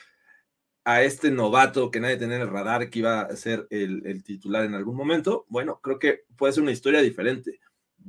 [0.86, 4.24] a este novato que nadie tenía en el radar que iba a ser el, el
[4.24, 7.60] titular en algún momento, bueno, creo que puede ser una historia diferente.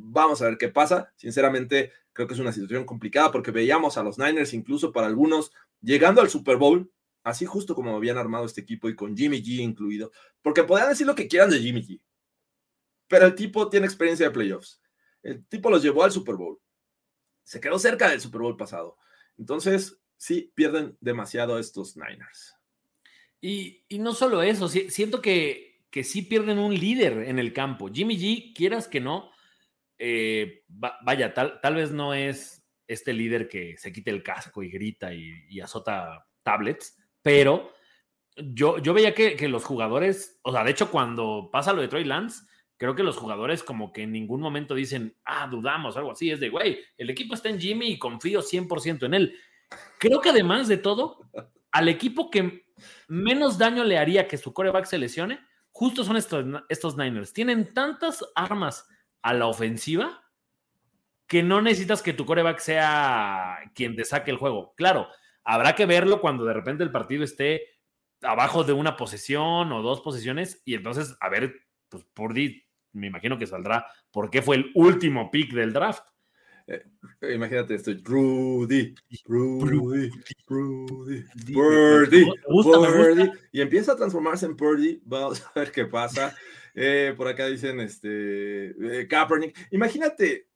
[0.02, 1.12] Vamos a ver qué pasa.
[1.16, 5.52] Sinceramente, creo que es una situación complicada porque veíamos a los Niners, incluso para algunos,
[5.80, 6.90] llegando al Super Bowl,
[7.22, 10.10] así justo como habían armado este equipo y con Jimmy G incluido,
[10.42, 12.00] porque podían decir lo que quieran de Jimmy G,
[13.08, 14.80] pero el tipo tiene experiencia de playoffs.
[15.22, 16.58] El tipo los llevó al Super Bowl.
[17.44, 18.96] Se quedó cerca del Super Bowl pasado.
[19.36, 22.54] Entonces, sí, pierden demasiado estos Niners.
[23.40, 27.90] Y, no solo eso, siento que, que sí pierden un líder en el campo.
[27.92, 29.30] Jimmy G, quieras que no,
[30.02, 34.70] eh, vaya, tal, tal vez no es este líder que se quite el casco y
[34.70, 37.72] grita y, azota tablets, pero
[38.34, 41.88] yo, yo veía que, que, los jugadores, o sea, de hecho, cuando pasa lo de
[41.88, 42.44] Troy Lance,
[42.78, 46.40] creo que los jugadores como que en ningún momento dicen, ah, dudamos, algo así, es
[46.40, 49.36] de, güey, el equipo está en Jimmy y confío 100% en él.
[49.98, 51.20] Creo que además de todo,
[51.70, 52.64] al equipo que
[53.06, 55.40] menos daño le haría que su coreback se lesione,
[55.70, 57.34] justo son estos, estos Niners.
[57.34, 58.88] Tienen tantas armas
[59.22, 60.20] a la ofensiva
[61.26, 64.74] que no necesitas que tu coreback sea quien te saque el juego.
[64.76, 65.06] Claro,
[65.44, 67.62] habrá que verlo cuando de repente el partido esté
[68.22, 71.54] abajo de una posesión o dos posiciones y entonces a ver,
[71.88, 76.04] pues Purdy me imagino que saldrá porque fue el último pick del draft.
[76.66, 76.84] Eh,
[77.34, 78.94] imagínate esto, Rudy,
[79.24, 80.10] Rudy, Rudy,
[80.46, 86.36] Purdy, Purdy, y empieza a transformarse en Purdy, vamos a ver qué pasa.
[86.74, 88.74] Eh, por acá dicen este
[89.08, 89.68] Kaepernick.
[89.70, 90.48] Imagínate,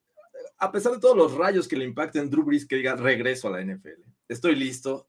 [0.58, 3.52] a pesar de todos los rayos que le impacten Drew Brees, que diga regreso a
[3.52, 4.02] la NFL.
[4.28, 5.08] Estoy listo,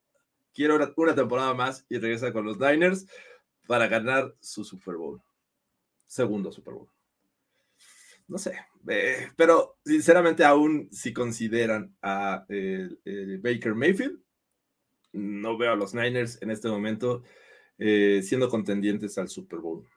[0.53, 3.05] quiero una temporada más y regresa con los Niners
[3.67, 5.21] para ganar su Super Bowl.
[6.07, 6.89] Segundo Super Bowl
[8.27, 8.55] no sé,
[8.89, 14.19] eh, pero sinceramente aún si consideran a Baker Mayfield,
[15.13, 17.23] no veo a los Niners en este momento
[17.77, 19.87] eh, siendo contendientes al Super Bowl.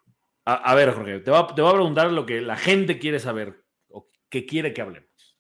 [0.51, 3.67] A, ver, Jorge, te voy, a, te a, preguntar lo que la gente quiere saber
[3.89, 5.39] o que quiere que hablemos.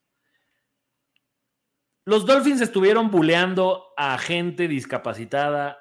[2.04, 5.78] Los Dolphins estuvieron buleando a gente discapacitada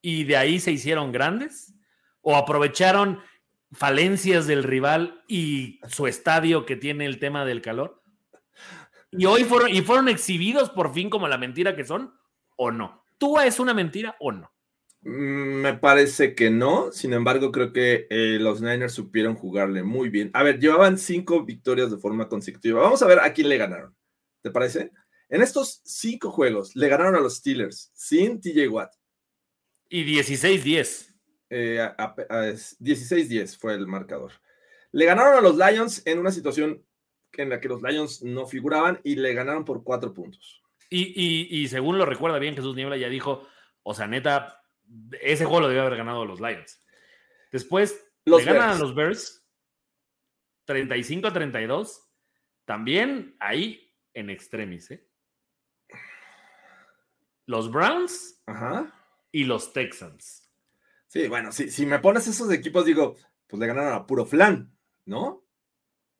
[0.00, 1.74] y de ahí se hicieron grandes
[2.22, 3.20] o aprovecharon
[3.72, 8.02] falencias del rival y su estadio que tiene el tema del calor?
[9.10, 12.14] ¿Y hoy fueron, y fueron exhibidos por fin como la mentira que son
[12.56, 13.04] o no?
[13.18, 14.50] ¿Tú es una mentira o no?
[15.02, 20.08] Mm, me parece que no, sin embargo creo que eh, los Niners supieron jugarle muy
[20.08, 20.30] bien.
[20.32, 22.80] A ver, llevaban cinco victorias de forma consecutiva.
[22.80, 23.94] Vamos a ver a quién le ganaron.
[24.42, 24.92] ¿Te parece?
[25.28, 28.92] En estos cinco juegos le ganaron a los Steelers sin TJ Watt.
[29.88, 31.08] Y 16-10.
[31.50, 34.32] 16-10 eh, fue el marcador.
[34.92, 36.84] Le ganaron a los Lions en una situación
[37.32, 40.62] en la que los Lions no figuraban y le ganaron por cuatro puntos.
[40.90, 43.46] Y, según lo recuerda bien, Jesús Niebla ya dijo,
[43.82, 44.61] o sea, neta,
[45.20, 46.80] ese juego lo debe haber ganado los Lions.
[47.50, 49.46] Después le ganan a los Bears
[50.64, 52.08] 35 a 32.
[52.64, 55.08] También ahí en extremis, ¿eh?
[57.46, 58.42] Los Browns
[59.32, 60.48] y los Texans.
[61.08, 63.16] Sí, bueno, si, si me pones esos equipos, digo,
[63.46, 64.74] pues le ganaron a puro flan,
[65.04, 65.44] ¿no?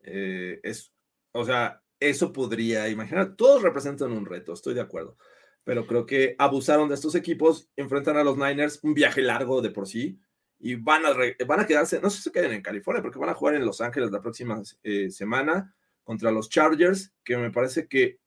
[0.00, 0.92] Eh, es,
[1.32, 5.16] o sea, eso podría, imaginar, todos representan un reto, estoy de acuerdo,
[5.64, 9.70] pero creo que abusaron de estos equipos, enfrentan a los Niners, un viaje largo de
[9.70, 10.18] por sí,
[10.58, 11.12] y van a,
[11.46, 13.66] van a quedarse, no sé si se queden en California, porque van a jugar en
[13.66, 15.74] Los Ángeles la próxima eh, semana
[16.04, 18.20] contra los Chargers, que me parece que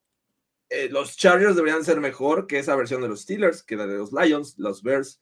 [0.69, 3.97] eh, los Chargers deberían ser mejor que esa versión de los Steelers, que la de
[3.97, 5.21] los Lions, los Bears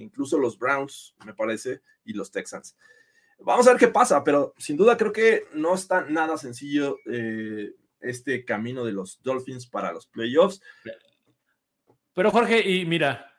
[0.00, 2.76] incluso los Browns, me parece, y los Texans.
[3.38, 7.74] Vamos a ver qué pasa, pero sin duda creo que no está nada sencillo eh,
[8.00, 10.60] este camino de los Dolphins para los playoffs.
[12.14, 13.32] Pero Jorge, y mira,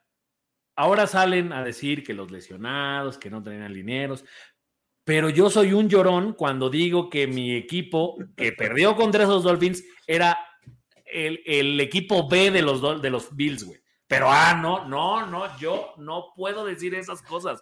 [0.76, 4.26] ahora salen a decir que los lesionados, que no tenían linieros,
[5.06, 9.84] pero yo soy un llorón cuando digo que mi equipo que perdió contra esos Dolphins
[10.08, 10.38] era
[11.06, 13.80] el, equipo B de los, de los Bills, güey.
[14.08, 17.62] Pero, ah, no, no, no, yo no puedo decir esas cosas,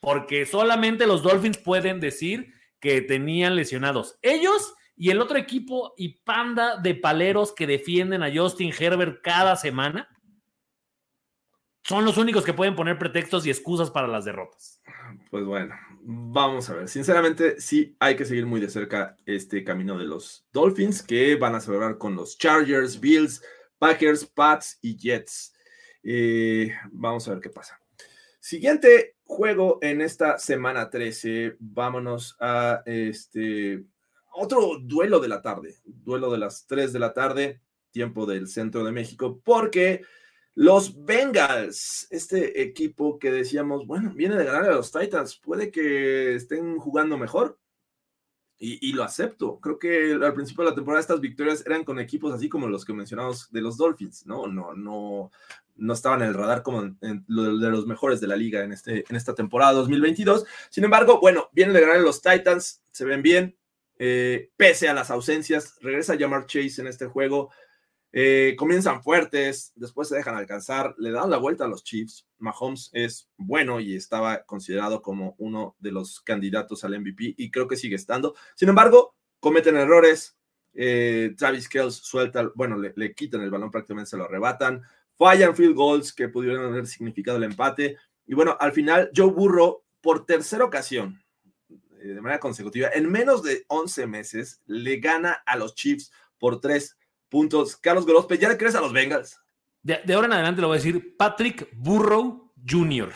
[0.00, 4.18] porque solamente los Dolphins pueden decir que tenían lesionados.
[4.22, 9.56] Ellos y el otro equipo y panda de paleros que defienden a Justin Herbert cada
[9.56, 10.08] semana
[11.84, 14.80] son los únicos que pueden poner pretextos y excusas para las derrotas.
[15.30, 16.88] Pues bueno, vamos a ver.
[16.88, 21.54] Sinceramente, sí hay que seguir muy de cerca este camino de los Dolphins que van
[21.54, 23.42] a celebrar con los Chargers, Bills,
[23.78, 25.54] Packers, Pats y Jets.
[26.02, 27.78] Eh, vamos a ver qué pasa.
[28.40, 31.56] Siguiente juego en esta semana 13.
[31.58, 33.84] Vámonos a este
[34.32, 35.76] otro duelo de la tarde.
[35.84, 40.02] Duelo de las 3 de la tarde, tiempo del centro de México, porque
[40.54, 46.34] los Bengals, este equipo que decíamos, bueno, viene de ganar a los Titans, puede que
[46.36, 47.58] estén jugando mejor.
[48.66, 49.60] Y, lo acepto.
[49.60, 52.86] Creo que al principio de la temporada estas victorias eran con equipos así como los
[52.86, 54.46] que mencionamos de los Dolphins, ¿no?
[54.46, 55.30] No, no,
[55.76, 59.16] no estaban en el radar como de los mejores de la liga en, este, en
[59.16, 60.46] esta temporada 2022.
[60.70, 63.54] Sin embargo, bueno, vienen de ganar los Titans, se ven bien,
[63.98, 67.50] eh, pese a las ausencias, regresa Jamar Chase en este juego.
[68.16, 72.28] Eh, comienzan fuertes, después se dejan alcanzar, le dan la vuelta a los Chiefs.
[72.38, 77.66] Mahomes es bueno y estaba considerado como uno de los candidatos al MVP y creo
[77.66, 78.36] que sigue estando.
[78.54, 80.36] Sin embargo, cometen errores.
[80.74, 84.84] Eh, Travis Kells suelta, bueno, le, le, quitan el balón, prácticamente se lo arrebatan.
[85.16, 87.96] Fallan field goals que pudieron haber significado el empate.
[88.26, 91.20] Y bueno, al final, Joe Burrow, por tercera ocasión,
[91.68, 96.60] eh, de manera consecutiva, en menos de 11 meses, le gana a los Chiefs por
[96.60, 96.96] tres
[97.34, 97.76] puntos.
[97.76, 99.40] Carlos Gorospe, ¿ya le crees a los Bengals?
[99.82, 103.12] De, ahora en adelante lo voy a decir Patrick Burrow Jr.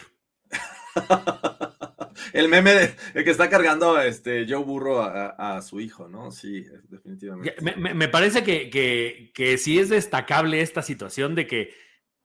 [2.32, 6.32] el meme de, el que está cargando este Joe Burrow a, su hijo, ¿no?
[6.32, 7.54] Sí, definitivamente.
[7.60, 11.72] Me, parece que, que, que, sí es destacable esta situación de que,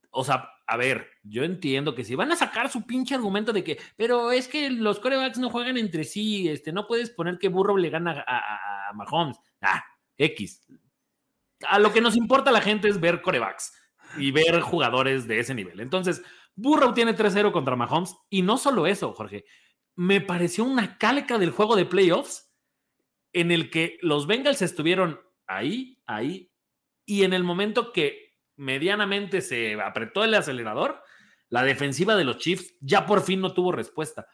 [0.09, 3.63] o sea, a ver, yo entiendo que si van a sacar su pinche argumento de
[3.63, 7.49] que, pero es que los corebacks no juegan entre sí, este, no puedes poner que
[7.49, 9.37] Burrow le gana a, a Mahomes.
[9.61, 9.83] Ah,
[10.17, 10.65] X
[11.69, 13.73] a lo que nos importa a la gente es ver corebacks
[14.17, 15.79] y ver jugadores de ese nivel.
[15.79, 16.21] Entonces,
[16.55, 19.45] Burrow tiene 3-0 contra Mahomes y no solo eso, Jorge,
[19.95, 22.51] me pareció una calca del juego de playoffs
[23.31, 26.51] en el que los Bengals estuvieron ahí, ahí,
[27.05, 31.01] y en el momento que medianamente se apretó el acelerador,
[31.49, 34.27] la defensiva de los Chiefs ya por fin no tuvo respuesta.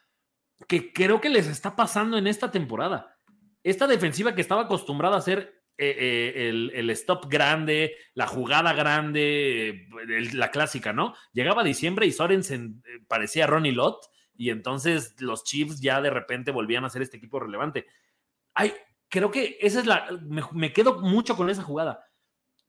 [0.67, 3.17] Que creo que les está pasando en esta temporada.
[3.63, 9.87] Esta defensiva que estaba acostumbrada a ser eh, eh, el, stop grande, la jugada grande,
[10.33, 11.15] la clásica, ¿no?
[11.31, 14.03] Llegaba diciembre y Sorensen eh, parecía Ronnie Lott
[14.35, 17.87] y entonces los Chiefs ya de repente volvían a ser este equipo relevante.
[18.53, 18.73] Ay,
[19.07, 20.09] creo que esa es la.
[20.51, 22.05] Me, quedo mucho con esa jugada.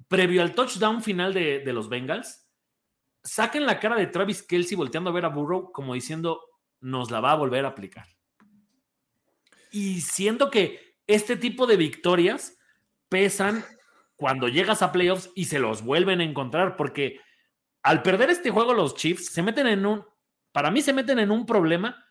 [0.07, 2.49] Previo al touchdown final de, de los Bengals,
[3.25, 6.43] saquen la cara de Travis Kelsey volteando a ver a Burrow como diciendo,
[6.79, 8.07] nos la va a volver a aplicar.
[9.73, 12.57] Y siento que este tipo de victorias
[13.11, 13.65] pesan
[14.17, 17.21] cuando llegas a playoffs y se los vuelven a encontrar, porque
[17.83, 20.05] al perder este juego los Chiefs se meten en un,
[20.53, 22.03] para mí se meten en un problema.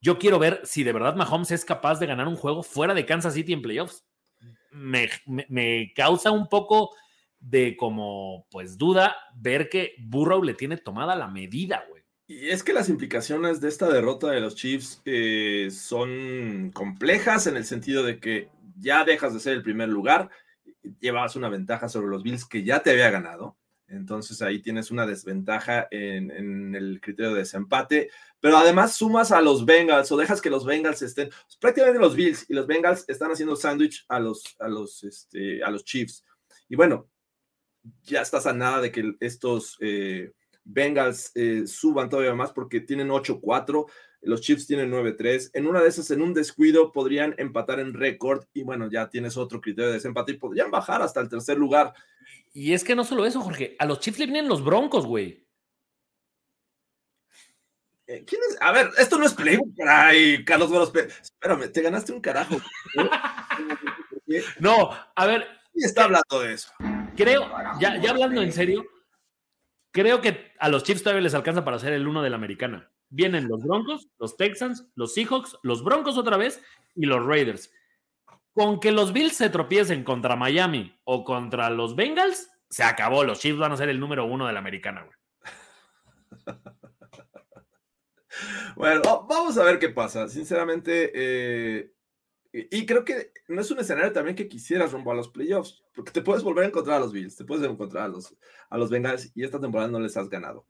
[0.00, 3.06] Yo quiero ver si de verdad Mahomes es capaz de ganar un juego fuera de
[3.06, 4.04] Kansas City en playoffs.
[4.70, 6.94] Me, me causa un poco
[7.38, 12.00] de como, pues duda ver que Burrow le tiene tomada la medida, güey.
[12.30, 17.56] Y es que las implicaciones de esta derrota de los Chiefs eh, son complejas en
[17.56, 18.48] el sentido de que
[18.80, 20.30] ya dejas de ser el primer lugar,
[21.00, 23.56] llevabas una ventaja sobre los Bills que ya te había ganado.
[23.86, 29.64] Entonces ahí tienes una desventaja en, el criterio de desempate, pero además sumas a los
[29.64, 33.56] Bengals o dejas que los Bengals estén, prácticamente los Bills y los Bengals están haciendo
[33.56, 36.24] sándwich a los, a, los, este, a los Chiefs.
[36.68, 37.08] Y bueno,
[38.04, 40.30] ya estás a nada de que estos eh,
[40.62, 43.86] Bengals eh, suban todavía más porque tienen 8-4
[44.22, 45.50] los Chiefs tienen 9-3.
[45.54, 49.36] En una de esas, en un descuido, podrían empatar en récord y bueno, ya tienes
[49.36, 51.94] otro criterio de desempate y podrían bajar hasta el tercer lugar.
[52.52, 55.46] Y es que no solo eso, Jorge, a los Chiefs le vienen los Broncos, güey.
[58.06, 58.58] Eh, ¿Quién es?
[58.60, 61.08] A ver, esto no es playbook, ay, Carlos Gorospe.
[61.22, 62.56] Espérame, te ganaste un carajo.
[64.58, 65.46] no, a ver.
[65.72, 66.72] ¿Quién está hablando de eso?
[67.16, 67.48] Creo,
[67.78, 68.84] ya, ya hablando en serio,
[69.92, 72.90] creo que a los Chiefs todavía les alcanza para ser el uno de la americana
[73.10, 76.62] vienen los Broncos, los Texans, los Seahawks, los Broncos otra vez
[76.94, 77.72] y los Raiders.
[78.54, 83.24] Con que los Bills se tropiecen contra Miami o contra los Bengals, se acabó.
[83.24, 85.06] Los Chiefs van a ser el número uno de la americana,
[88.76, 90.28] Bueno, vamos a ver qué pasa.
[90.28, 91.92] Sinceramente, eh,
[92.52, 96.10] y creo que no es un escenario también que quisieras rumbo a los playoffs, porque
[96.10, 98.34] te puedes volver a encontrar a los Bills, te puedes encontrar a los,
[98.68, 100.66] a los Bengals y esta temporada no les has ganado.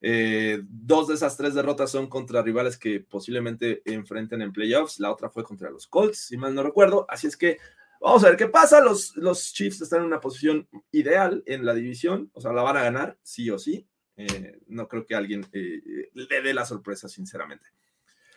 [0.00, 5.00] Eh, dos de esas tres derrotas son contra rivales que posiblemente enfrenten en playoffs.
[5.00, 7.06] La otra fue contra los Colts, si mal no recuerdo.
[7.08, 7.58] Así es que
[8.00, 8.80] vamos a ver qué pasa.
[8.80, 12.30] Los, los Chiefs están en una posición ideal en la división.
[12.34, 13.86] O sea, la van a ganar, sí o sí.
[14.16, 17.66] Eh, no creo que alguien eh, le dé la sorpresa, sinceramente.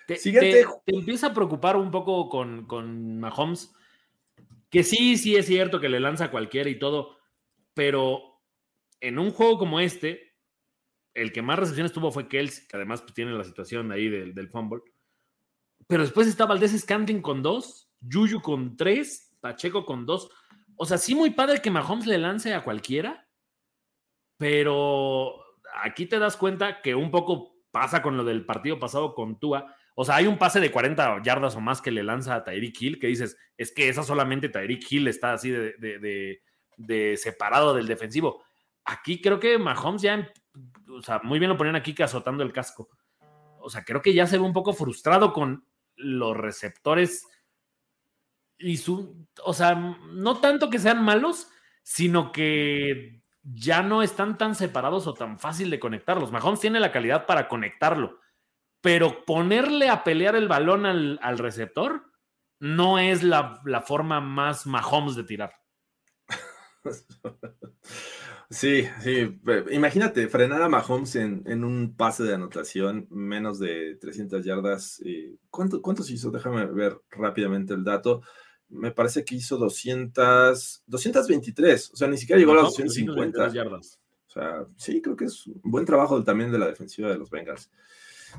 [0.08, 0.66] Te, Siguiente.
[0.86, 3.72] Te, empieza a preocupar un poco con, con Mahomes,
[4.70, 7.18] que sí, sí es cierto que le lanza a cualquiera y todo,
[7.74, 8.42] pero
[9.00, 10.31] en un juego como este,
[11.14, 14.34] el que más recepciones tuvo fue Kelsey, que además pues, tiene la situación ahí del,
[14.34, 14.82] del fumble.
[15.88, 20.30] Pero después está Valdés Scanting con dos, Yuyu con tres, Pacheco con dos.
[20.76, 23.28] O sea, sí muy padre que Mahomes le lance a cualquiera,
[24.38, 25.36] pero
[25.84, 29.76] aquí te das cuenta que un poco pasa con lo del partido pasado con Tua.
[29.96, 32.82] O sea, hay un pase de 40 yardas o más que le lanza a Tyreek
[32.82, 38.44] Hill que dices, es que esa solamente Tyreek Hill está así de, separado del defensivo.
[38.86, 40.32] Aquí creo que Mahomes ya,
[40.90, 42.90] o sea, muy bien lo ponen aquí que azotando el casco.
[43.60, 45.66] O sea, creo que ya se ve un poco frustrado con
[45.96, 47.28] los receptores
[48.58, 51.50] y su, o sea, no tanto que sean malos,
[51.84, 56.32] sino que ya no están tan separados o tan fácil de conectarlos.
[56.32, 58.20] Mahomes tiene la calidad para conectarlo,
[58.82, 62.12] pero ponerle a pelear el balón al, receptor
[62.60, 65.54] no es la, forma más Mahomes de tirar.
[68.52, 69.40] Sí, sí.
[69.72, 75.02] Imagínate frenar a Mahomes en, un pase de anotación, menos de 300 yardas.
[75.50, 76.30] ¿Cuánto, ¿Cuántos hizo?
[76.30, 78.22] Déjame ver rápidamente el dato
[78.72, 83.50] me parece que hizo 200, 223, o sea, ni siquiera llegó a las 250.
[83.50, 84.00] yardas.
[84.28, 87.30] O sea, sí, creo que es un buen trabajo también de la defensiva de los
[87.30, 87.70] Bengals.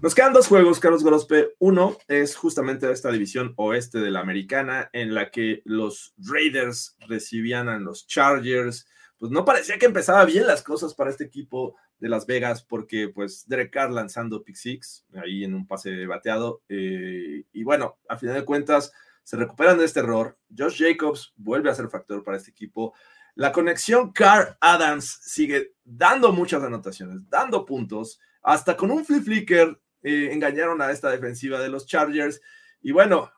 [0.00, 1.54] Nos quedan dos juegos, Carlos Gorospe.
[1.58, 7.68] Uno es justamente esta división oeste de la americana, en la que los Raiders recibían
[7.68, 8.86] a los Chargers.
[9.22, 13.08] Pues no parecía que empezaba bien las cosas para este equipo de Las Vegas, porque
[13.08, 16.64] pues Derek Carr lanzando pick six ahí en un pase bateado.
[16.68, 18.92] Eh, y bueno, a final de cuentas,
[19.22, 20.36] se recuperan de este error.
[20.58, 22.94] Josh Jacobs vuelve a ser factor para este equipo.
[23.36, 28.18] La conexión Carr-Adams sigue dando muchas anotaciones, dando puntos.
[28.42, 32.40] Hasta con un flip flicker eh, engañaron a esta defensiva de los Chargers.
[32.80, 33.30] Y bueno,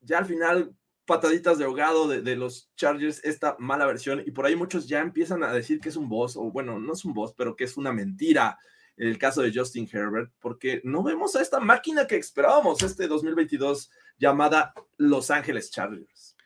[0.00, 0.74] ya al final,
[1.08, 4.22] pataditas de ahogado de, los Chargers, esta mala versión.
[4.26, 6.92] Y por ahí muchos ya empiezan a decir que es un boss, o bueno, no
[6.92, 8.58] es un boss, pero que es una mentira
[8.98, 13.08] en el caso de Justin Herbert, porque no vemos a esta máquina que esperábamos este
[13.08, 16.36] 2022 llamada Los Ángeles Chargers.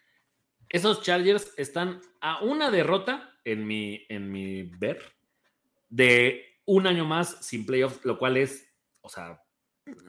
[0.69, 5.03] Esos Chargers están a una derrota en mi, en mi ver
[5.89, 8.71] de un año más sin playoffs, lo cual es,
[9.01, 9.43] o sea,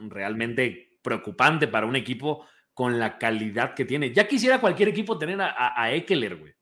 [0.10, 4.14] realmente preocupante para un equipo con la calidad que tiene.
[4.14, 6.54] Ya quisiera cualquier equipo tener a, a, Eckler, güey.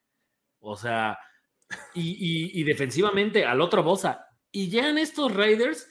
[0.59, 1.17] O sea,
[1.93, 4.27] y, y, defensivamente al otro Bosa.
[4.51, 5.87] Y llegan estos Raiders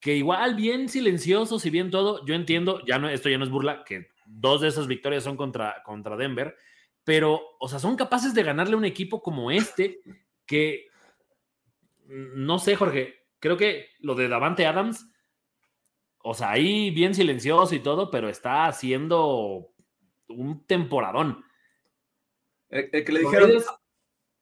[0.00, 3.50] que igual bien silenciosos y bien todo, yo entiendo, ya no, esto ya no es
[3.50, 6.56] burla, que dos de esas victorias son contra, contra Denver,
[7.02, 10.00] pero, o sea, son capaces de ganarle un equipo como este,
[10.46, 10.86] que,
[12.06, 15.08] no sé, Jorge, creo que lo de Davante Adams,
[16.22, 19.70] o sea, ahí bien silencioso y todo, pero está haciendo
[20.28, 21.44] un temporadón.
[22.68, 23.50] El, que le dijeron...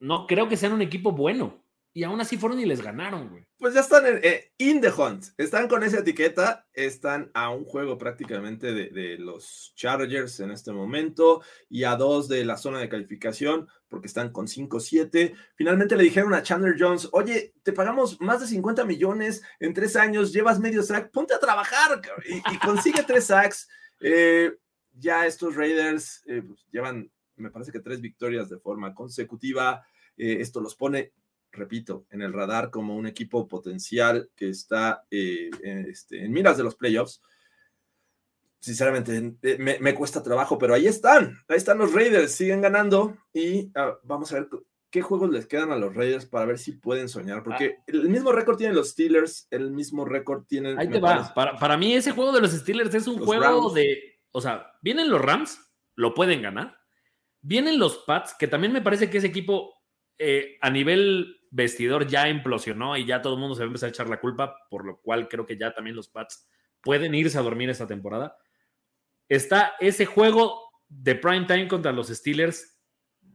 [0.01, 1.66] no creo que sean un equipo bueno
[1.97, 3.47] y aún así fueron y les ganaron, güey.
[3.56, 7.64] Pues ya están en eh, in the hunt, están con esa etiqueta, están a un
[7.64, 11.40] juego prácticamente de, los Chargers en este momento
[11.70, 15.35] y a dos de la zona de calificación porque están con 5-7.
[15.55, 19.97] Finalmente le dijeron a Chandler Jones, oye, te pagamos más de 50 millones en tres
[19.97, 23.70] años, llevas medio sack, ponte a trabajar y, consigue tres sacks.
[24.01, 24.55] Eh,
[24.93, 29.82] ya estos Raiders eh, pues, llevan, me parece que tres victorias de forma consecutiva.
[30.18, 31.14] esto los pone
[31.57, 36.65] repito, en el radar como un equipo potencial que está eh, este, en miras de
[36.65, 37.23] los playoffs.
[38.61, 43.70] Sinceramente, eh, me, cuesta trabajo, pero ahí están, ahí están los Raiders, siguen ganando y
[43.77, 44.49] ah, vamos a ver
[44.91, 47.85] qué juegos les quedan a los Raiders para ver si pueden soñar, porque ah.
[47.87, 50.78] el mismo récord tienen los Steelers, el mismo récord tienen...
[50.78, 54.41] Ahí te va, para, mí ese juego de los Steelers es un juego de, o
[54.41, 55.61] sea, vienen los Rams,
[55.95, 56.78] lo pueden ganar,
[57.41, 59.74] vienen los Pats, que también me parece que ese equipo
[60.19, 63.89] eh, a nivel vestidor ya implosionó y ya todo el mundo se va a empezar
[63.89, 66.47] a echar la culpa, por lo cual creo que ya también los Pats
[66.81, 68.36] pueden irse a dormir esta temporada.
[69.28, 72.78] Está ese juego de prime time contra los Steelers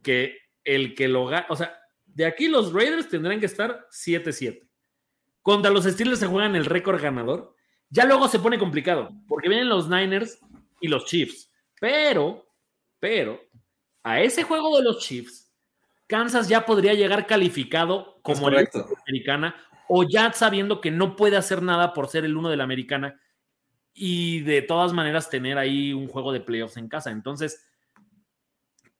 [0.02, 4.68] que el que lo gana, o sea, de aquí los Raiders tendrán que estar 7-7.
[5.40, 7.54] Contra los Steelers se juegan el récord ganador.
[7.88, 10.38] Ya luego se pone complicado, porque vienen los Niners
[10.80, 11.52] y los Chiefs.
[11.80, 12.46] Pero,
[12.98, 13.40] pero,
[14.02, 15.41] a ese juego de los Chiefs
[16.12, 18.68] Kansas ya podría llegar calificado como la
[19.06, 19.56] americana
[19.88, 23.18] o ya sabiendo que no puede hacer nada por ser el uno de la americana
[23.94, 27.10] y de todas maneras tener ahí un juego de playoffs en casa.
[27.10, 27.64] Entonces,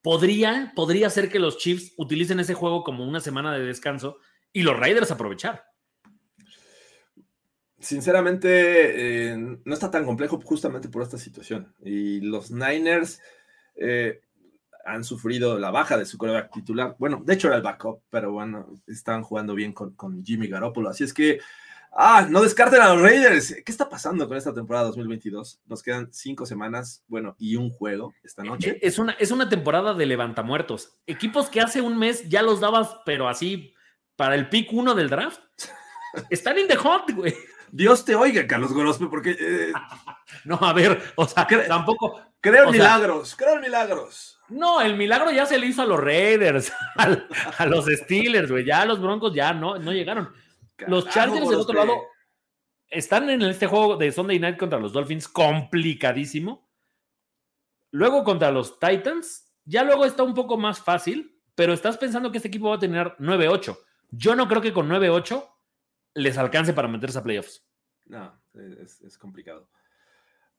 [0.00, 4.16] podría, podría ser que los Chiefs utilicen ese juego como una semana de descanso
[4.50, 5.66] y los Raiders aprovechar.
[7.78, 11.74] Sinceramente, eh, no está tan complejo justamente por esta situación.
[11.84, 13.20] Y los Niners,
[13.76, 14.22] eh,
[14.84, 16.96] han sufrido la baja de su coreback titular.
[16.98, 20.88] Bueno, de hecho era el backup, pero bueno, están jugando bien con, Jimmy Garoppolo.
[20.88, 21.40] Así es que,
[21.92, 23.54] ah, no descarten a los Raiders.
[23.64, 25.60] ¿Qué está pasando con esta temporada 2022?
[25.66, 28.78] Nos quedan cinco semanas, bueno, y un juego esta noche.
[28.82, 30.96] Es una, es una temporada de levantamuertos.
[31.06, 33.74] Equipos que hace un mes ya los dabas, pero así,
[34.16, 35.40] para el pick uno del draft.
[36.30, 37.34] Están in the hot, güey.
[37.70, 39.36] Dios te oiga, Carlos Gorospe, porque.
[39.38, 39.72] eh,
[40.44, 42.20] No, a ver, o sea, tampoco.
[42.42, 44.38] Creo en O sea- milagros, creo en milagros.
[44.48, 46.70] No, el milagro ya se le hizo a los Raiders,
[47.58, 48.66] a, los Steelers, güey.
[48.66, 50.30] Ya los Broncos ya no, no llegaron.
[50.86, 52.02] Los Chargers del otro lado
[52.88, 56.68] están en este juego de Sunday Night contra los Dolphins complicadísimo.
[57.92, 62.38] Luego contra los Titans, ya luego está un poco más fácil, pero estás pensando que
[62.38, 63.78] este equipo va a tener 9-8.
[64.10, 65.48] Yo no creo que con 9-8
[66.14, 67.64] les alcance para meterse a playoffs.
[68.04, 69.68] No, es, es complicado.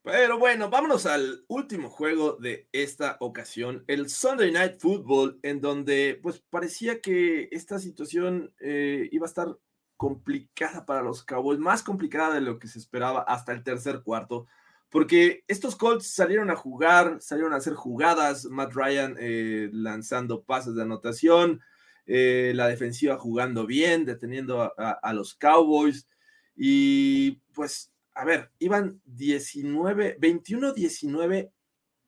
[0.03, 6.19] Pero bueno, vámonos al último juego de esta ocasión, el Sunday Night Football, en donde
[6.21, 9.57] pues parecía que esta situación eh, iba a estar
[9.95, 14.45] complicada para los Cowboys, más complicada de lo que se esperaba hasta el tercer cuarto,
[14.89, 20.75] porque estos Colts salieron a jugar, salieron a hacer jugadas, Matt Ryan eh, lanzando pases
[20.75, 21.61] de anotación,
[22.05, 26.09] eh, la defensiva jugando bien, deteniendo a, a- a los Cowboys,
[26.57, 31.51] y pues, a ver, iban 19, 21-19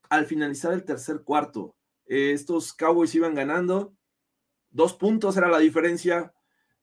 [0.10, 1.76] al finalizar el tercer cuarto.
[2.06, 3.96] Eh, estos Cowboys iban ganando,
[4.70, 6.34] dos puntos era la diferencia.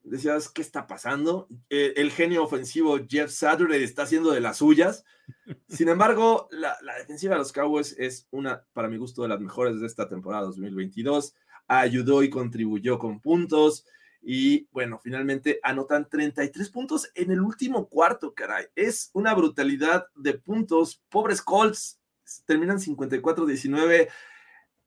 [0.02, 1.46] Decías, ¿qué está pasando?
[1.70, 5.04] Eh, el genio ofensivo Jeff Saturday está haciendo de las suyas.
[5.68, 9.40] Sin embargo, la, la defensiva de los Cowboys es una, para mi gusto, de las
[9.40, 11.34] mejores de esta temporada 2022.
[11.68, 13.86] Ayudó y contribuyó con puntos.
[14.24, 18.66] Y bueno, finalmente anotan 33 puntos en el último cuarto, caray.
[18.76, 21.02] Es una brutalidad de puntos.
[21.08, 22.00] Pobres Colts
[22.46, 24.08] terminan 54-19.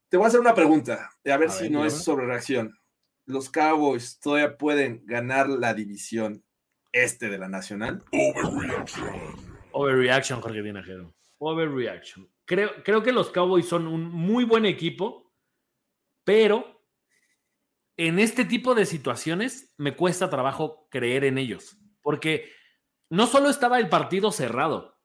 [0.08, 2.80] Te voy a hacer una pregunta, a ver A si ver, no es sobre reacción.
[3.26, 6.46] Los Cowboys todavía pueden ganar la división
[6.94, 8.04] este de la Nacional.
[9.74, 11.14] Overreaction, Jorge Tinajero.
[11.40, 12.30] Overreaction.
[12.46, 15.34] Creo, creo que los Cowboys son un muy buen equipo,
[16.24, 16.75] pero
[17.98, 22.52] en este tipo de situaciones me cuesta trabajo creer en ellos, porque
[23.10, 24.96] no solo estaba el partido cerrado,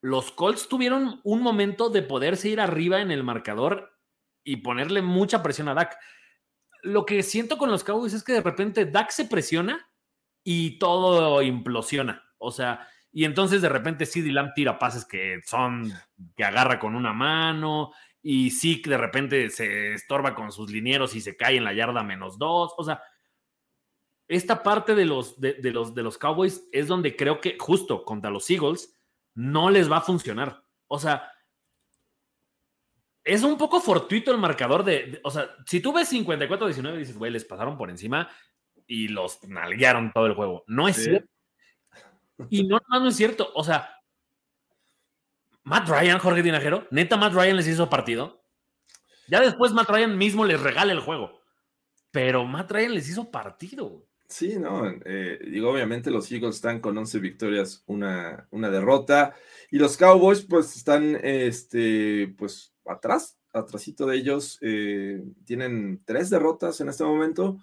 [0.00, 3.98] los Colts tuvieron un momento de poderse ir arriba en el marcador
[4.44, 5.98] y ponerle mucha presión a Dak.
[6.82, 9.90] Lo que siento con los Cowboys es que de repente Dak se presiona
[10.44, 12.24] y todo implosiona.
[12.38, 15.92] O sea, y entonces de repente CeeDee Lamb tira pases que son
[16.36, 17.92] que agarra con una mano
[18.30, 22.02] y Zeke de repente se estorba con sus linieros y se cae en la yarda
[22.02, 22.74] menos dos.
[22.76, 23.02] O sea,
[24.28, 28.04] esta parte de los, de, de los, de los Cowboys es donde creo que justo
[28.04, 28.94] contra los Eagles
[29.34, 30.62] no les va a funcionar.
[30.88, 31.32] O sea,
[33.24, 37.16] es un poco fortuito el marcador de, de- o sea, si tú ves 54-19 dices,
[37.16, 38.28] güey, les pasaron por encima
[38.86, 40.64] y los nalguearon todo el juego.
[40.66, 41.04] No es Sí.
[41.04, 41.28] cierto.
[42.50, 43.50] Y no, no, no es cierto.
[43.54, 43.97] O sea,
[45.68, 48.42] Matt Ryan, Jorge Tinajero, neta Matt Ryan les hizo partido.
[49.28, 51.42] Ya después Matt Ryan mismo les regala el juego.
[52.10, 54.06] Pero Matt Ryan les hizo partido.
[54.28, 59.34] Sí, no, eh, digo, obviamente los Eagles están con 11 victorias, una, una derrota,
[59.70, 66.80] y los Cowboys pues están, este, pues atrás, atrásito de ellos, eh, tienen tres derrotas
[66.80, 67.58] en este momento,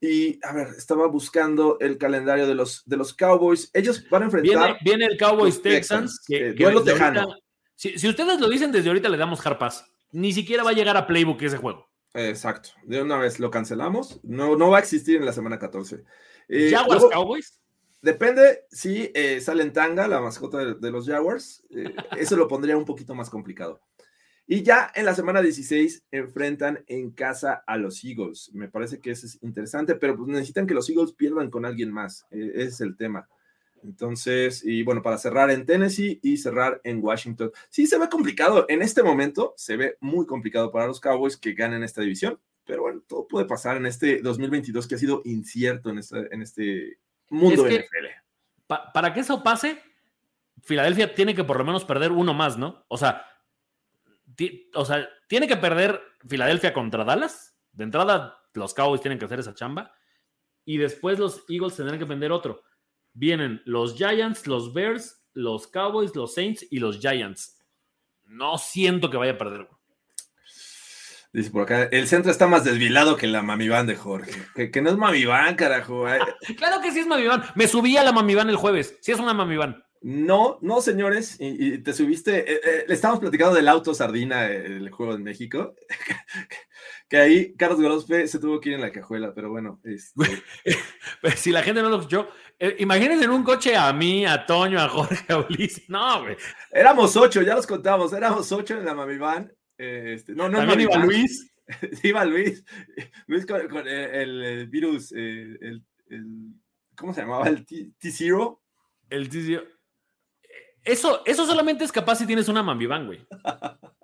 [0.00, 4.24] y a ver, estaba buscando el calendario de los, de los Cowboys, ellos van a
[4.26, 6.20] enfrentar, Viene, viene el Cowboys Texans.
[6.20, 7.20] Texans, que- eh, que duelo desde tejano.
[7.20, 7.38] ahorita-
[7.76, 9.84] si, si ustedes lo dicen desde ahorita, le damos hard pass.
[10.12, 11.88] Ni siquiera va a llegar a Playbook ese juego.
[12.14, 16.04] exacto, de una vez lo cancelamos, no, no va a existir en la semana 14.
[16.48, 17.58] Eh, Jaguars luego- Cowboys.
[18.02, 21.64] Depende si eh, sale en tanga, la mascota de, de los Jaguars.
[21.70, 23.80] eh, eso lo pondría un poquito más complicado.
[24.46, 28.50] Y ya en la semana 16 enfrentan en casa a los Eagles.
[28.52, 31.90] Me parece que eso es interesante, pero pues necesitan que los Eagles pierdan con alguien
[31.90, 32.26] más.
[32.30, 33.26] eh, ese es el tema.
[33.82, 37.50] Entonces, y bueno, para cerrar en Tennessee y cerrar en Washington.
[37.68, 38.64] Sí, se ve complicado.
[38.68, 42.38] En este momento se ve muy complicado para los Cowboys que ganen esta división.
[42.66, 46.40] Pero bueno, todo puede pasar en este 2022 que ha sido incierto en este, en
[46.42, 46.98] este
[47.28, 48.06] mundo Es que- NFL.
[48.66, 49.78] Pa- para que eso pase,
[50.62, 52.84] Filadelfia tiene que por lo menos perder uno más, ¿no?
[52.88, 53.26] O sea,
[54.74, 57.56] o sea, tiene que perder Filadelfia contra Dallas.
[57.72, 59.92] De entrada, los Cowboys tienen que hacer esa chamba.
[60.64, 62.62] Y después los Eagles tendrán que vender otro.
[63.12, 67.58] Vienen los Giants, los Bears, los Cowboys, los Saints y los Giants.
[68.24, 69.68] No siento que vaya a perder.
[71.32, 74.30] Dice por acá, el centro está más desvilado que la mamiván de Jorge.
[74.54, 76.06] Que, que no es mamiván, carajo.
[76.56, 77.42] Claro que sí es Mami Van.
[77.56, 78.96] Me subí a la Mami Van el jueves.
[79.00, 79.83] Sí es una Mami Van.
[80.06, 81.38] No, no, señores.
[81.40, 82.40] Y, y te subiste.
[82.52, 85.74] eh, eh, le estamos platicando del auto sardina, eh, el juego en México.
[87.08, 89.80] que ahí Carlos Gorospe se tuvo que ir en la cajuela, pero bueno.
[89.82, 90.12] este,
[91.22, 92.28] Pero si la gente no lo escuchó,
[92.58, 95.88] eh, imagínense en un coche a mí, a Toño, a Jorge, a Ulises.
[95.88, 96.36] No, güey.
[96.70, 98.12] éramos ocho, ya los contamos.
[98.12, 99.50] Éramos ocho en la mamiván.
[99.78, 100.96] eh, este, no, no También iba.
[100.98, 101.50] Luis.
[102.02, 102.62] iba Luis.
[103.26, 106.52] Luis con, con el, el, virus, el, el-
[106.94, 107.48] ¿cómo se llamaba?
[107.48, 108.60] El T- T-Zero.
[109.08, 109.64] El tizio.
[110.84, 113.26] Eso, eso solamente es capaz si tienes una Mambivan, güey.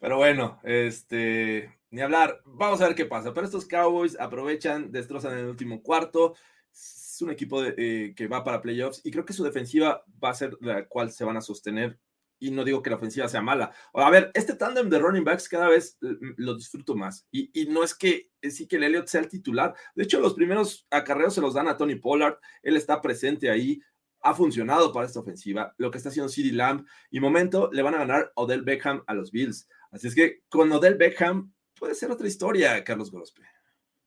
[0.00, 2.40] Pero bueno, este, ni hablar.
[2.44, 3.34] Vamos a ver qué pasa.
[3.34, 6.34] Pero estos Cowboys aprovechan, destrozan el último cuarto.
[6.72, 10.34] Es un equipo eh, que va para playoffs y creo que su defensiva va a
[10.34, 11.98] ser la cual se van a sostener.
[12.38, 13.72] Y no digo que la ofensiva sea mala.
[13.94, 17.26] A ver, este tándem de running backs cada vez lo disfruto más.
[17.30, 19.74] Y, y, no es que sí que el Elliott sea el titular.
[19.94, 22.38] De hecho, los primeros acarreos se los dan a Tony Pollard.
[22.62, 23.80] Él está presente ahí
[24.24, 27.94] ha funcionado para esta ofensiva, lo que está haciendo CD Lamb, y momento le van
[27.94, 29.68] a ganar Odell Beckham a los Bills.
[29.92, 33.42] Así es que con Odell Beckham puede ser otra historia, Carlos Gorospe.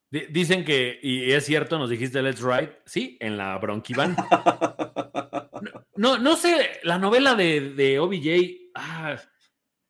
[0.09, 4.15] Dicen que, y es cierto, nos dijiste Let's Ride, sí, en la Bronquivan.
[5.95, 9.17] no, no, sé, la novela de, de OBJ, ah,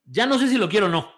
[0.04, 1.12] ya no sé si lo quiero o no.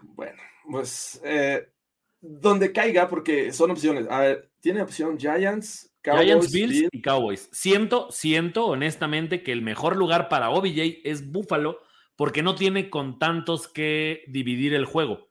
[0.00, 0.40] Bueno,
[0.70, 1.72] pues eh,
[2.20, 4.06] donde caiga, porque son opciones.
[4.10, 7.48] A ver, tiene opción Giants, Giants, Bills y Cowboys.
[7.52, 11.80] Siento, siento honestamente que el mejor lugar para OBJ es Buffalo
[12.14, 15.28] porque no tiene con tantos que dividir el juego.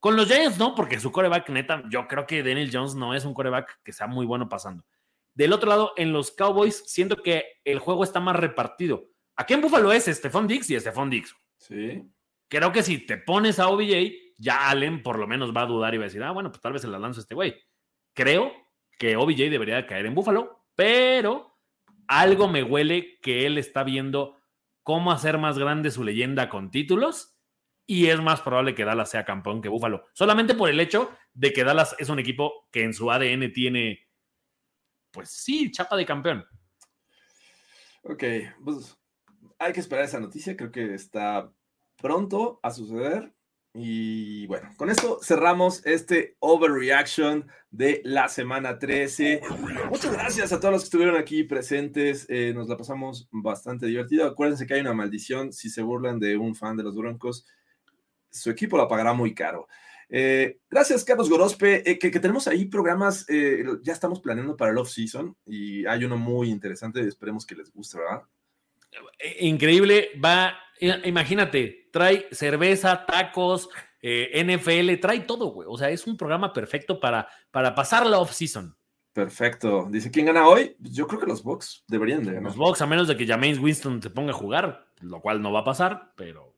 [0.00, 3.24] Con los Giants no, porque su coreback neta, yo creo que Daniel Jones no es
[3.24, 4.84] un coreback que sea muy bueno pasando.
[5.34, 9.08] Del otro lado, en los Cowboys, siento que el juego está más repartido.
[9.36, 11.34] Aquí en Buffalo es Stephon Dix y Stephon Dix.
[11.58, 12.02] Sí.
[12.48, 15.94] Creo que si te pones a OBJ, ya Allen por lo menos va a dudar
[15.94, 17.56] y va a decir, ah, bueno, pues tal vez se la lanzo a este güey.
[18.14, 18.52] Creo
[18.98, 21.58] que OBJ debería caer en Búfalo, pero
[22.06, 24.36] algo me huele que él está viendo
[24.82, 27.38] cómo hacer más grande su leyenda con títulos
[27.86, 31.52] y es más probable que Dallas sea campeón que Búfalo, solamente por el hecho de
[31.52, 34.06] que Dallas es un equipo que en su ADN tiene,
[35.10, 36.44] pues sí, chapa de campeón.
[38.02, 38.24] Ok,
[38.64, 38.98] pues
[39.58, 41.50] hay que esperar esa noticia, creo que está
[41.96, 43.34] pronto a suceder.
[43.80, 49.40] Y bueno, con esto cerramos este overreaction de la semana 13.
[49.88, 52.26] Muchas gracias a todos los que estuvieron aquí presentes.
[52.28, 54.26] Eh, nos la pasamos bastante divertido.
[54.26, 55.52] Acuérdense que hay una maldición.
[55.52, 57.46] Si se burlan de un fan de los Broncos,
[58.30, 59.68] su equipo la pagará muy caro.
[60.08, 65.36] Eh, gracias, Carlos Gorospe, eh, que, tenemos ahí programas, ya estamos planeando para el off-season
[65.44, 68.22] y hay uno muy interesante, esperemos que les guste, ¿verdad?
[69.40, 73.68] Increíble, va imagínate, trae cerveza, tacos,
[74.00, 75.66] eh, NFL, trae todo, güey.
[75.68, 78.76] O sea, es un programa perfecto para, para pasar la off-season.
[79.12, 79.88] Perfecto.
[79.90, 80.76] Dice, ¿quién gana hoy?
[80.80, 82.44] Pues yo creo que los Bucks deberían de ganar.
[82.44, 85.50] Los Bucks, a menos de que James Winston se ponga a jugar, lo cual no
[85.50, 86.54] va a pasar, pero...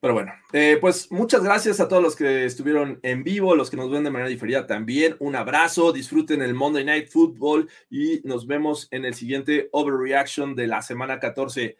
[0.00, 3.76] Pero bueno, eh, pues muchas gracias a todos los que estuvieron en vivo, los que
[3.76, 5.14] nos ven de manera diferida también.
[5.18, 10.68] Un abrazo, disfruten el Monday Night Football y nos vemos en el siguiente Overreaction de
[10.68, 11.76] la semana 14.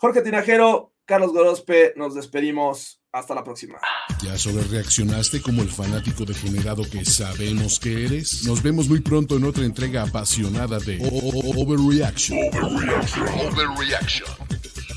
[0.00, 2.96] Jorge Tinajero, Carlos Gorospe, nos despedimos.
[3.12, 3.76] Hasta la próxima.
[4.22, 8.44] ¿Ya sobre reaccionaste como el fanático degenerado que sabemos que eres?
[8.44, 12.38] Nos vemos muy pronto en otra entrega apasionada de Overreaction.
[12.62, 13.28] Overreaction.
[13.48, 14.28] Overreaction.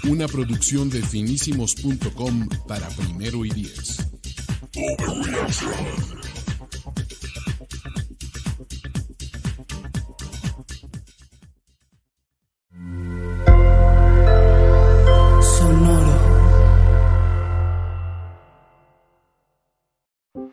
[0.08, 3.98] Una producción de finísimos.com para primero y diez.
[4.76, 6.33] Overreaction.